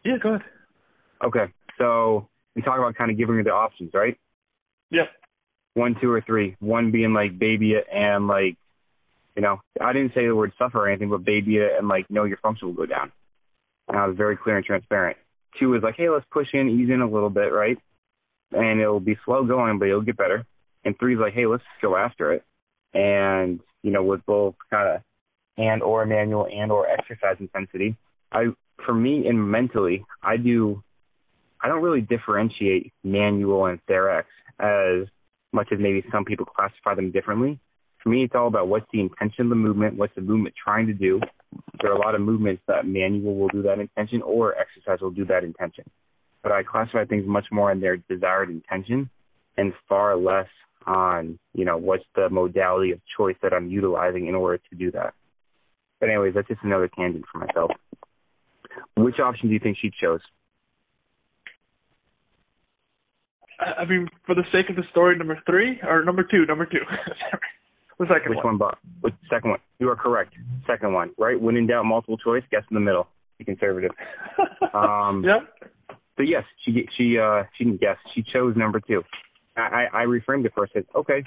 Yeah, 0.03 0.17
go 0.21 0.35
ahead. 0.35 0.41
Okay, 1.23 1.45
so 1.77 2.27
we 2.55 2.61
talk 2.61 2.77
about 2.77 2.95
kind 2.95 3.11
of 3.11 3.17
giving 3.17 3.35
her 3.35 3.43
the 3.43 3.51
options, 3.51 3.91
right? 3.93 4.17
Yep. 4.91 5.07
One, 5.73 5.95
two, 6.01 6.11
or 6.11 6.21
three. 6.21 6.55
One 6.59 6.91
being 6.91 7.13
like 7.13 7.37
baby 7.37 7.73
it 7.73 7.85
and 7.93 8.27
like, 8.27 8.55
you 9.35 9.41
know, 9.41 9.59
I 9.81 9.91
didn't 9.93 10.13
say 10.15 10.25
the 10.25 10.35
word 10.35 10.53
suffer 10.57 10.79
or 10.79 10.87
anything, 10.87 11.09
but 11.09 11.25
baby 11.25 11.57
it 11.57 11.71
and 11.77 11.87
like 11.87 12.09
know 12.09 12.23
your 12.23 12.37
function 12.37 12.67
will 12.67 12.75
go 12.75 12.85
down. 12.85 13.11
And 13.87 13.97
I 13.97 14.07
was 14.07 14.15
very 14.15 14.37
clear 14.37 14.57
and 14.57 14.65
transparent. 14.65 15.17
Two 15.59 15.75
is 15.75 15.83
like, 15.83 15.95
hey, 15.95 16.09
let's 16.09 16.25
push 16.31 16.47
in, 16.53 16.69
ease 16.69 16.89
in 16.89 17.01
a 17.01 17.09
little 17.09 17.29
bit, 17.29 17.51
right? 17.53 17.77
And 18.55 18.79
it'll 18.79 18.99
be 18.99 19.17
slow 19.25 19.43
going, 19.45 19.79
but 19.79 19.87
it'll 19.87 20.01
get 20.01 20.17
better. 20.17 20.45
And 20.83 20.97
three 20.97 21.15
is 21.15 21.19
like, 21.19 21.33
hey, 21.33 21.45
let's 21.45 21.63
go 21.81 21.95
after 21.95 22.33
it. 22.33 22.43
And, 22.93 23.59
you 23.83 23.91
know, 23.91 24.03
with 24.03 24.25
both 24.25 24.55
kind 24.69 24.95
of 24.95 25.01
and 25.57 25.81
or 25.81 26.05
manual 26.05 26.47
and 26.51 26.71
or 26.71 26.87
exercise 26.87 27.37
intensity, 27.39 27.95
I, 28.31 28.47
for 28.85 28.93
me 28.93 29.27
and 29.27 29.51
mentally, 29.51 30.05
I 30.21 30.37
do 30.37 30.83
I 31.65 31.67
don't 31.67 31.81
really 31.81 32.01
differentiate 32.01 32.93
manual 33.03 33.65
and 33.65 33.79
Therex 33.89 34.25
as 34.59 35.07
much 35.51 35.69
as 35.71 35.79
maybe 35.79 36.03
some 36.11 36.23
people 36.23 36.45
classify 36.45 36.93
them 36.93 37.09
differently. 37.09 37.59
For 38.03 38.09
me, 38.09 38.23
it's 38.23 38.35
all 38.35 38.47
about 38.47 38.67
what's 38.67 38.85
the 38.93 39.01
intention 39.01 39.45
of 39.45 39.49
the 39.49 39.55
movement, 39.55 39.95
what's 39.95 40.13
the 40.13 40.21
movement 40.21 40.53
trying 40.63 40.85
to 40.85 40.93
do. 40.93 41.19
There 41.81 41.91
are 41.91 41.95
a 41.95 41.99
lot 41.99 42.13
of 42.13 42.21
movements 42.21 42.61
that 42.67 42.85
manual 42.85 43.35
will 43.35 43.47
do 43.47 43.63
that 43.63 43.79
intention 43.79 44.21
or 44.21 44.55
exercise 44.55 45.01
will 45.01 45.09
do 45.09 45.25
that 45.25 45.43
intention. 45.43 45.85
But 46.45 46.51
I 46.51 46.61
classify 46.61 47.05
things 47.05 47.23
much 47.25 47.47
more 47.51 47.71
in 47.71 47.79
their 47.79 47.97
desired 47.97 48.51
intention 48.51 49.09
and 49.57 49.73
far 49.89 50.15
less 50.15 50.45
on, 50.85 51.39
you 51.55 51.65
know, 51.65 51.75
what's 51.75 52.03
the 52.15 52.29
modality 52.29 52.91
of 52.91 52.99
choice 53.17 53.35
that 53.41 53.51
I'm 53.51 53.67
utilizing 53.67 54.27
in 54.27 54.35
order 54.35 54.59
to 54.69 54.75
do 54.77 54.91
that. 54.91 55.15
But 55.99 56.09
anyways, 56.09 56.35
that's 56.35 56.47
just 56.47 56.59
another 56.63 56.87
tangent 56.87 57.25
for 57.31 57.39
myself. 57.39 57.71
Which 58.95 59.15
option 59.19 59.47
do 59.47 59.55
you 59.55 59.59
think 59.59 59.77
she 59.81 59.89
chose? 59.99 60.19
I 63.59 63.85
mean, 63.85 64.07
for 64.27 64.35
the 64.35 64.43
sake 64.51 64.69
of 64.69 64.75
the 64.75 64.83
story, 64.91 65.17
number 65.17 65.41
three 65.47 65.79
or 65.81 66.05
number 66.05 66.21
two, 66.21 66.45
number 66.45 66.67
two. 66.67 66.77
the 67.99 68.05
second 68.05 68.29
Which 68.29 68.43
one? 68.43 68.45
one, 68.45 68.57
Bob? 68.59 68.77
Which 69.01 69.15
second 69.31 69.49
one? 69.49 69.59
You 69.79 69.89
are 69.89 69.95
correct. 69.95 70.35
Second 70.67 70.93
one, 70.93 71.09
right? 71.17 71.41
When 71.41 71.57
in 71.57 71.65
doubt, 71.65 71.85
multiple 71.85 72.17
choice. 72.17 72.43
Guess 72.51 72.65
in 72.69 72.75
the 72.75 72.81
middle. 72.81 73.07
Be 73.39 73.45
conservative. 73.45 73.91
um, 74.75 75.25
yep. 75.25 75.71
So 76.17 76.23
yes, 76.23 76.43
she 76.63 76.87
she 76.97 77.17
uh 77.17 77.43
she 77.57 77.65
didn't 77.65 77.81
guess. 77.81 77.97
She 78.13 78.23
chose 78.23 78.55
number 78.55 78.79
two. 78.79 79.03
I 79.57 79.85
I 79.93 80.05
reframed 80.05 80.45
it 80.45 80.53
for 80.53 80.65
her. 80.65 80.69
Said, 80.73 80.85
okay, 80.95 81.23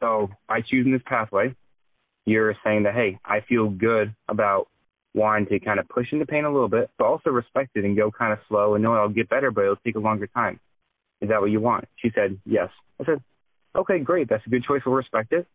so 0.00 0.30
I 0.48 0.60
choose 0.60 0.86
in 0.86 0.92
this 0.92 1.02
pathway. 1.04 1.54
You're 2.24 2.54
saying 2.64 2.84
that 2.84 2.94
hey, 2.94 3.18
I 3.24 3.40
feel 3.48 3.68
good 3.68 4.14
about 4.28 4.68
wanting 5.14 5.46
to 5.48 5.60
kind 5.60 5.80
of 5.80 5.88
push 5.88 6.06
into 6.12 6.24
pain 6.26 6.44
a 6.44 6.52
little 6.52 6.68
bit, 6.68 6.90
but 6.96 7.04
also 7.04 7.30
respect 7.30 7.70
it 7.74 7.84
and 7.84 7.96
go 7.96 8.10
kind 8.10 8.32
of 8.32 8.38
slow 8.48 8.74
and 8.74 8.82
know 8.82 8.94
I'll 8.94 9.08
get 9.08 9.28
better, 9.28 9.50
but 9.50 9.62
it'll 9.62 9.76
take 9.76 9.96
a 9.96 10.00
longer 10.00 10.28
time. 10.28 10.60
Is 11.20 11.28
that 11.28 11.40
what 11.40 11.50
you 11.50 11.60
want? 11.60 11.86
She 11.96 12.10
said, 12.14 12.38
Yes. 12.44 12.68
I 13.00 13.04
said, 13.04 13.22
Okay, 13.74 13.98
great. 13.98 14.28
That's 14.28 14.44
a 14.46 14.50
good 14.50 14.64
choice. 14.64 14.82
We'll 14.84 14.94
respect 14.94 15.32
it. 15.32 15.46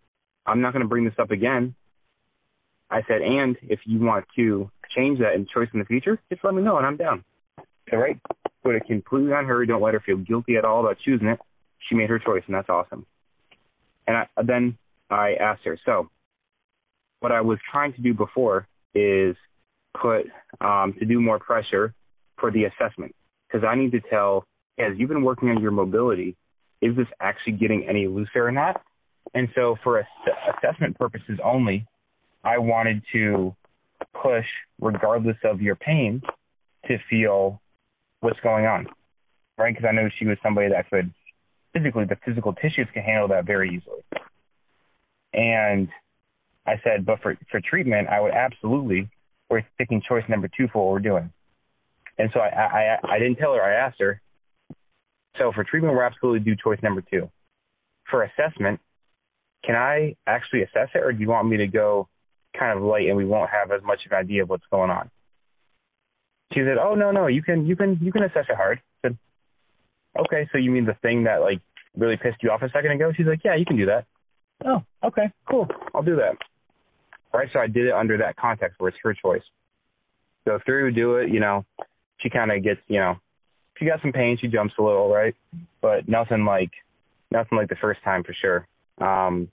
I'm 0.45 0.62
not 0.62 0.74
going 0.74 0.84
to 0.84 0.88
bring 0.88 1.06
this 1.06 1.13
up 1.19 1.32
again. 1.32 1.76
I 2.89 3.02
said, 3.08 3.21
and 3.21 3.58
if 3.63 3.80
you 3.86 4.00
want 4.00 4.26
to 4.36 4.69
change 4.95 5.19
that 5.19 5.34
in 5.34 5.48
choice 5.52 5.69
in 5.74 5.80
the 5.80 5.86
future, 5.86 6.19
just 6.30 6.43
let 6.43 6.54
me 6.54 6.62
know 6.62 6.78
and 6.78 6.86
I'm 6.86 6.98
down. 6.98 7.24
All 7.91 8.00
right. 8.00 8.19
Put 8.65 8.75
it 8.75 8.88
completely 8.88 9.32
on 9.32 9.45
her. 9.45 9.63
Don't 9.65 9.82
let 9.82 9.93
her 9.93 10.04
feel 10.04 10.17
guilty 10.17 10.58
at 10.58 10.65
all 10.65 10.82
about 10.82 10.97
choosing 11.06 11.28
it. 11.28 11.39
She 11.88 11.95
made 11.95 12.10
her 12.10 12.17
choice 12.19 12.41
and 12.47 12.56
that's 12.56 12.67
awesome. 12.67 13.06
And 14.08 14.17
I, 14.17 14.28
then 14.43 14.78
I 15.12 15.36
asked 15.39 15.62
her, 15.65 15.78
so 15.86 16.10
what 17.19 17.32
I 17.32 17.41
was 17.41 17.60
trying 17.71 17.93
to 17.93 18.01
do 18.01 18.15
before 18.15 18.67
is 18.95 19.36
put 20.01 20.25
um, 20.62 20.95
to 20.99 21.06
do 21.06 21.21
more 21.21 21.38
pressure 21.38 21.93
for 22.39 22.51
the 22.51 22.63
assessment 22.65 23.15
because 23.47 23.63
I 23.63 23.75
need 23.75 23.91
to 23.91 24.01
tell 24.10 24.45
as 24.80 24.93
you've 24.97 25.10
been 25.10 25.23
working 25.23 25.49
on 25.49 25.62
your 25.62 25.71
mobility, 25.71 26.36
is 26.82 26.95
this 26.95 27.08
actually 27.21 27.54
getting 27.54 27.88
any 27.88 28.08
looser 28.08 28.47
or 28.47 28.51
not? 28.51 28.82
And 29.34 29.47
so 29.56 29.75
for 29.84 29.99
ass- 29.99 30.58
assessment 30.58 30.97
purposes 30.97 31.39
only, 31.43 31.86
I 32.43 32.58
wanted 32.58 33.04
to 33.13 33.56
push 34.21 34.45
regardless 34.80 35.38
of 35.43 35.62
your 35.62 35.75
pain 35.75 36.21
to 36.88 36.97
feel 37.10 37.62
what's 38.25 38.39
going 38.41 38.65
on, 38.65 38.88
right? 39.57 39.73
Because 39.73 39.88
I 39.88 39.93
know 39.93 40.09
she 40.17 40.25
was 40.25 40.38
somebody 40.43 40.69
that 40.69 40.89
could 40.89 41.13
physically, 41.73 42.05
the 42.05 42.17
physical 42.25 42.53
tissues 42.53 42.88
can 42.93 43.03
handle 43.03 43.27
that 43.29 43.45
very 43.45 43.69
easily. 43.69 44.01
And 45.33 45.89
I 46.65 46.81
said, 46.83 47.05
but 47.05 47.21
for, 47.21 47.38
for 47.51 47.61
treatment, 47.61 48.07
I 48.09 48.19
would 48.19 48.33
absolutely, 48.33 49.09
we're 49.49 49.63
picking 49.77 50.01
choice 50.07 50.23
number 50.27 50.49
two 50.57 50.67
for 50.73 50.85
what 50.85 50.93
we're 50.93 51.07
doing. 51.07 51.31
And 52.17 52.29
so 52.33 52.39
I, 52.39 52.47
I, 52.47 52.97
I 53.15 53.19
didn't 53.19 53.35
tell 53.35 53.53
her, 53.53 53.61
I 53.61 53.75
asked 53.85 53.99
her, 53.99 54.21
so 55.38 55.51
for 55.53 55.63
treatment, 55.63 55.93
we're 55.93 56.03
absolutely 56.03 56.39
do 56.39 56.55
choice 56.55 56.79
number 56.81 57.01
two. 57.01 57.29
For 58.09 58.23
assessment, 58.23 58.79
can 59.65 59.75
I 59.75 60.15
actually 60.25 60.63
assess 60.63 60.89
it, 60.95 60.99
or 60.99 61.11
do 61.11 61.19
you 61.19 61.27
want 61.27 61.49
me 61.49 61.57
to 61.57 61.67
go 61.67 62.07
kind 62.57 62.77
of 62.77 62.83
light 62.83 63.07
and 63.07 63.17
we 63.17 63.25
won't 63.25 63.49
have 63.49 63.71
as 63.71 63.81
much 63.83 64.05
of 64.05 64.13
an 64.13 64.19
idea 64.19 64.43
of 64.43 64.49
what's 64.49 64.65
going 64.71 64.89
on? 64.89 65.11
She 66.55 66.61
said, 66.61 66.77
"Oh 66.81 66.95
no, 66.95 67.11
no, 67.11 67.27
you 67.27 67.43
can, 67.43 67.67
you 67.67 67.75
can, 67.75 67.99
you 68.01 68.11
can 68.11 68.23
assess 68.23 68.45
it 68.49 68.55
hard." 68.55 68.79
I 69.03 69.09
said, 69.09 69.17
"Okay, 70.17 70.47
so 70.51 70.57
you 70.57 70.71
mean 70.71 70.85
the 70.85 70.95
thing 71.01 71.25
that 71.25 71.41
like 71.41 71.59
really 71.97 72.15
pissed 72.15 72.41
you 72.41 72.49
off 72.49 72.61
a 72.61 72.69
second 72.69 72.91
ago?" 72.91 73.11
She's 73.15 73.27
like, 73.27 73.41
"Yeah, 73.43 73.55
you 73.55 73.65
can 73.65 73.75
do 73.75 73.85
that." 73.87 74.05
Oh, 74.65 74.81
okay, 75.03 75.31
cool, 75.49 75.67
I'll 75.93 76.01
do 76.01 76.15
that. 76.15 76.37
Right, 77.33 77.49
so 77.51 77.59
I 77.59 77.67
did 77.67 77.87
it 77.87 77.93
under 77.93 78.17
that 78.19 78.37
context 78.37 78.79
where 78.79 78.87
it's 78.87 78.97
her 79.03 79.13
choice. 79.13 79.43
Go 80.47 80.57
through, 80.65 80.93
do 80.93 81.17
it. 81.17 81.29
You 81.29 81.41
know, 81.41 81.65
she 82.19 82.29
kind 82.29 82.49
of 82.49 82.63
gets, 82.63 82.79
you 82.87 82.99
know, 82.99 83.11
if 83.11 83.79
she 83.79 83.85
got 83.85 84.01
some 84.01 84.13
pain. 84.13 84.37
She 84.39 84.47
jumps 84.47 84.73
a 84.79 84.81
little, 84.81 85.13
right? 85.13 85.35
But 85.81 86.07
nothing 86.07 86.45
like 86.45 86.71
nothing 87.31 87.57
like 87.57 87.67
the 87.67 87.75
first 87.75 88.01
time 88.03 88.23
for 88.23 88.33
sure. 88.33 88.67
Um, 89.01 89.49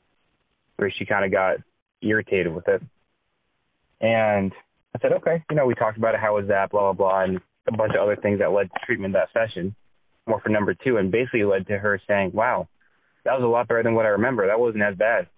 where 0.76 0.92
she 0.96 1.04
kind 1.04 1.24
of 1.24 1.32
got 1.32 1.56
irritated 2.00 2.54
with 2.54 2.68
it. 2.68 2.82
And 4.00 4.52
I 4.94 4.98
said, 5.00 5.12
okay, 5.12 5.42
you 5.50 5.56
know, 5.56 5.66
we 5.66 5.74
talked 5.74 5.98
about 5.98 6.14
it. 6.14 6.20
How 6.20 6.34
was 6.34 6.48
that? 6.48 6.70
Blah 6.70 6.92
blah 6.92 7.10
blah, 7.10 7.24
and 7.24 7.40
a 7.68 7.76
bunch 7.76 7.94
of 7.94 8.02
other 8.02 8.16
things 8.16 8.40
that 8.40 8.52
led 8.52 8.70
to 8.70 8.86
treatment 8.86 9.14
that 9.14 9.28
session. 9.32 9.74
More 10.26 10.40
for 10.40 10.50
number 10.50 10.74
two, 10.74 10.98
and 10.98 11.10
basically 11.10 11.44
led 11.44 11.66
to 11.66 11.78
her 11.78 12.00
saying, 12.06 12.32
"Wow, 12.32 12.68
that 13.24 13.34
was 13.34 13.42
a 13.42 13.46
lot 13.46 13.68
better 13.68 13.82
than 13.82 13.94
what 13.94 14.06
I 14.06 14.10
remember. 14.10 14.46
That 14.46 14.60
wasn't 14.60 14.84
as 14.84 14.96
bad." 14.96 15.28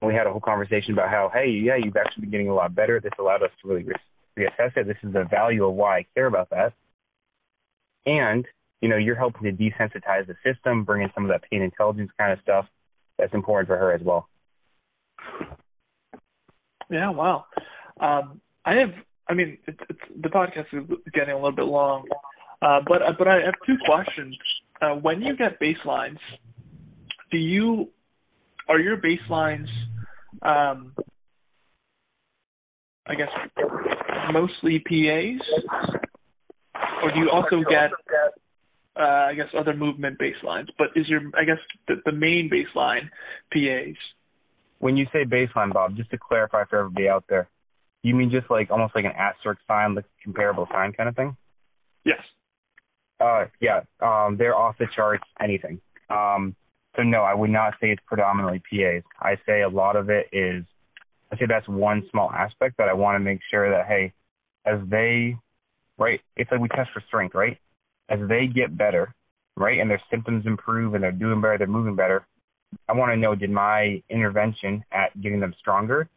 We 0.00 0.14
had 0.14 0.28
a 0.28 0.30
whole 0.30 0.40
conversation 0.40 0.92
about 0.92 1.08
how, 1.08 1.28
hey, 1.34 1.48
yeah, 1.48 1.74
you've 1.74 1.96
actually 1.96 2.20
been 2.20 2.30
getting 2.30 2.48
a 2.48 2.54
lot 2.54 2.72
better. 2.72 3.00
This 3.00 3.10
allowed 3.18 3.42
us 3.42 3.50
to 3.60 3.68
really 3.68 3.84
reassess 4.38 4.76
it. 4.76 4.86
This 4.86 4.96
is 5.02 5.12
the 5.12 5.24
value 5.24 5.66
of 5.66 5.74
why 5.74 5.98
I 5.98 6.06
care 6.14 6.26
about 6.26 6.50
that 6.50 6.72
and 8.08 8.46
you 8.80 8.88
know 8.88 8.96
you're 8.96 9.16
helping 9.16 9.42
to 9.44 9.52
desensitize 9.52 10.26
the 10.26 10.34
system, 10.44 10.84
bring 10.84 11.02
in 11.02 11.10
some 11.14 11.24
of 11.24 11.30
that 11.30 11.42
pain 11.50 11.62
intelligence 11.62 12.10
kind 12.18 12.32
of 12.32 12.38
stuff. 12.42 12.66
That's 13.18 13.34
important 13.34 13.68
for 13.68 13.76
her 13.76 13.92
as 13.92 14.00
well. 14.02 14.28
Yeah, 16.90 17.10
wow. 17.10 17.44
Um, 18.00 18.40
I 18.64 18.74
have, 18.74 18.90
I 19.28 19.34
mean, 19.34 19.58
it's, 19.66 19.78
it's, 19.88 20.00
the 20.20 20.28
podcast 20.28 20.66
is 20.72 20.84
getting 21.12 21.34
a 21.34 21.36
little 21.36 21.52
bit 21.52 21.64
long, 21.64 22.06
uh, 22.62 22.80
but 22.86 23.00
but 23.18 23.28
I 23.28 23.36
have 23.44 23.54
two 23.66 23.76
questions. 23.86 24.36
Uh, 24.80 24.94
when 24.94 25.22
you 25.22 25.36
get 25.36 25.60
baselines, 25.60 26.18
do 27.30 27.38
you 27.38 27.88
are 28.68 28.78
your 28.78 28.96
baselines, 28.96 29.68
um, 30.42 30.94
I 33.06 33.14
guess, 33.14 33.28
mostly 34.32 34.78
PAs, 34.80 35.40
or 37.02 37.10
do 37.12 37.20
you 37.20 37.30
also 37.32 37.62
get 37.68 37.90
uh, 38.98 39.28
I 39.30 39.34
guess 39.34 39.46
other 39.58 39.74
movement 39.74 40.18
baselines, 40.18 40.68
but 40.76 40.88
is 40.96 41.08
your 41.08 41.20
I 41.38 41.44
guess 41.44 41.58
the, 41.86 41.96
the 42.04 42.12
main 42.12 42.50
baseline 42.50 43.08
PAs? 43.52 43.96
When 44.80 44.96
you 44.96 45.06
say 45.12 45.24
baseline, 45.24 45.72
Bob, 45.72 45.96
just 45.96 46.10
to 46.10 46.18
clarify 46.18 46.64
for 46.64 46.78
everybody 46.80 47.08
out 47.08 47.24
there, 47.28 47.48
you 48.02 48.14
mean 48.14 48.30
just 48.30 48.50
like 48.50 48.70
almost 48.70 48.94
like 48.94 49.04
an 49.04 49.12
asterisk 49.16 49.60
sign, 49.66 49.94
like 49.94 50.04
comparable 50.22 50.66
sign 50.72 50.92
kind 50.92 51.08
of 51.08 51.16
thing? 51.16 51.36
Yes. 52.04 52.20
Uh, 53.20 53.46
yeah. 53.60 53.80
Um, 54.00 54.36
they're 54.38 54.56
off 54.56 54.76
the 54.78 54.86
charts. 54.94 55.24
Anything. 55.40 55.80
Um, 56.10 56.54
so 56.96 57.02
no, 57.02 57.22
I 57.22 57.34
would 57.34 57.50
not 57.50 57.74
say 57.80 57.90
it's 57.90 58.02
predominantly 58.06 58.60
PAs. 58.70 59.02
I 59.20 59.36
say 59.46 59.62
a 59.62 59.68
lot 59.68 59.96
of 59.96 60.10
it 60.10 60.26
is. 60.32 60.64
I 61.30 61.36
say 61.36 61.44
that's 61.46 61.68
one 61.68 62.06
small 62.10 62.30
aspect 62.30 62.76
that 62.78 62.88
I 62.88 62.94
want 62.94 63.16
to 63.16 63.20
make 63.20 63.40
sure 63.50 63.70
that 63.70 63.86
hey, 63.86 64.12
as 64.64 64.80
they, 64.88 65.36
right? 65.98 66.20
It's 66.36 66.50
like 66.50 66.60
we 66.60 66.68
test 66.68 66.90
for 66.92 67.02
strength, 67.06 67.34
right? 67.34 67.58
As 68.08 68.18
they 68.28 68.46
get 68.46 68.76
better, 68.76 69.14
right, 69.56 69.78
and 69.78 69.90
their 69.90 70.02
symptoms 70.10 70.46
improve 70.46 70.94
and 70.94 71.04
they're 71.04 71.12
doing 71.12 71.40
better, 71.40 71.58
they're 71.58 71.66
moving 71.66 71.96
better. 71.96 72.26
I 72.88 72.94
want 72.94 73.12
to 73.12 73.16
know 73.16 73.34
did 73.34 73.50
my 73.50 74.02
intervention 74.08 74.84
at 74.92 75.18
getting 75.20 75.40
them 75.40 75.54
stronger 75.58 76.08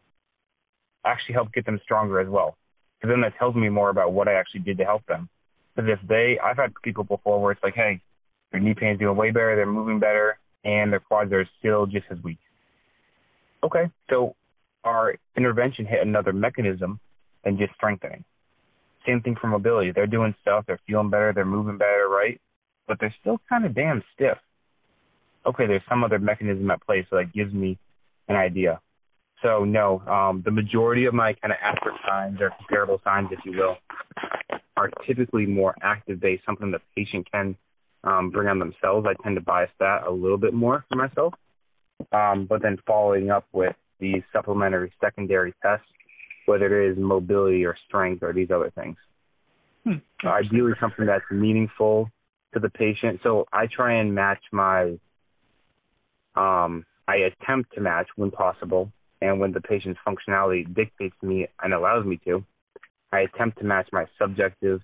actually 1.06 1.34
help 1.34 1.52
get 1.54 1.66
them 1.66 1.80
stronger 1.84 2.20
as 2.20 2.28
well? 2.28 2.58
Because 3.00 3.14
then 3.14 3.22
that 3.22 3.38
tells 3.38 3.56
me 3.56 3.70
more 3.70 3.90
about 3.90 4.14
what 4.14 4.28
I 4.28 4.34
actually 4.34 4.62
did 4.62 4.78
to 4.78 4.86
help 4.86 5.06
them. 5.08 5.30
Because 5.76 5.90
if 5.92 6.08
they, 6.08 6.38
I've 6.44 6.58
had 6.58 6.74
people 6.84 7.04
before 7.04 7.42
where 7.42 7.52
it's 7.52 7.64
like, 7.64 7.76
hey, 7.76 8.02
their 8.52 8.60
knee 8.60 8.74
pain's 8.74 9.00
doing 9.00 9.16
way 9.16 9.32
better, 9.32 9.56
they're 9.56 9.66
moving 9.66 10.00
better, 10.00 10.38
and 10.64 10.92
their 10.92 11.00
quads 11.00 11.32
are 11.32 11.48
still 11.60 11.86
just 11.86 12.06
as 12.12 12.18
weak. 12.24 12.38
Okay, 13.64 13.90
so 14.10 14.36
our 14.84 15.16
intervention 15.38 15.86
hit 15.86 16.06
another 16.06 16.34
mechanism 16.34 17.00
than 17.44 17.58
just 17.58 17.74
strengthening. 17.76 18.24
Same 19.06 19.22
thing 19.22 19.36
for 19.40 19.48
mobility. 19.48 19.92
They're 19.92 20.08
doing 20.08 20.36
stuff, 20.42 20.66
they're 20.68 20.80
feeling 20.86 21.10
better, 21.10 21.32
they're 21.34 21.46
moving 21.46 21.78
better, 21.78 22.08
right? 22.10 22.40
But 22.88 22.98
they're 23.00 23.16
still 23.22 23.40
kind 23.50 23.66
of 23.66 23.74
damn 23.74 24.04
stiff. 24.14 24.38
Okay, 25.46 25.66
there's 25.66 25.82
some 25.90 26.04
other 26.04 26.20
mechanism 26.20 26.70
at 26.70 26.86
play, 26.86 27.06
so 27.10 27.16
that 27.16 27.34
gives 27.34 27.54
me 27.54 27.80
an 28.28 28.36
idea. 28.36 28.80
So 29.42 29.64
no, 29.64 30.00
um, 30.02 30.42
the 30.46 30.52
majority 30.52 31.06
of 31.06 31.14
my 31.14 31.34
kind 31.34 31.52
of 31.52 31.58
asterisk 31.64 31.98
signs 32.08 32.40
or 32.40 32.52
comparable 32.58 33.02
signs, 33.04 33.30
if 33.32 33.40
you 33.44 33.58
will, 33.58 33.78
are 34.78 34.90
typically 35.08 35.46
more 35.46 35.76
active 35.82 36.20
based, 36.20 36.44
something 36.46 36.72
the 36.72 36.80
patient 36.96 37.28
can 37.32 37.56
um, 38.04 38.30
bring 38.30 38.48
on 38.48 38.60
themselves. 38.60 39.08
I 39.10 39.22
tend 39.24 39.36
to 39.36 39.42
bias 39.42 39.70
that 39.80 40.04
a 40.08 40.12
little 40.12 40.38
bit 40.38 40.54
more 40.54 40.86
for 40.90 40.96
myself. 40.96 41.34
Um, 42.12 42.46
but 42.48 42.62
then 42.62 42.78
following 42.86 43.30
up 43.30 43.46
with 43.52 43.76
these 44.00 44.24
supplementary 44.34 44.92
secondary 45.00 45.54
tests, 45.62 45.86
whether 46.46 46.82
it 46.82 46.92
is 46.92 46.98
mobility 46.98 47.66
or 47.66 47.76
strength 47.88 48.24
or 48.24 48.34
these 48.34 48.50
other 48.54 48.72
things. 48.72 48.98
Hmm. 49.86 50.28
Ideally, 50.28 50.74
something 50.80 51.06
that's 51.06 51.24
meaningful 51.32 52.10
to 52.54 52.60
the 52.60 52.70
patient. 52.70 53.20
So 53.24 53.46
I 53.52 53.68
try 53.68 54.00
and 54.00 54.14
match 54.14 54.42
my, 54.52 54.98
um, 56.36 56.86
I 57.08 57.18
attempt 57.18 57.74
to 57.76 57.82
match 57.82 58.08
when 58.16 58.32
possible 58.32 58.92
and 59.22 59.40
when 59.40 59.52
the 59.52 59.62
patient's 59.62 60.00
functionality 60.08 60.74
dictates 60.74 61.16
me 61.22 61.48
and 61.62 61.74
allows 61.74 62.06
me 62.06 62.20
to, 62.26 62.44
I 63.12 63.22
attempt 63.22 63.60
to 63.60 63.66
match 63.66 63.88
my 63.92 64.06
subjective 64.20 64.82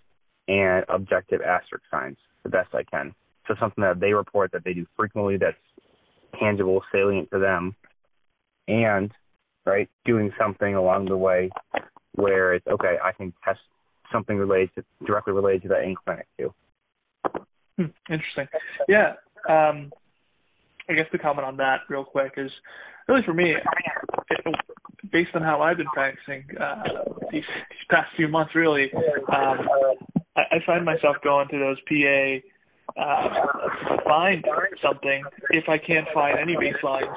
and 0.48 0.86
objective 0.90 1.42
asterisk 1.42 1.84
signs 1.90 2.18
the 2.44 2.50
best 2.50 2.70
I 2.74 2.84
can. 2.84 3.14
So 3.48 3.56
something 3.60 3.82
that 3.84 4.00
they 4.00 4.14
report 4.14 4.52
that 4.52 4.64
they 4.64 4.74
do 4.74 4.86
frequently 4.96 5.38
that's 5.38 5.58
tangible, 6.40 6.82
salient 6.92 7.30
to 7.32 7.40
them, 7.40 7.76
and 8.68 9.12
right 9.66 9.90
doing 10.06 10.32
something 10.40 10.76
along 10.76 11.06
the 11.06 11.18
way 11.18 11.50
where 12.16 12.54
it's 12.54 12.68
okay. 12.68 12.96
I 13.04 13.12
can 13.12 13.34
test 13.44 13.60
something 14.12 14.38
related 14.38 14.72
to 14.76 14.84
directly 15.06 15.34
related 15.34 15.64
to 15.64 15.68
that 15.70 15.84
in 15.84 15.96
clinic 15.96 16.28
too. 16.38 16.54
Hmm, 17.78 17.86
interesting. 18.10 18.48
Yeah. 18.88 19.14
Um, 19.48 19.92
I 20.90 20.94
guess 20.94 21.06
to 21.12 21.18
comment 21.18 21.46
on 21.46 21.58
that 21.58 21.82
real 21.90 22.04
quick 22.04 22.34
is 22.38 22.52
really 23.08 23.22
for 23.26 23.34
me, 23.34 23.54
it, 23.54 24.56
based 25.12 25.32
on 25.36 25.42
how 25.42 25.62
I've 25.62 25.78
been 25.78 25.88
practicing 25.94 26.44
uh, 26.60 26.84
these, 27.32 27.44
these 27.44 27.88
past 27.90 28.10
few 28.16 28.28
months, 28.28 28.54
really, 28.56 28.92
um, 29.34 29.60
I, 30.36 30.42
I 30.52 30.58
find 30.66 30.86
myself 30.86 31.18
going 31.24 31.48
to 31.50 31.58
those 31.58 31.78
PA 31.88 33.02
uh, 33.02 33.96
to 33.96 34.04
find 34.04 34.44
something 34.84 35.24
if 35.52 35.66
I 35.70 35.78
can't 35.78 36.08
find 36.14 36.38
any 36.40 36.56
baselines 36.56 37.14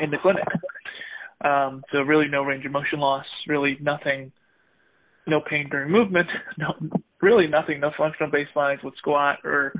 in 0.00 0.10
the 0.10 0.18
clinic. 0.18 0.44
Um, 1.44 1.82
so 1.92 1.98
really, 1.98 2.28
no 2.28 2.42
range 2.42 2.64
of 2.64 2.72
motion 2.72 2.98
loss, 2.98 3.26
really 3.46 3.78
nothing, 3.80 4.32
no 5.26 5.40
pain 5.48 5.68
during 5.70 5.90
movement, 5.90 6.28
no, 6.58 6.74
really 7.20 7.46
nothing, 7.46 7.80
no 7.80 7.90
functional 7.96 8.30
baselines 8.30 8.82
with 8.84 8.94
squat 8.98 9.38
or 9.44 9.72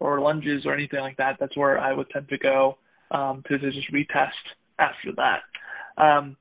or 0.00 0.20
lunges 0.20 0.66
or 0.66 0.74
anything 0.74 0.98
like 0.98 1.16
that. 1.18 1.36
That's 1.38 1.56
where 1.56 1.78
I 1.78 1.92
would 1.92 2.10
tend 2.10 2.28
to 2.30 2.38
go 2.38 2.76
um, 3.12 3.42
to, 3.48 3.58
to 3.58 3.70
just 3.70 3.92
retest 3.92 4.30
after 4.78 5.12
that. 5.16 6.02
Um, 6.02 6.36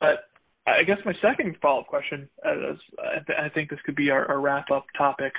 but 0.00 0.24
I 0.66 0.82
guess 0.82 0.98
my 1.04 1.14
second 1.22 1.56
follow 1.62 1.80
up 1.80 1.86
question, 1.86 2.28
uh, 2.44 2.72
is, 2.72 2.78
I, 2.98 3.24
th- 3.26 3.38
I, 3.40 3.48
think 3.48 3.70
this 3.70 3.78
could 3.86 3.96
be 3.96 4.10
our, 4.10 4.26
our 4.26 4.40
wrap 4.40 4.70
up 4.70 4.84
topic. 4.96 5.32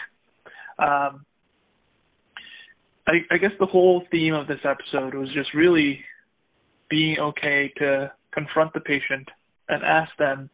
Um, 0.80 1.26
I, 3.08 3.20
I 3.32 3.38
guess 3.38 3.52
the 3.60 3.66
whole 3.66 4.04
theme 4.12 4.34
of 4.34 4.48
this 4.48 4.60
episode 4.64 5.14
was 5.14 5.30
just 5.34 5.54
really 5.54 6.00
being 6.90 7.18
okay 7.20 7.72
to 7.78 8.12
confront 8.32 8.74
the 8.74 8.80
patient 8.80 9.28
and 9.68 9.84
ask 9.84 10.12
them 10.18 10.50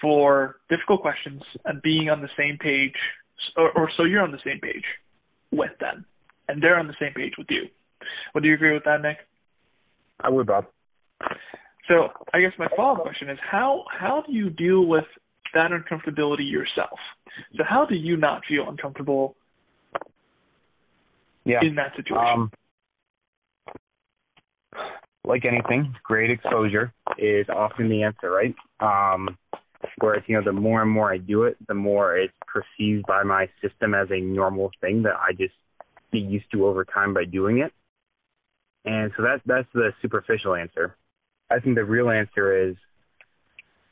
for 0.00 0.56
difficult 0.70 1.02
questions 1.02 1.42
and 1.64 1.82
being 1.82 2.08
on 2.08 2.22
the 2.22 2.28
same 2.38 2.56
page, 2.58 2.94
or, 3.56 3.70
or 3.72 3.90
so 3.96 4.04
you're 4.04 4.22
on 4.22 4.32
the 4.32 4.38
same 4.44 4.60
page 4.60 4.84
with 5.50 5.72
them, 5.80 6.04
and 6.48 6.62
they're 6.62 6.78
on 6.78 6.86
the 6.86 6.94
same 7.00 7.12
page 7.12 7.32
with 7.36 7.48
you. 7.50 7.64
Would 8.34 8.44
you 8.44 8.54
agree 8.54 8.74
with 8.74 8.84
that, 8.84 9.02
Nick? 9.02 9.18
I 10.20 10.30
would, 10.30 10.46
Bob. 10.46 10.66
So 11.88 12.08
I 12.34 12.40
guess 12.40 12.52
my 12.58 12.68
follow-up 12.76 13.02
question 13.02 13.30
is 13.30 13.38
how 13.50 13.84
how 13.90 14.22
do 14.26 14.32
you 14.32 14.50
deal 14.50 14.86
with 14.86 15.06
that 15.54 15.70
uncomfortability 15.70 16.50
yourself? 16.50 16.98
So 17.56 17.64
how 17.66 17.86
do 17.86 17.94
you 17.94 18.16
not 18.16 18.42
feel 18.46 18.68
uncomfortable 18.68 19.36
yeah. 21.44 21.60
in 21.62 21.76
that 21.76 21.92
situation? 21.96 22.16
Um, 22.16 22.50
like 25.24 25.44
anything, 25.44 25.94
great 26.02 26.30
exposure 26.30 26.92
is 27.18 27.46
often 27.48 27.88
the 27.88 28.02
answer, 28.02 28.30
right? 28.30 28.54
Um, 28.80 29.36
whereas, 29.98 30.22
you 30.26 30.36
know, 30.36 30.44
the 30.44 30.52
more 30.52 30.82
and 30.82 30.90
more 30.90 31.12
I 31.12 31.18
do 31.18 31.44
it, 31.44 31.56
the 31.66 31.74
more 31.74 32.16
it's 32.16 32.32
perceived 32.46 33.06
by 33.06 33.22
my 33.22 33.48
system 33.62 33.94
as 33.94 34.08
a 34.10 34.20
normal 34.20 34.70
thing 34.80 35.02
that 35.02 35.14
I 35.14 35.32
just 35.32 35.54
get 36.12 36.22
used 36.22 36.46
to 36.52 36.66
over 36.66 36.84
time 36.84 37.14
by 37.14 37.24
doing 37.24 37.58
it. 37.58 37.72
And 38.84 39.12
so 39.16 39.22
that's 39.22 39.42
that's 39.46 39.68
the 39.74 39.90
superficial 40.00 40.54
answer. 40.54 40.96
I 41.50 41.60
think 41.60 41.76
the 41.76 41.84
real 41.84 42.10
answer 42.10 42.68
is 42.68 42.76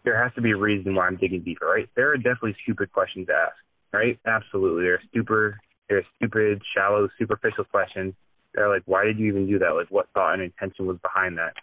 there 0.04 0.22
has 0.22 0.32
to 0.34 0.40
be 0.40 0.52
a 0.52 0.56
reason 0.56 0.94
why 0.94 1.06
I'm 1.06 1.16
digging 1.16 1.42
deeper, 1.42 1.66
right? 1.66 1.88
There 1.96 2.12
are 2.12 2.16
definitely 2.16 2.56
stupid 2.62 2.92
questions 2.92 3.26
to 3.26 3.32
ask, 3.32 3.56
right? 3.92 4.18
Absolutely. 4.26 4.84
There 4.84 4.94
are 4.94 5.02
stupid, 5.10 5.54
there 5.88 5.98
are 5.98 6.06
stupid, 6.16 6.62
shallow, 6.74 7.08
superficial 7.18 7.64
questions. 7.64 8.14
They're 8.54 8.68
like, 8.68 8.82
why 8.86 9.04
did 9.04 9.18
you 9.18 9.26
even 9.26 9.46
do 9.46 9.58
that? 9.58 9.70
Like, 9.70 9.90
what 9.90 10.08
thought 10.14 10.34
and 10.34 10.42
intention 10.42 10.86
was 10.86 10.96
behind 11.02 11.36
that? 11.38 11.54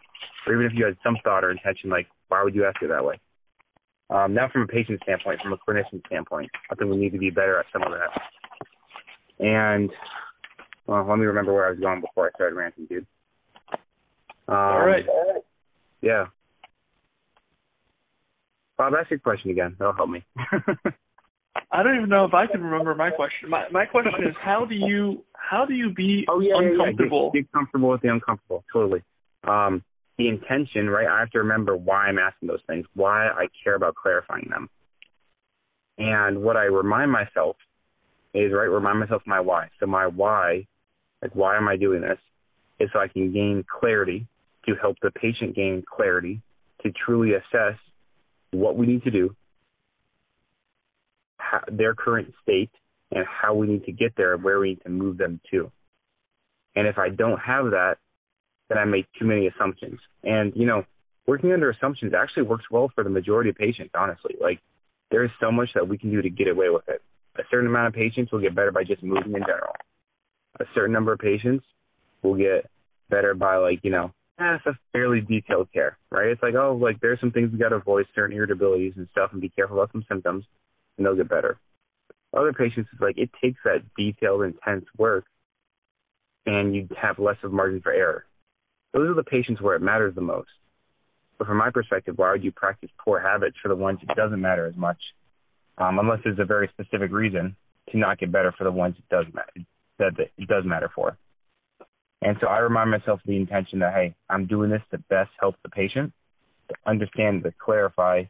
Or 0.45 0.53
even 0.53 0.65
if 0.65 0.73
you 0.75 0.85
had 0.85 0.97
some 1.03 1.17
thought 1.23 1.43
or 1.43 1.51
intention, 1.51 1.89
like, 1.89 2.07
why 2.27 2.43
would 2.43 2.53
you 2.53 2.65
ask 2.65 2.81
it 2.81 2.89
that 2.89 3.03
way? 3.03 3.19
Um, 4.09 4.33
now, 4.33 4.49
from 4.51 4.63
a 4.63 4.67
patient 4.67 4.99
standpoint, 5.03 5.39
from 5.41 5.53
a 5.53 5.57
clinician 5.57 6.05
standpoint, 6.05 6.51
I 6.69 6.75
think 6.75 6.91
we 6.91 6.97
need 6.97 7.13
to 7.13 7.17
be 7.17 7.29
better 7.29 7.59
at 7.59 7.65
some 7.71 7.81
of 7.81 7.91
that. 7.91 9.43
And 9.43 9.89
well, 10.87 11.05
let 11.07 11.17
me 11.17 11.25
remember 11.25 11.53
where 11.53 11.67
I 11.67 11.71
was 11.71 11.79
going 11.79 12.01
before 12.01 12.27
I 12.27 12.31
started 12.35 12.55
ranting, 12.55 12.85
dude. 12.85 13.05
Um, 14.47 14.55
All 14.55 14.85
right. 14.85 15.05
Yeah. 16.01 16.25
Bob, 18.77 18.93
ask 18.99 19.09
your 19.09 19.19
question 19.19 19.51
again. 19.51 19.75
That'll 19.79 19.93
help 19.93 20.09
me. 20.09 20.23
I 21.71 21.83
don't 21.83 21.95
even 21.95 22.09
know 22.09 22.25
if 22.25 22.33
I 22.33 22.47
can 22.47 22.61
remember 22.61 22.95
my 22.95 23.11
question. 23.11 23.49
My 23.49 23.65
my 23.71 23.85
question 23.85 24.27
is 24.27 24.35
how 24.43 24.65
do 24.65 24.75
you 24.75 25.23
how 25.33 25.65
do 25.65 25.73
you 25.73 25.91
be 25.93 26.25
oh, 26.27 26.39
yeah, 26.39 26.55
uncomfortable? 26.57 27.31
Yeah, 27.33 27.39
yeah. 27.39 27.41
Get, 27.41 27.51
get 27.51 27.51
comfortable 27.53 27.89
with 27.89 28.01
the 28.01 28.09
uncomfortable. 28.09 28.63
Totally. 28.73 29.03
Um, 29.47 29.83
the 30.17 30.27
intention, 30.27 30.89
right? 30.89 31.07
I 31.07 31.19
have 31.19 31.31
to 31.31 31.39
remember 31.39 31.75
why 31.75 32.07
I'm 32.07 32.19
asking 32.19 32.47
those 32.47 32.61
things, 32.67 32.85
why 32.93 33.27
I 33.27 33.47
care 33.63 33.75
about 33.75 33.95
clarifying 33.95 34.47
them. 34.49 34.69
And 35.97 36.43
what 36.43 36.57
I 36.57 36.63
remind 36.63 37.11
myself 37.11 37.55
is, 38.33 38.51
right, 38.51 38.63
remind 38.63 38.99
myself 38.99 39.21
my 39.25 39.39
why. 39.39 39.69
So 39.79 39.85
my 39.85 40.07
why, 40.07 40.67
like 41.23 41.33
why 41.33 41.55
am 41.55 41.69
I 41.69 41.77
doing 41.77 42.01
this, 42.01 42.19
is 42.79 42.89
so 42.91 42.99
I 42.99 43.07
can 43.07 43.31
gain 43.31 43.63
clarity 43.79 44.27
to 44.65 44.75
help 44.75 44.97
the 45.01 45.09
patient 45.11 45.55
gain 45.55 45.83
clarity 45.89 46.41
to 46.83 46.91
truly 46.91 47.31
assess 47.33 47.79
what 48.51 48.75
we 48.75 48.85
need 48.85 49.03
to 49.03 49.11
do, 49.11 49.35
how, 51.37 51.61
their 51.71 51.95
current 51.95 52.33
state, 52.43 52.71
and 53.11 53.25
how 53.25 53.53
we 53.53 53.67
need 53.67 53.85
to 53.85 53.91
get 53.91 54.13
there 54.17 54.33
and 54.33 54.43
where 54.43 54.59
we 54.59 54.69
need 54.69 54.83
to 54.83 54.89
move 54.89 55.17
them 55.17 55.39
to. 55.51 55.71
And 56.75 56.87
if 56.87 56.97
I 56.97 57.09
don't 57.09 57.39
have 57.39 57.65
that, 57.71 57.97
then 58.69 58.77
I 58.77 58.85
make 58.85 59.05
too 59.17 59.25
many 59.25 59.47
assumptions. 59.47 59.99
And, 60.23 60.51
you 60.55 60.65
know, 60.65 60.83
working 61.25 61.53
under 61.53 61.69
assumptions 61.69 62.13
actually 62.13 62.43
works 62.43 62.65
well 62.69 62.91
for 62.93 63.03
the 63.03 63.09
majority 63.09 63.49
of 63.49 63.55
patients, 63.55 63.91
honestly. 63.95 64.35
Like, 64.41 64.59
there 65.11 65.23
is 65.23 65.31
so 65.39 65.51
much 65.51 65.69
that 65.75 65.87
we 65.87 65.97
can 65.97 66.11
do 66.11 66.21
to 66.21 66.29
get 66.29 66.47
away 66.47 66.69
with 66.69 66.87
it. 66.89 67.01
A 67.37 67.43
certain 67.49 67.67
amount 67.67 67.87
of 67.87 67.93
patients 67.93 68.31
will 68.31 68.39
get 68.39 68.55
better 68.55 68.71
by 68.71 68.83
just 68.83 69.03
moving 69.03 69.33
in 69.33 69.41
general. 69.41 69.75
A 70.59 70.65
certain 70.75 70.93
number 70.93 71.13
of 71.13 71.19
patients 71.19 71.65
will 72.21 72.35
get 72.35 72.69
better 73.09 73.33
by 73.33 73.57
like, 73.57 73.79
you 73.83 73.91
know, 73.91 74.11
eh, 74.39 74.57
a 74.65 74.71
fairly 74.91 75.21
detailed 75.21 75.71
care, 75.73 75.97
right? 76.11 76.27
It's 76.27 76.43
like, 76.43 76.55
oh, 76.55 76.77
like 76.79 76.99
there's 77.01 77.19
some 77.19 77.31
things 77.31 77.51
we 77.51 77.57
got 77.57 77.69
to 77.69 77.75
avoid, 77.75 78.05
certain 78.15 78.37
irritabilities 78.37 78.95
and 78.97 79.07
stuff, 79.11 79.31
and 79.31 79.41
be 79.41 79.49
careful 79.49 79.77
about 79.77 79.91
some 79.91 80.05
symptoms, 80.07 80.45
and 80.97 81.05
they'll 81.05 81.15
get 81.15 81.29
better. 81.29 81.59
Other 82.35 82.53
patients, 82.53 82.89
it's 82.91 83.01
like 83.01 83.17
it 83.17 83.29
takes 83.41 83.59
that 83.63 83.83
detailed, 83.95 84.43
intense 84.43 84.85
work, 84.97 85.25
and 86.45 86.75
you 86.75 86.87
have 86.99 87.19
less 87.19 87.37
of 87.43 87.51
margin 87.51 87.81
for 87.81 87.91
error. 87.91 88.25
Those 88.93 89.09
are 89.09 89.15
the 89.15 89.23
patients 89.23 89.61
where 89.61 89.75
it 89.75 89.81
matters 89.81 90.15
the 90.15 90.21
most. 90.21 90.49
But 91.37 91.47
from 91.47 91.57
my 91.57 91.69
perspective, 91.71 92.17
why 92.17 92.31
would 92.31 92.43
you 92.43 92.51
practice 92.51 92.89
poor 93.03 93.19
habits 93.19 93.57
for 93.61 93.69
the 93.69 93.75
ones 93.75 93.99
it 94.01 94.15
doesn't 94.15 94.41
matter 94.41 94.65
as 94.65 94.75
much, 94.75 94.99
um, 95.77 95.99
unless 95.99 96.19
there's 96.23 96.39
a 96.39 96.45
very 96.45 96.69
specific 96.73 97.11
reason 97.11 97.55
to 97.91 97.97
not 97.97 98.19
get 98.19 98.31
better 98.31 98.53
for 98.57 98.63
the 98.63 98.71
ones 98.71 98.95
it 98.97 99.13
does 99.13 99.25
matter 99.33 99.65
that 100.17 100.29
it 100.37 100.47
does 100.47 100.63
matter 100.65 100.89
for. 100.93 101.17
And 102.21 102.37
so 102.39 102.47
I 102.47 102.59
remind 102.59 102.91
myself 102.91 103.19
of 103.19 103.27
the 103.27 103.35
intention 103.35 103.79
that 103.79 103.93
hey, 103.93 104.15
I'm 104.29 104.45
doing 104.45 104.69
this 104.69 104.81
to 104.91 104.97
best 104.97 105.31
help 105.39 105.55
the 105.63 105.69
patient, 105.69 106.13
to 106.69 106.75
understand, 106.85 107.43
to 107.43 107.53
clarify, 107.63 108.23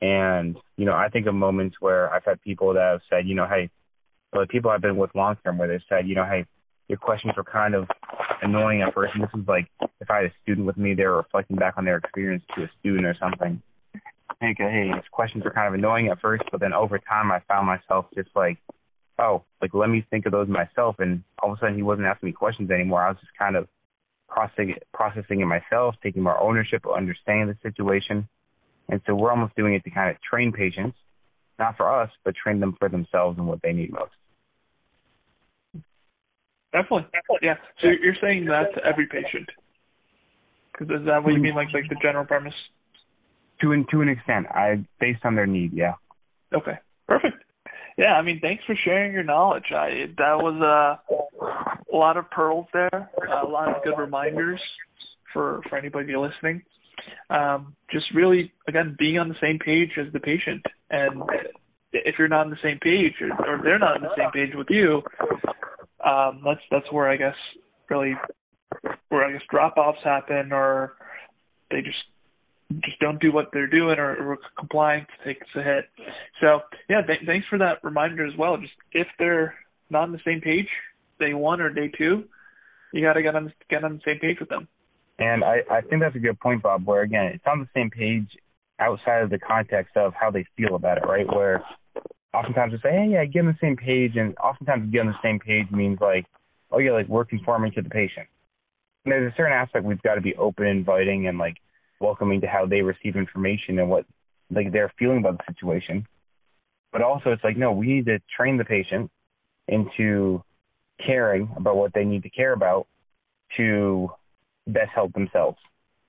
and 0.00 0.56
you 0.76 0.84
know 0.84 0.94
I 0.94 1.08
think 1.08 1.26
of 1.26 1.34
moments 1.34 1.76
where 1.80 2.12
I've 2.12 2.24
had 2.24 2.40
people 2.42 2.74
that 2.74 2.80
have 2.80 3.00
said, 3.08 3.28
you 3.28 3.34
know, 3.34 3.46
hey, 3.46 3.70
or 4.32 4.46
people 4.46 4.70
I've 4.70 4.80
been 4.80 4.96
with 4.96 5.14
long 5.14 5.36
term 5.44 5.58
where 5.58 5.68
they've 5.68 5.80
said, 5.88 6.08
you 6.08 6.14
know, 6.14 6.24
hey, 6.24 6.46
your 6.88 6.98
questions 6.98 7.34
were 7.36 7.44
kind 7.44 7.74
of 7.74 7.86
annoying 8.42 8.82
at 8.82 8.94
first. 8.94 9.14
And 9.14 9.22
this 9.22 9.30
is 9.34 9.46
like 9.46 9.68
if 10.00 10.10
I 10.10 10.16
had 10.16 10.24
a 10.26 10.32
student 10.42 10.66
with 10.66 10.76
me, 10.76 10.94
they 10.94 11.04
were 11.04 11.18
reflecting 11.18 11.56
back 11.56 11.74
on 11.76 11.84
their 11.84 11.98
experience 11.98 12.42
to 12.56 12.64
a 12.64 12.70
student 12.80 13.06
or 13.06 13.16
something. 13.20 13.62
Hey, 14.40 14.54
his 14.58 15.04
questions 15.10 15.44
were 15.44 15.50
kind 15.50 15.68
of 15.68 15.74
annoying 15.74 16.08
at 16.08 16.20
first, 16.20 16.44
but 16.50 16.60
then 16.60 16.72
over 16.72 16.98
time 16.98 17.32
I 17.32 17.40
found 17.48 17.66
myself 17.66 18.06
just 18.14 18.30
like, 18.36 18.58
oh, 19.18 19.44
like 19.60 19.74
let 19.74 19.90
me 19.90 20.04
think 20.10 20.26
of 20.26 20.32
those 20.32 20.48
myself. 20.48 20.96
And 20.98 21.22
all 21.42 21.52
of 21.52 21.58
a 21.58 21.60
sudden 21.60 21.76
he 21.76 21.82
wasn't 21.82 22.06
asking 22.06 22.28
me 22.28 22.32
questions 22.32 22.70
anymore. 22.70 23.02
I 23.02 23.08
was 23.08 23.18
just 23.20 23.36
kind 23.38 23.56
of 23.56 23.68
processing 24.28 24.70
it, 24.70 24.86
processing 24.92 25.40
it 25.40 25.46
myself, 25.46 25.94
taking 26.02 26.22
more 26.22 26.38
ownership 26.38 26.84
of 26.86 26.96
understanding 26.96 27.48
the 27.48 27.68
situation. 27.68 28.28
And 28.88 29.00
so 29.06 29.14
we're 29.14 29.30
almost 29.30 29.56
doing 29.56 29.74
it 29.74 29.84
to 29.84 29.90
kind 29.90 30.10
of 30.10 30.16
train 30.22 30.52
patients, 30.52 30.96
not 31.58 31.76
for 31.76 32.02
us, 32.02 32.10
but 32.24 32.34
train 32.34 32.60
them 32.60 32.76
for 32.78 32.88
themselves 32.88 33.38
and 33.38 33.46
what 33.46 33.60
they 33.62 33.72
need 33.72 33.92
most. 33.92 34.12
Definitely. 36.72 37.06
Yeah. 37.42 37.54
So 37.80 37.88
you're 37.88 38.16
saying 38.20 38.46
that 38.46 38.74
to 38.74 38.84
every 38.84 39.06
patient? 39.06 39.48
Because 40.72 41.00
is 41.00 41.06
that 41.06 41.24
what 41.24 41.32
you 41.32 41.40
mean, 41.40 41.54
like 41.54 41.68
like 41.72 41.88
the 41.88 41.96
general 42.02 42.24
premise? 42.24 42.54
To 43.62 43.72
an 43.72 43.86
to 43.90 44.02
an 44.02 44.08
extent, 44.08 44.46
I 44.50 44.84
based 45.00 45.24
on 45.24 45.34
their 45.34 45.46
need. 45.46 45.72
Yeah. 45.72 45.94
Okay. 46.54 46.78
Perfect. 47.08 47.42
Yeah. 47.98 48.14
I 48.14 48.22
mean, 48.22 48.40
thanks 48.40 48.64
for 48.64 48.74
sharing 48.84 49.12
your 49.12 49.24
knowledge. 49.24 49.70
I 49.72 50.06
that 50.16 50.38
was 50.38 50.54
a, 50.62 51.14
a 51.92 51.96
lot 51.96 52.16
of 52.16 52.30
pearls 52.30 52.66
there, 52.72 53.10
a 53.42 53.46
lot 53.46 53.76
of 53.76 53.82
good 53.84 53.98
reminders 53.98 54.60
for 55.32 55.60
for 55.68 55.76
anybody 55.76 56.14
listening. 56.16 56.62
Um, 57.30 57.74
just 57.90 58.06
really, 58.14 58.52
again, 58.66 58.96
being 58.98 59.18
on 59.18 59.28
the 59.28 59.34
same 59.40 59.58
page 59.58 59.90
as 59.98 60.12
the 60.12 60.20
patient, 60.20 60.62
and 60.90 61.22
if 61.92 62.16
you're 62.18 62.28
not 62.28 62.46
on 62.46 62.50
the 62.50 62.56
same 62.62 62.78
page, 62.80 63.14
or, 63.20 63.30
or 63.46 63.60
they're 63.62 63.78
not 63.78 63.96
on 63.96 64.02
the 64.02 64.16
same 64.16 64.30
page 64.32 64.54
with 64.54 64.68
you, 64.70 65.02
um, 66.04 66.42
that's 66.44 66.60
that's 66.70 66.92
where 66.92 67.08
I 67.08 67.16
guess 67.16 67.34
really 67.90 68.14
where 69.08 69.24
I 69.24 69.32
guess 69.32 69.42
drop 69.50 69.76
offs 69.76 69.98
happen 70.04 70.52
or 70.52 70.94
they 71.70 71.80
just 71.80 71.96
just 72.84 72.98
don't 73.00 73.20
do 73.20 73.32
what 73.32 73.46
they're 73.52 73.66
doing 73.66 73.98
or, 73.98 74.14
or 74.16 74.38
compliance 74.58 75.08
takes 75.24 75.46
a 75.56 75.62
hit. 75.62 75.86
So 76.40 76.60
yeah, 76.88 77.00
th- 77.02 77.20
thanks 77.26 77.46
for 77.48 77.58
that 77.58 77.82
reminder 77.82 78.26
as 78.26 78.36
well. 78.38 78.56
Just 78.56 78.74
if 78.92 79.06
they're 79.18 79.54
not 79.90 80.02
on 80.02 80.12
the 80.12 80.20
same 80.24 80.40
page 80.40 80.68
day 81.18 81.34
one 81.34 81.60
or 81.60 81.70
day 81.70 81.90
two, 81.96 82.24
you 82.92 83.02
got 83.02 83.14
to 83.14 83.22
get 83.22 83.34
on 83.34 83.52
get 83.70 83.84
on 83.84 83.94
the 83.94 84.00
same 84.04 84.18
page 84.20 84.38
with 84.40 84.48
them. 84.48 84.68
And 85.18 85.44
I 85.44 85.62
I 85.70 85.80
think 85.80 86.02
that's 86.02 86.16
a 86.16 86.20
good 86.20 86.38
point, 86.40 86.62
Bob. 86.62 86.86
Where 86.86 87.02
again, 87.02 87.26
it's 87.26 87.44
on 87.46 87.60
the 87.60 87.68
same 87.74 87.90
page 87.90 88.28
outside 88.78 89.22
of 89.22 89.30
the 89.30 89.38
context 89.38 89.96
of 89.96 90.12
how 90.14 90.30
they 90.30 90.44
feel 90.56 90.74
about 90.74 90.98
it, 90.98 91.04
right? 91.06 91.26
Where 91.26 91.64
oftentimes 92.34 92.72
we 92.72 92.78
say, 92.78 92.92
hey, 92.92 93.08
yeah, 93.12 93.24
get 93.24 93.40
on 93.40 93.46
the 93.46 93.58
same 93.60 93.76
page, 93.76 94.12
and 94.16 94.36
oftentimes 94.38 94.92
get 94.92 95.00
on 95.00 95.06
the 95.06 95.22
same 95.22 95.40
page 95.40 95.70
means 95.70 95.98
like, 96.00 96.26
oh 96.70 96.78
yeah, 96.78 96.92
like 96.92 97.08
we're 97.08 97.24
conforming 97.24 97.72
to 97.72 97.82
the 97.82 97.90
patient. 97.90 98.26
And 99.04 99.12
there's 99.12 99.32
a 99.32 99.36
certain 99.36 99.54
aspect 99.54 99.84
we've 99.84 100.02
got 100.02 100.16
to 100.16 100.20
be 100.20 100.36
open, 100.36 100.66
inviting, 100.66 101.28
and 101.28 101.38
like 101.38 101.56
welcoming 102.00 102.40
to 102.40 102.46
how 102.46 102.66
they 102.66 102.82
receive 102.82 103.16
information 103.16 103.78
and 103.78 103.88
what 103.90 104.04
like 104.50 104.72
they're 104.72 104.92
feeling 104.98 105.18
about 105.18 105.38
the 105.38 105.52
situation. 105.52 106.06
But 106.92 107.02
also, 107.02 107.30
it's 107.30 107.44
like 107.44 107.56
no, 107.56 107.72
we 107.72 107.86
need 107.86 108.06
to 108.06 108.18
train 108.36 108.56
the 108.56 108.64
patient 108.64 109.10
into 109.66 110.42
caring 111.04 111.50
about 111.56 111.76
what 111.76 111.92
they 111.94 112.04
need 112.04 112.22
to 112.22 112.30
care 112.30 112.52
about 112.52 112.86
to 113.56 114.10
best 114.66 114.90
help 114.94 115.12
themselves. 115.12 115.58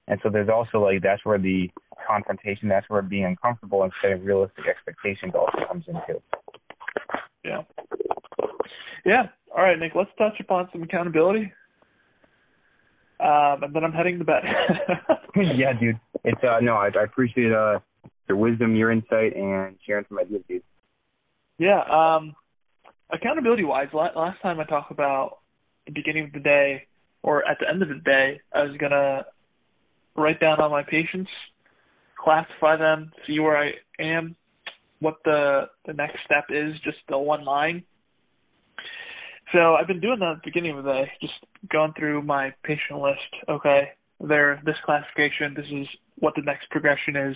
And 0.07 0.19
so 0.23 0.29
there's 0.29 0.49
also 0.49 0.79
like 0.79 1.01
that's 1.03 1.23
where 1.23 1.37
the 1.37 1.69
confrontation, 2.07 2.67
that's 2.67 2.89
where 2.89 3.01
being 3.01 3.25
uncomfortable 3.25 3.83
and 3.83 3.91
setting 4.01 4.23
realistic 4.23 4.65
expectations 4.67 5.33
also 5.35 5.65
comes 5.67 5.85
into. 5.87 6.21
Yeah. 7.43 7.61
Yeah. 9.05 9.23
All 9.55 9.63
right, 9.63 9.77
Nick, 9.79 9.93
let's 9.95 10.09
touch 10.17 10.39
upon 10.39 10.69
some 10.71 10.83
accountability. 10.83 11.51
Um, 13.19 13.63
and 13.63 13.75
then 13.75 13.83
I'm 13.83 13.91
heading 13.91 14.19
to 14.19 14.25
bed. 14.25 14.43
yeah, 15.35 15.73
dude. 15.79 15.99
It's 16.23 16.41
uh 16.43 16.59
no, 16.61 16.75
I, 16.75 16.87
I 16.87 17.03
appreciate 17.03 17.51
uh 17.51 17.79
your 18.27 18.37
wisdom, 18.37 18.75
your 18.75 18.91
insight, 18.91 19.35
and 19.35 19.75
sharing 19.85 20.05
some 20.07 20.19
ideas, 20.19 20.41
dude. 20.47 20.63
Yeah. 21.57 21.81
Um, 21.81 22.35
accountability 23.11 23.63
wise, 23.63 23.87
last 23.93 24.41
time 24.41 24.59
I 24.59 24.65
talked 24.65 24.91
about 24.91 25.39
the 25.85 25.91
beginning 25.91 26.25
of 26.25 26.33
the 26.33 26.39
day 26.39 26.83
or 27.23 27.47
at 27.49 27.57
the 27.59 27.67
end 27.67 27.81
of 27.81 27.89
the 27.89 27.95
day, 27.95 28.39
I 28.53 28.63
was 28.63 28.77
gonna 28.77 29.25
write 30.15 30.39
down 30.39 30.61
all 30.61 30.69
my 30.69 30.83
patients, 30.83 31.29
classify 32.17 32.77
them, 32.77 33.11
see 33.27 33.39
where 33.39 33.57
I 33.57 33.71
am, 33.99 34.35
what 34.99 35.15
the 35.25 35.69
the 35.85 35.93
next 35.93 36.17
step 36.25 36.45
is, 36.49 36.73
just 36.83 36.97
the 37.09 37.17
one 37.17 37.43
line. 37.43 37.83
So 39.53 39.75
I've 39.75 39.87
been 39.87 39.99
doing 39.99 40.19
that 40.19 40.31
at 40.31 40.35
the 40.43 40.51
beginning 40.51 40.77
of 40.77 40.83
the 40.83 40.91
day, 40.91 41.11
just 41.21 41.33
going 41.71 41.93
through 41.97 42.21
my 42.21 42.53
patient 42.63 42.99
list. 42.99 43.49
Okay, 43.49 43.89
they're 44.19 44.61
this 44.65 44.75
classification. 44.85 45.53
This 45.55 45.65
is 45.71 45.87
what 46.19 46.35
the 46.35 46.43
next 46.43 46.69
progression 46.69 47.15
is. 47.15 47.35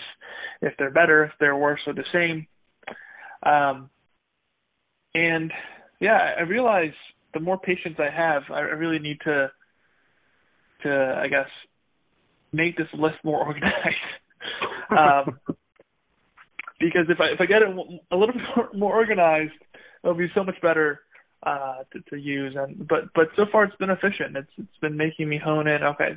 If 0.62 0.74
they're 0.78 0.92
better, 0.92 1.26
if 1.26 1.32
they're 1.40 1.58
worse, 1.58 1.80
or 1.88 1.94
the 1.94 2.04
same. 2.14 2.46
Um, 3.44 3.90
and 5.16 5.52
yeah, 6.00 6.36
I 6.38 6.42
realize 6.42 6.94
the 7.34 7.40
more 7.40 7.58
patients 7.58 8.00
I 8.00 8.16
have, 8.16 8.44
I 8.52 8.60
really 8.60 9.00
need 9.00 9.18
to 9.24 9.52
to 10.84 11.20
I 11.20 11.28
guess 11.28 11.48
make 12.52 12.78
this 12.78 12.88
list 12.94 13.16
more 13.24 13.40
organized. 13.46 13.76
um, 14.92 15.40
because 16.80 17.06
if 17.10 17.20
I 17.20 17.34
if 17.34 17.42
I 17.42 17.46
get 17.48 17.64
it 17.64 17.70
a 18.12 18.16
little 18.16 18.36
bit 18.36 18.44
more, 18.56 18.70
more 18.74 18.94
organized, 18.94 19.54
it'll 20.04 20.16
be 20.16 20.28
so 20.36 20.44
much 20.44 20.62
better 20.62 21.00
uh, 21.46 21.84
to, 21.92 22.02
to 22.10 22.18
use. 22.18 22.56
And 22.58 22.88
but 22.88 23.14
but 23.14 23.30
so 23.36 23.46
far 23.52 23.64
it's 23.66 23.76
been 23.78 23.90
efficient. 23.90 24.38
It's 24.38 24.52
it's 24.58 24.78
been 24.82 24.98
making 24.98 25.30
me 25.30 25.40
hone 25.44 25.68
in. 25.68 25.84
Okay, 25.84 26.16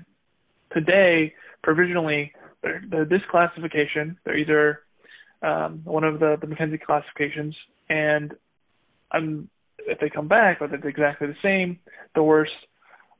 today 0.73 1.35
provisionally 1.63 2.33
they're, 2.63 2.83
they're 2.89 3.05
this 3.05 3.23
classification. 3.31 4.19
They're 4.25 4.39
either 4.39 4.81
um, 5.43 5.83
one 5.85 6.05
of 6.05 6.21
the 6.21 6.37
the 6.41 6.47
McKenzie 6.47 6.81
classifications, 6.81 7.55
and 7.89 8.35
I'm 9.11 9.49
if 9.87 9.99
they 10.01 10.11
come 10.11 10.29
back 10.29 10.61
whether 10.61 10.75
it's 10.75 10.87
exactly 10.87 11.29
the 11.29 11.37
same, 11.43 11.79
the 12.15 12.23
worst, 12.23 12.53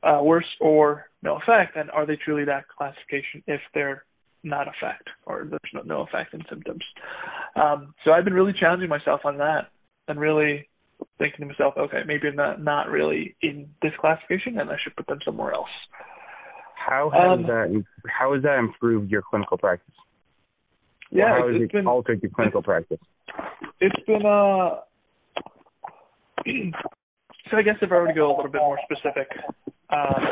uh, 0.03 0.19
worse 0.21 0.45
or 0.59 1.09
no 1.23 1.37
effect, 1.37 1.75
then 1.75 1.89
are 1.89 2.05
they 2.05 2.17
truly 2.17 2.45
that 2.45 2.65
classification 2.67 3.43
if 3.47 3.61
they're 3.73 4.03
not 4.43 4.67
effect 4.67 5.09
or 5.25 5.47
there's 5.49 5.73
no, 5.73 5.81
no 5.81 6.01
effect 6.01 6.33
in 6.33 6.41
symptoms? 6.49 6.83
Um, 7.55 7.93
so 8.03 8.11
I've 8.11 8.25
been 8.25 8.33
really 8.33 8.53
challenging 8.57 8.89
myself 8.89 9.21
on 9.25 9.37
that 9.37 9.69
and 10.07 10.19
really 10.19 10.67
thinking 11.17 11.41
to 11.41 11.45
myself, 11.45 11.73
okay, 11.77 12.01
maybe 12.05 12.27
I'm 12.27 12.35
not, 12.35 12.61
not 12.63 12.89
really 12.89 13.35
in 13.41 13.69
this 13.81 13.91
classification 13.99 14.59
and 14.59 14.69
I 14.69 14.75
should 14.83 14.95
put 14.95 15.07
them 15.07 15.19
somewhere 15.25 15.53
else. 15.53 15.69
How 16.75 17.09
has 17.09 17.39
um, 17.39 17.43
that 17.47 17.83
how 18.07 18.33
has 18.33 18.43
that 18.43 18.59
improved 18.59 19.11
your 19.11 19.21
clinical 19.21 19.57
practice? 19.57 19.93
Yeah, 21.11 21.39
how 21.39 21.47
has 21.47 21.61
it 21.61 21.71
been, 21.71 21.85
altered 21.85 22.21
your 22.21 22.31
clinical 22.31 22.63
practice? 22.63 22.99
It's 23.81 24.05
been 24.05 24.25
uh 24.25 24.79
so 27.51 27.57
I 27.57 27.61
guess 27.61 27.75
if 27.81 27.91
I 27.91 27.95
were 27.95 28.07
to 28.07 28.13
go 28.13 28.33
a 28.33 28.35
little 28.35 28.51
bit 28.51 28.61
more 28.61 28.77
specific, 28.89 29.27
um, 29.89 30.23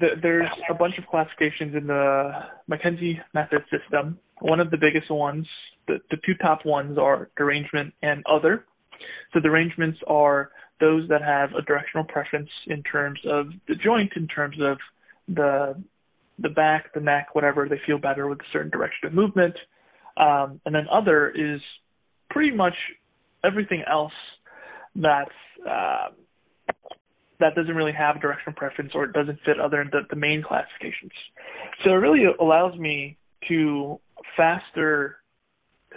the, 0.00 0.08
there's 0.22 0.48
a 0.70 0.74
bunch 0.74 0.94
of 0.98 1.04
classifications 1.06 1.74
in 1.76 1.86
the 1.86 2.30
McKenzie 2.70 3.18
method 3.34 3.62
system. 3.70 4.18
One 4.40 4.60
of 4.60 4.70
the 4.70 4.76
biggest 4.76 5.10
ones, 5.10 5.46
the, 5.88 5.98
the 6.10 6.16
two 6.24 6.34
top 6.40 6.64
ones 6.64 6.98
are 6.98 7.30
derangement 7.36 7.92
and 8.02 8.22
other. 8.30 8.64
So 9.32 9.40
derangements 9.40 9.98
are 10.06 10.50
those 10.80 11.08
that 11.08 11.22
have 11.22 11.50
a 11.54 11.62
directional 11.62 12.04
preference 12.04 12.48
in 12.68 12.82
terms 12.84 13.18
of 13.28 13.48
the 13.66 13.74
joint, 13.74 14.12
in 14.16 14.28
terms 14.28 14.56
of 14.60 14.78
the 15.28 15.82
the 16.40 16.48
back, 16.50 16.94
the 16.94 17.00
neck, 17.00 17.34
whatever 17.34 17.68
they 17.68 17.80
feel 17.84 17.98
better 17.98 18.28
with 18.28 18.38
a 18.38 18.48
certain 18.52 18.70
direction 18.70 19.08
of 19.08 19.12
movement. 19.12 19.54
Um, 20.16 20.60
and 20.64 20.72
then 20.72 20.86
other 20.90 21.30
is 21.30 21.60
pretty 22.30 22.54
much 22.54 22.74
everything 23.44 23.82
else 23.90 24.12
that's 24.94 25.30
uh, 25.68 26.08
that 27.40 27.54
doesn't 27.54 27.74
really 27.74 27.92
have 27.92 28.16
a 28.16 28.18
direction 28.18 28.52
preference 28.52 28.92
or 28.94 29.04
it 29.04 29.12
doesn't 29.12 29.38
fit 29.44 29.60
other 29.60 29.78
than 29.78 29.90
the, 29.92 30.14
the 30.14 30.16
main 30.16 30.42
classifications. 30.46 31.12
So 31.84 31.90
it 31.90 31.94
really 31.94 32.24
allows 32.40 32.76
me 32.78 33.16
to 33.48 34.00
faster 34.36 35.17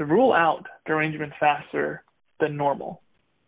to 0.02 0.06
rule 0.06 0.34
out 0.34 0.66
derangement 0.88 1.32
faster 1.39 2.04
than 2.39 2.58
normal. 2.58 3.02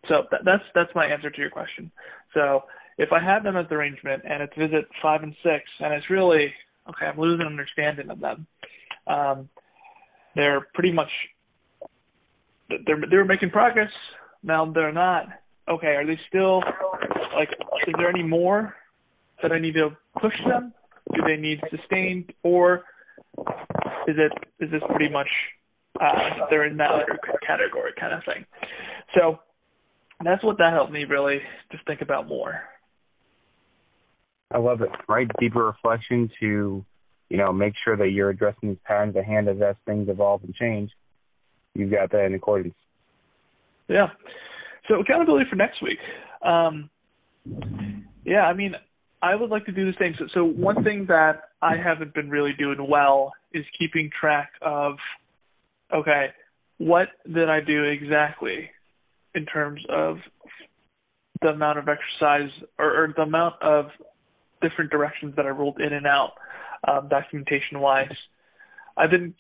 So 0.08 0.24
that, 0.30 0.42
that's 0.46 0.64
that's 0.76 0.92
my 0.94 1.08
answer 1.08 1.32
to 1.32 1.42
your 1.42 1.50
question. 1.50 1.92
So 2.36 2.62
if 3.00 3.10
I 3.12 3.24
have 3.24 3.44
them 3.44 3.58
as 3.58 3.68
derangement 3.70 4.22
and 4.30 4.44
it's 4.44 4.54
visit 4.56 4.86
five 5.02 5.24
and 5.24 5.34
six 5.42 5.64
and 5.80 5.94
it's 5.94 6.10
really 6.12 6.54
okay, 6.90 7.08
I'm 7.08 7.18
losing 7.18 7.48
understanding 7.48 8.12
of 8.12 8.20
them. 8.20 8.46
Um, 9.08 9.50
they're 10.36 10.68
pretty 10.76 10.92
much 10.92 11.10
they're 12.70 13.02
they're 13.10 13.26
making 13.26 13.50
progress. 13.50 13.92
Now 14.44 14.72
they're 14.72 14.94
not. 14.94 15.26
Okay, 15.68 15.96
are 15.96 16.06
they 16.06 16.20
still 16.30 16.62
like? 17.36 17.50
Is 17.88 17.96
there 17.98 18.10
any 18.10 18.24
more 18.24 18.76
that 19.42 19.52
I 19.52 19.60
need 19.60 19.74
to 19.74 19.90
push 20.22 20.36
them? 20.48 20.72
Do 21.16 21.22
they 21.26 21.42
need 21.42 21.62
sustained, 21.72 22.32
or 22.44 22.84
is 24.08 24.18
it 24.18 24.32
is 24.60 24.70
this 24.70 24.82
pretty 24.90 25.12
much 25.12 25.28
uh, 26.00 26.48
they're 26.50 26.66
in 26.66 26.78
that 26.78 26.92
other 26.92 27.20
category 27.46 27.92
kind 28.00 28.14
of 28.14 28.24
thing? 28.26 28.46
So 29.16 29.40
that's 30.24 30.44
what 30.44 30.58
that 30.58 30.74
helped 30.74 30.92
me 30.92 31.06
really 31.06 31.40
just 31.72 31.86
think 31.86 32.02
about 32.02 32.28
more. 32.28 32.62
I 34.52 34.60
love 34.60 34.82
it. 34.82 34.90
Right, 35.10 35.28
deeper 35.40 35.66
reflection 35.66 36.30
to, 36.40 36.86
you 37.30 37.38
know, 37.38 37.52
make 37.52 37.74
sure 37.84 37.98
that 37.98 38.10
you're 38.10 38.30
addressing 38.30 38.70
these 38.70 38.78
patterns 38.86 39.16
at 39.18 39.26
hand 39.26 39.50
as 39.50 39.76
things 39.86 40.08
evolve 40.10 40.44
and 40.44 40.54
change. 40.54 40.92
You've 41.74 41.92
got 41.92 42.12
that 42.12 42.26
in 42.26 42.36
accordance. 42.36 42.76
Yeah. 43.88 44.08
So 44.88 45.00
accountability 45.00 45.46
for 45.50 45.56
next 45.56 45.82
week. 45.82 45.98
Um, 46.46 46.90
yeah, 48.26 48.42
I 48.42 48.54
mean, 48.54 48.74
I 49.22 49.36
would 49.36 49.50
like 49.50 49.66
to 49.66 49.72
do 49.72 49.86
the 49.86 49.98
same. 50.00 50.14
So, 50.20 50.26
so 50.34 50.44
one 50.44 50.84
thing 50.84 51.06
that 51.08 51.50
I 51.62 51.76
haven't 51.78 52.14
been 52.14 52.30
really 52.30 52.52
doing 52.58 52.86
well 52.88 53.34
is 53.54 53.66
keeping 53.80 54.10
track 54.20 54.52
of, 54.62 54.96
okay, 55.94 56.28
what 56.78 57.08
did 57.26 57.50
I 57.50 57.60
do 57.62 57.84
exactly 57.86 58.70
in 59.36 59.46
terms 59.46 59.82
of 59.90 60.18
the 61.42 61.50
amount 61.50 61.80
of 61.80 61.86
exercise 61.88 62.50
or, 62.80 63.04
or 63.04 63.14
the 63.16 63.24
amount 63.24 63.56
of 63.62 63.88
different 64.62 64.92
directions 64.92 65.36
that 65.36 65.46
I 65.46 65.50
rolled 65.50 65.80
in 65.80 65.94
and 65.94 66.08
out 66.08 66.32
um, 66.88 67.10
documentation 67.10 67.80
wise. 67.80 68.12
I've 68.98 69.12
been 69.12 69.34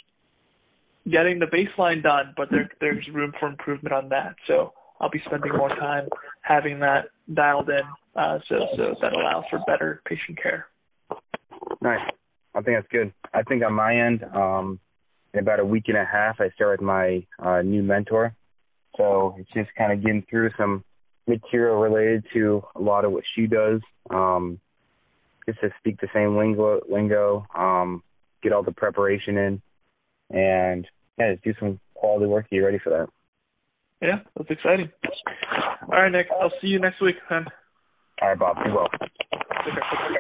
getting 1.05 1.39
the 1.39 1.45
baseline 1.45 2.03
done, 2.03 2.33
but 2.35 2.49
there, 2.51 2.69
there's 2.79 3.07
room 3.13 3.33
for 3.39 3.47
improvement 3.47 3.93
on 3.93 4.09
that. 4.09 4.35
So 4.47 4.73
I'll 4.99 5.09
be 5.09 5.21
spending 5.25 5.51
more 5.55 5.69
time 5.69 6.07
having 6.41 6.79
that 6.79 7.05
dialed 7.33 7.69
in, 7.69 7.81
uh, 8.15 8.39
so 8.49 8.55
so 8.75 8.95
that 9.01 9.13
allows 9.13 9.45
for 9.49 9.59
better 9.65 10.01
patient 10.05 10.41
care. 10.41 10.67
Nice. 11.81 12.01
I 12.55 12.61
think 12.61 12.77
that's 12.77 12.91
good. 12.91 13.13
I 13.33 13.43
think 13.43 13.63
on 13.63 13.73
my 13.73 13.95
end, 13.95 14.23
um, 14.35 14.79
in 15.33 15.39
about 15.39 15.59
a 15.59 15.65
week 15.65 15.85
and 15.87 15.97
a 15.97 16.05
half, 16.05 16.39
I 16.39 16.49
start 16.51 16.79
with 16.79 16.85
my 16.85 17.25
uh, 17.39 17.61
new 17.61 17.83
mentor. 17.83 18.35
So 18.97 19.35
it's 19.39 19.49
just 19.53 19.69
kind 19.77 19.91
of 19.91 20.03
getting 20.03 20.25
through 20.29 20.51
some 20.57 20.83
material 21.27 21.77
related 21.77 22.25
to 22.33 22.63
a 22.75 22.81
lot 22.81 23.05
of 23.05 23.11
what 23.11 23.23
she 23.35 23.47
does. 23.47 23.81
Um, 24.09 24.59
just 25.47 25.59
to 25.61 25.69
speak 25.79 25.99
the 25.99 26.07
same 26.13 26.37
lingo, 26.37 26.79
lingo, 26.89 27.45
um, 27.57 28.03
get 28.41 28.53
all 28.53 28.63
the 28.63 28.71
preparation 28.71 29.37
in, 29.37 29.61
and 30.29 30.87
yeah, 31.17 31.33
just 31.33 31.43
do 31.43 31.53
some 31.59 31.79
quality 31.95 32.27
work. 32.27 32.49
Get 32.49 32.59
ready 32.59 32.79
for 32.79 32.91
that. 32.91 33.09
Yeah, 34.01 34.19
that's 34.37 34.49
exciting. 34.49 34.91
All 35.81 36.01
right, 36.01 36.11
Nick. 36.11 36.27
I'll 36.41 36.51
see 36.61 36.67
you 36.67 36.79
next 36.79 37.01
week, 37.01 37.15
man. 37.29 37.45
All 38.21 38.29
right, 38.29 38.39
Bob. 38.39 38.57
Be 38.63 38.71
well. 38.71 38.87
Okay. 39.67 40.19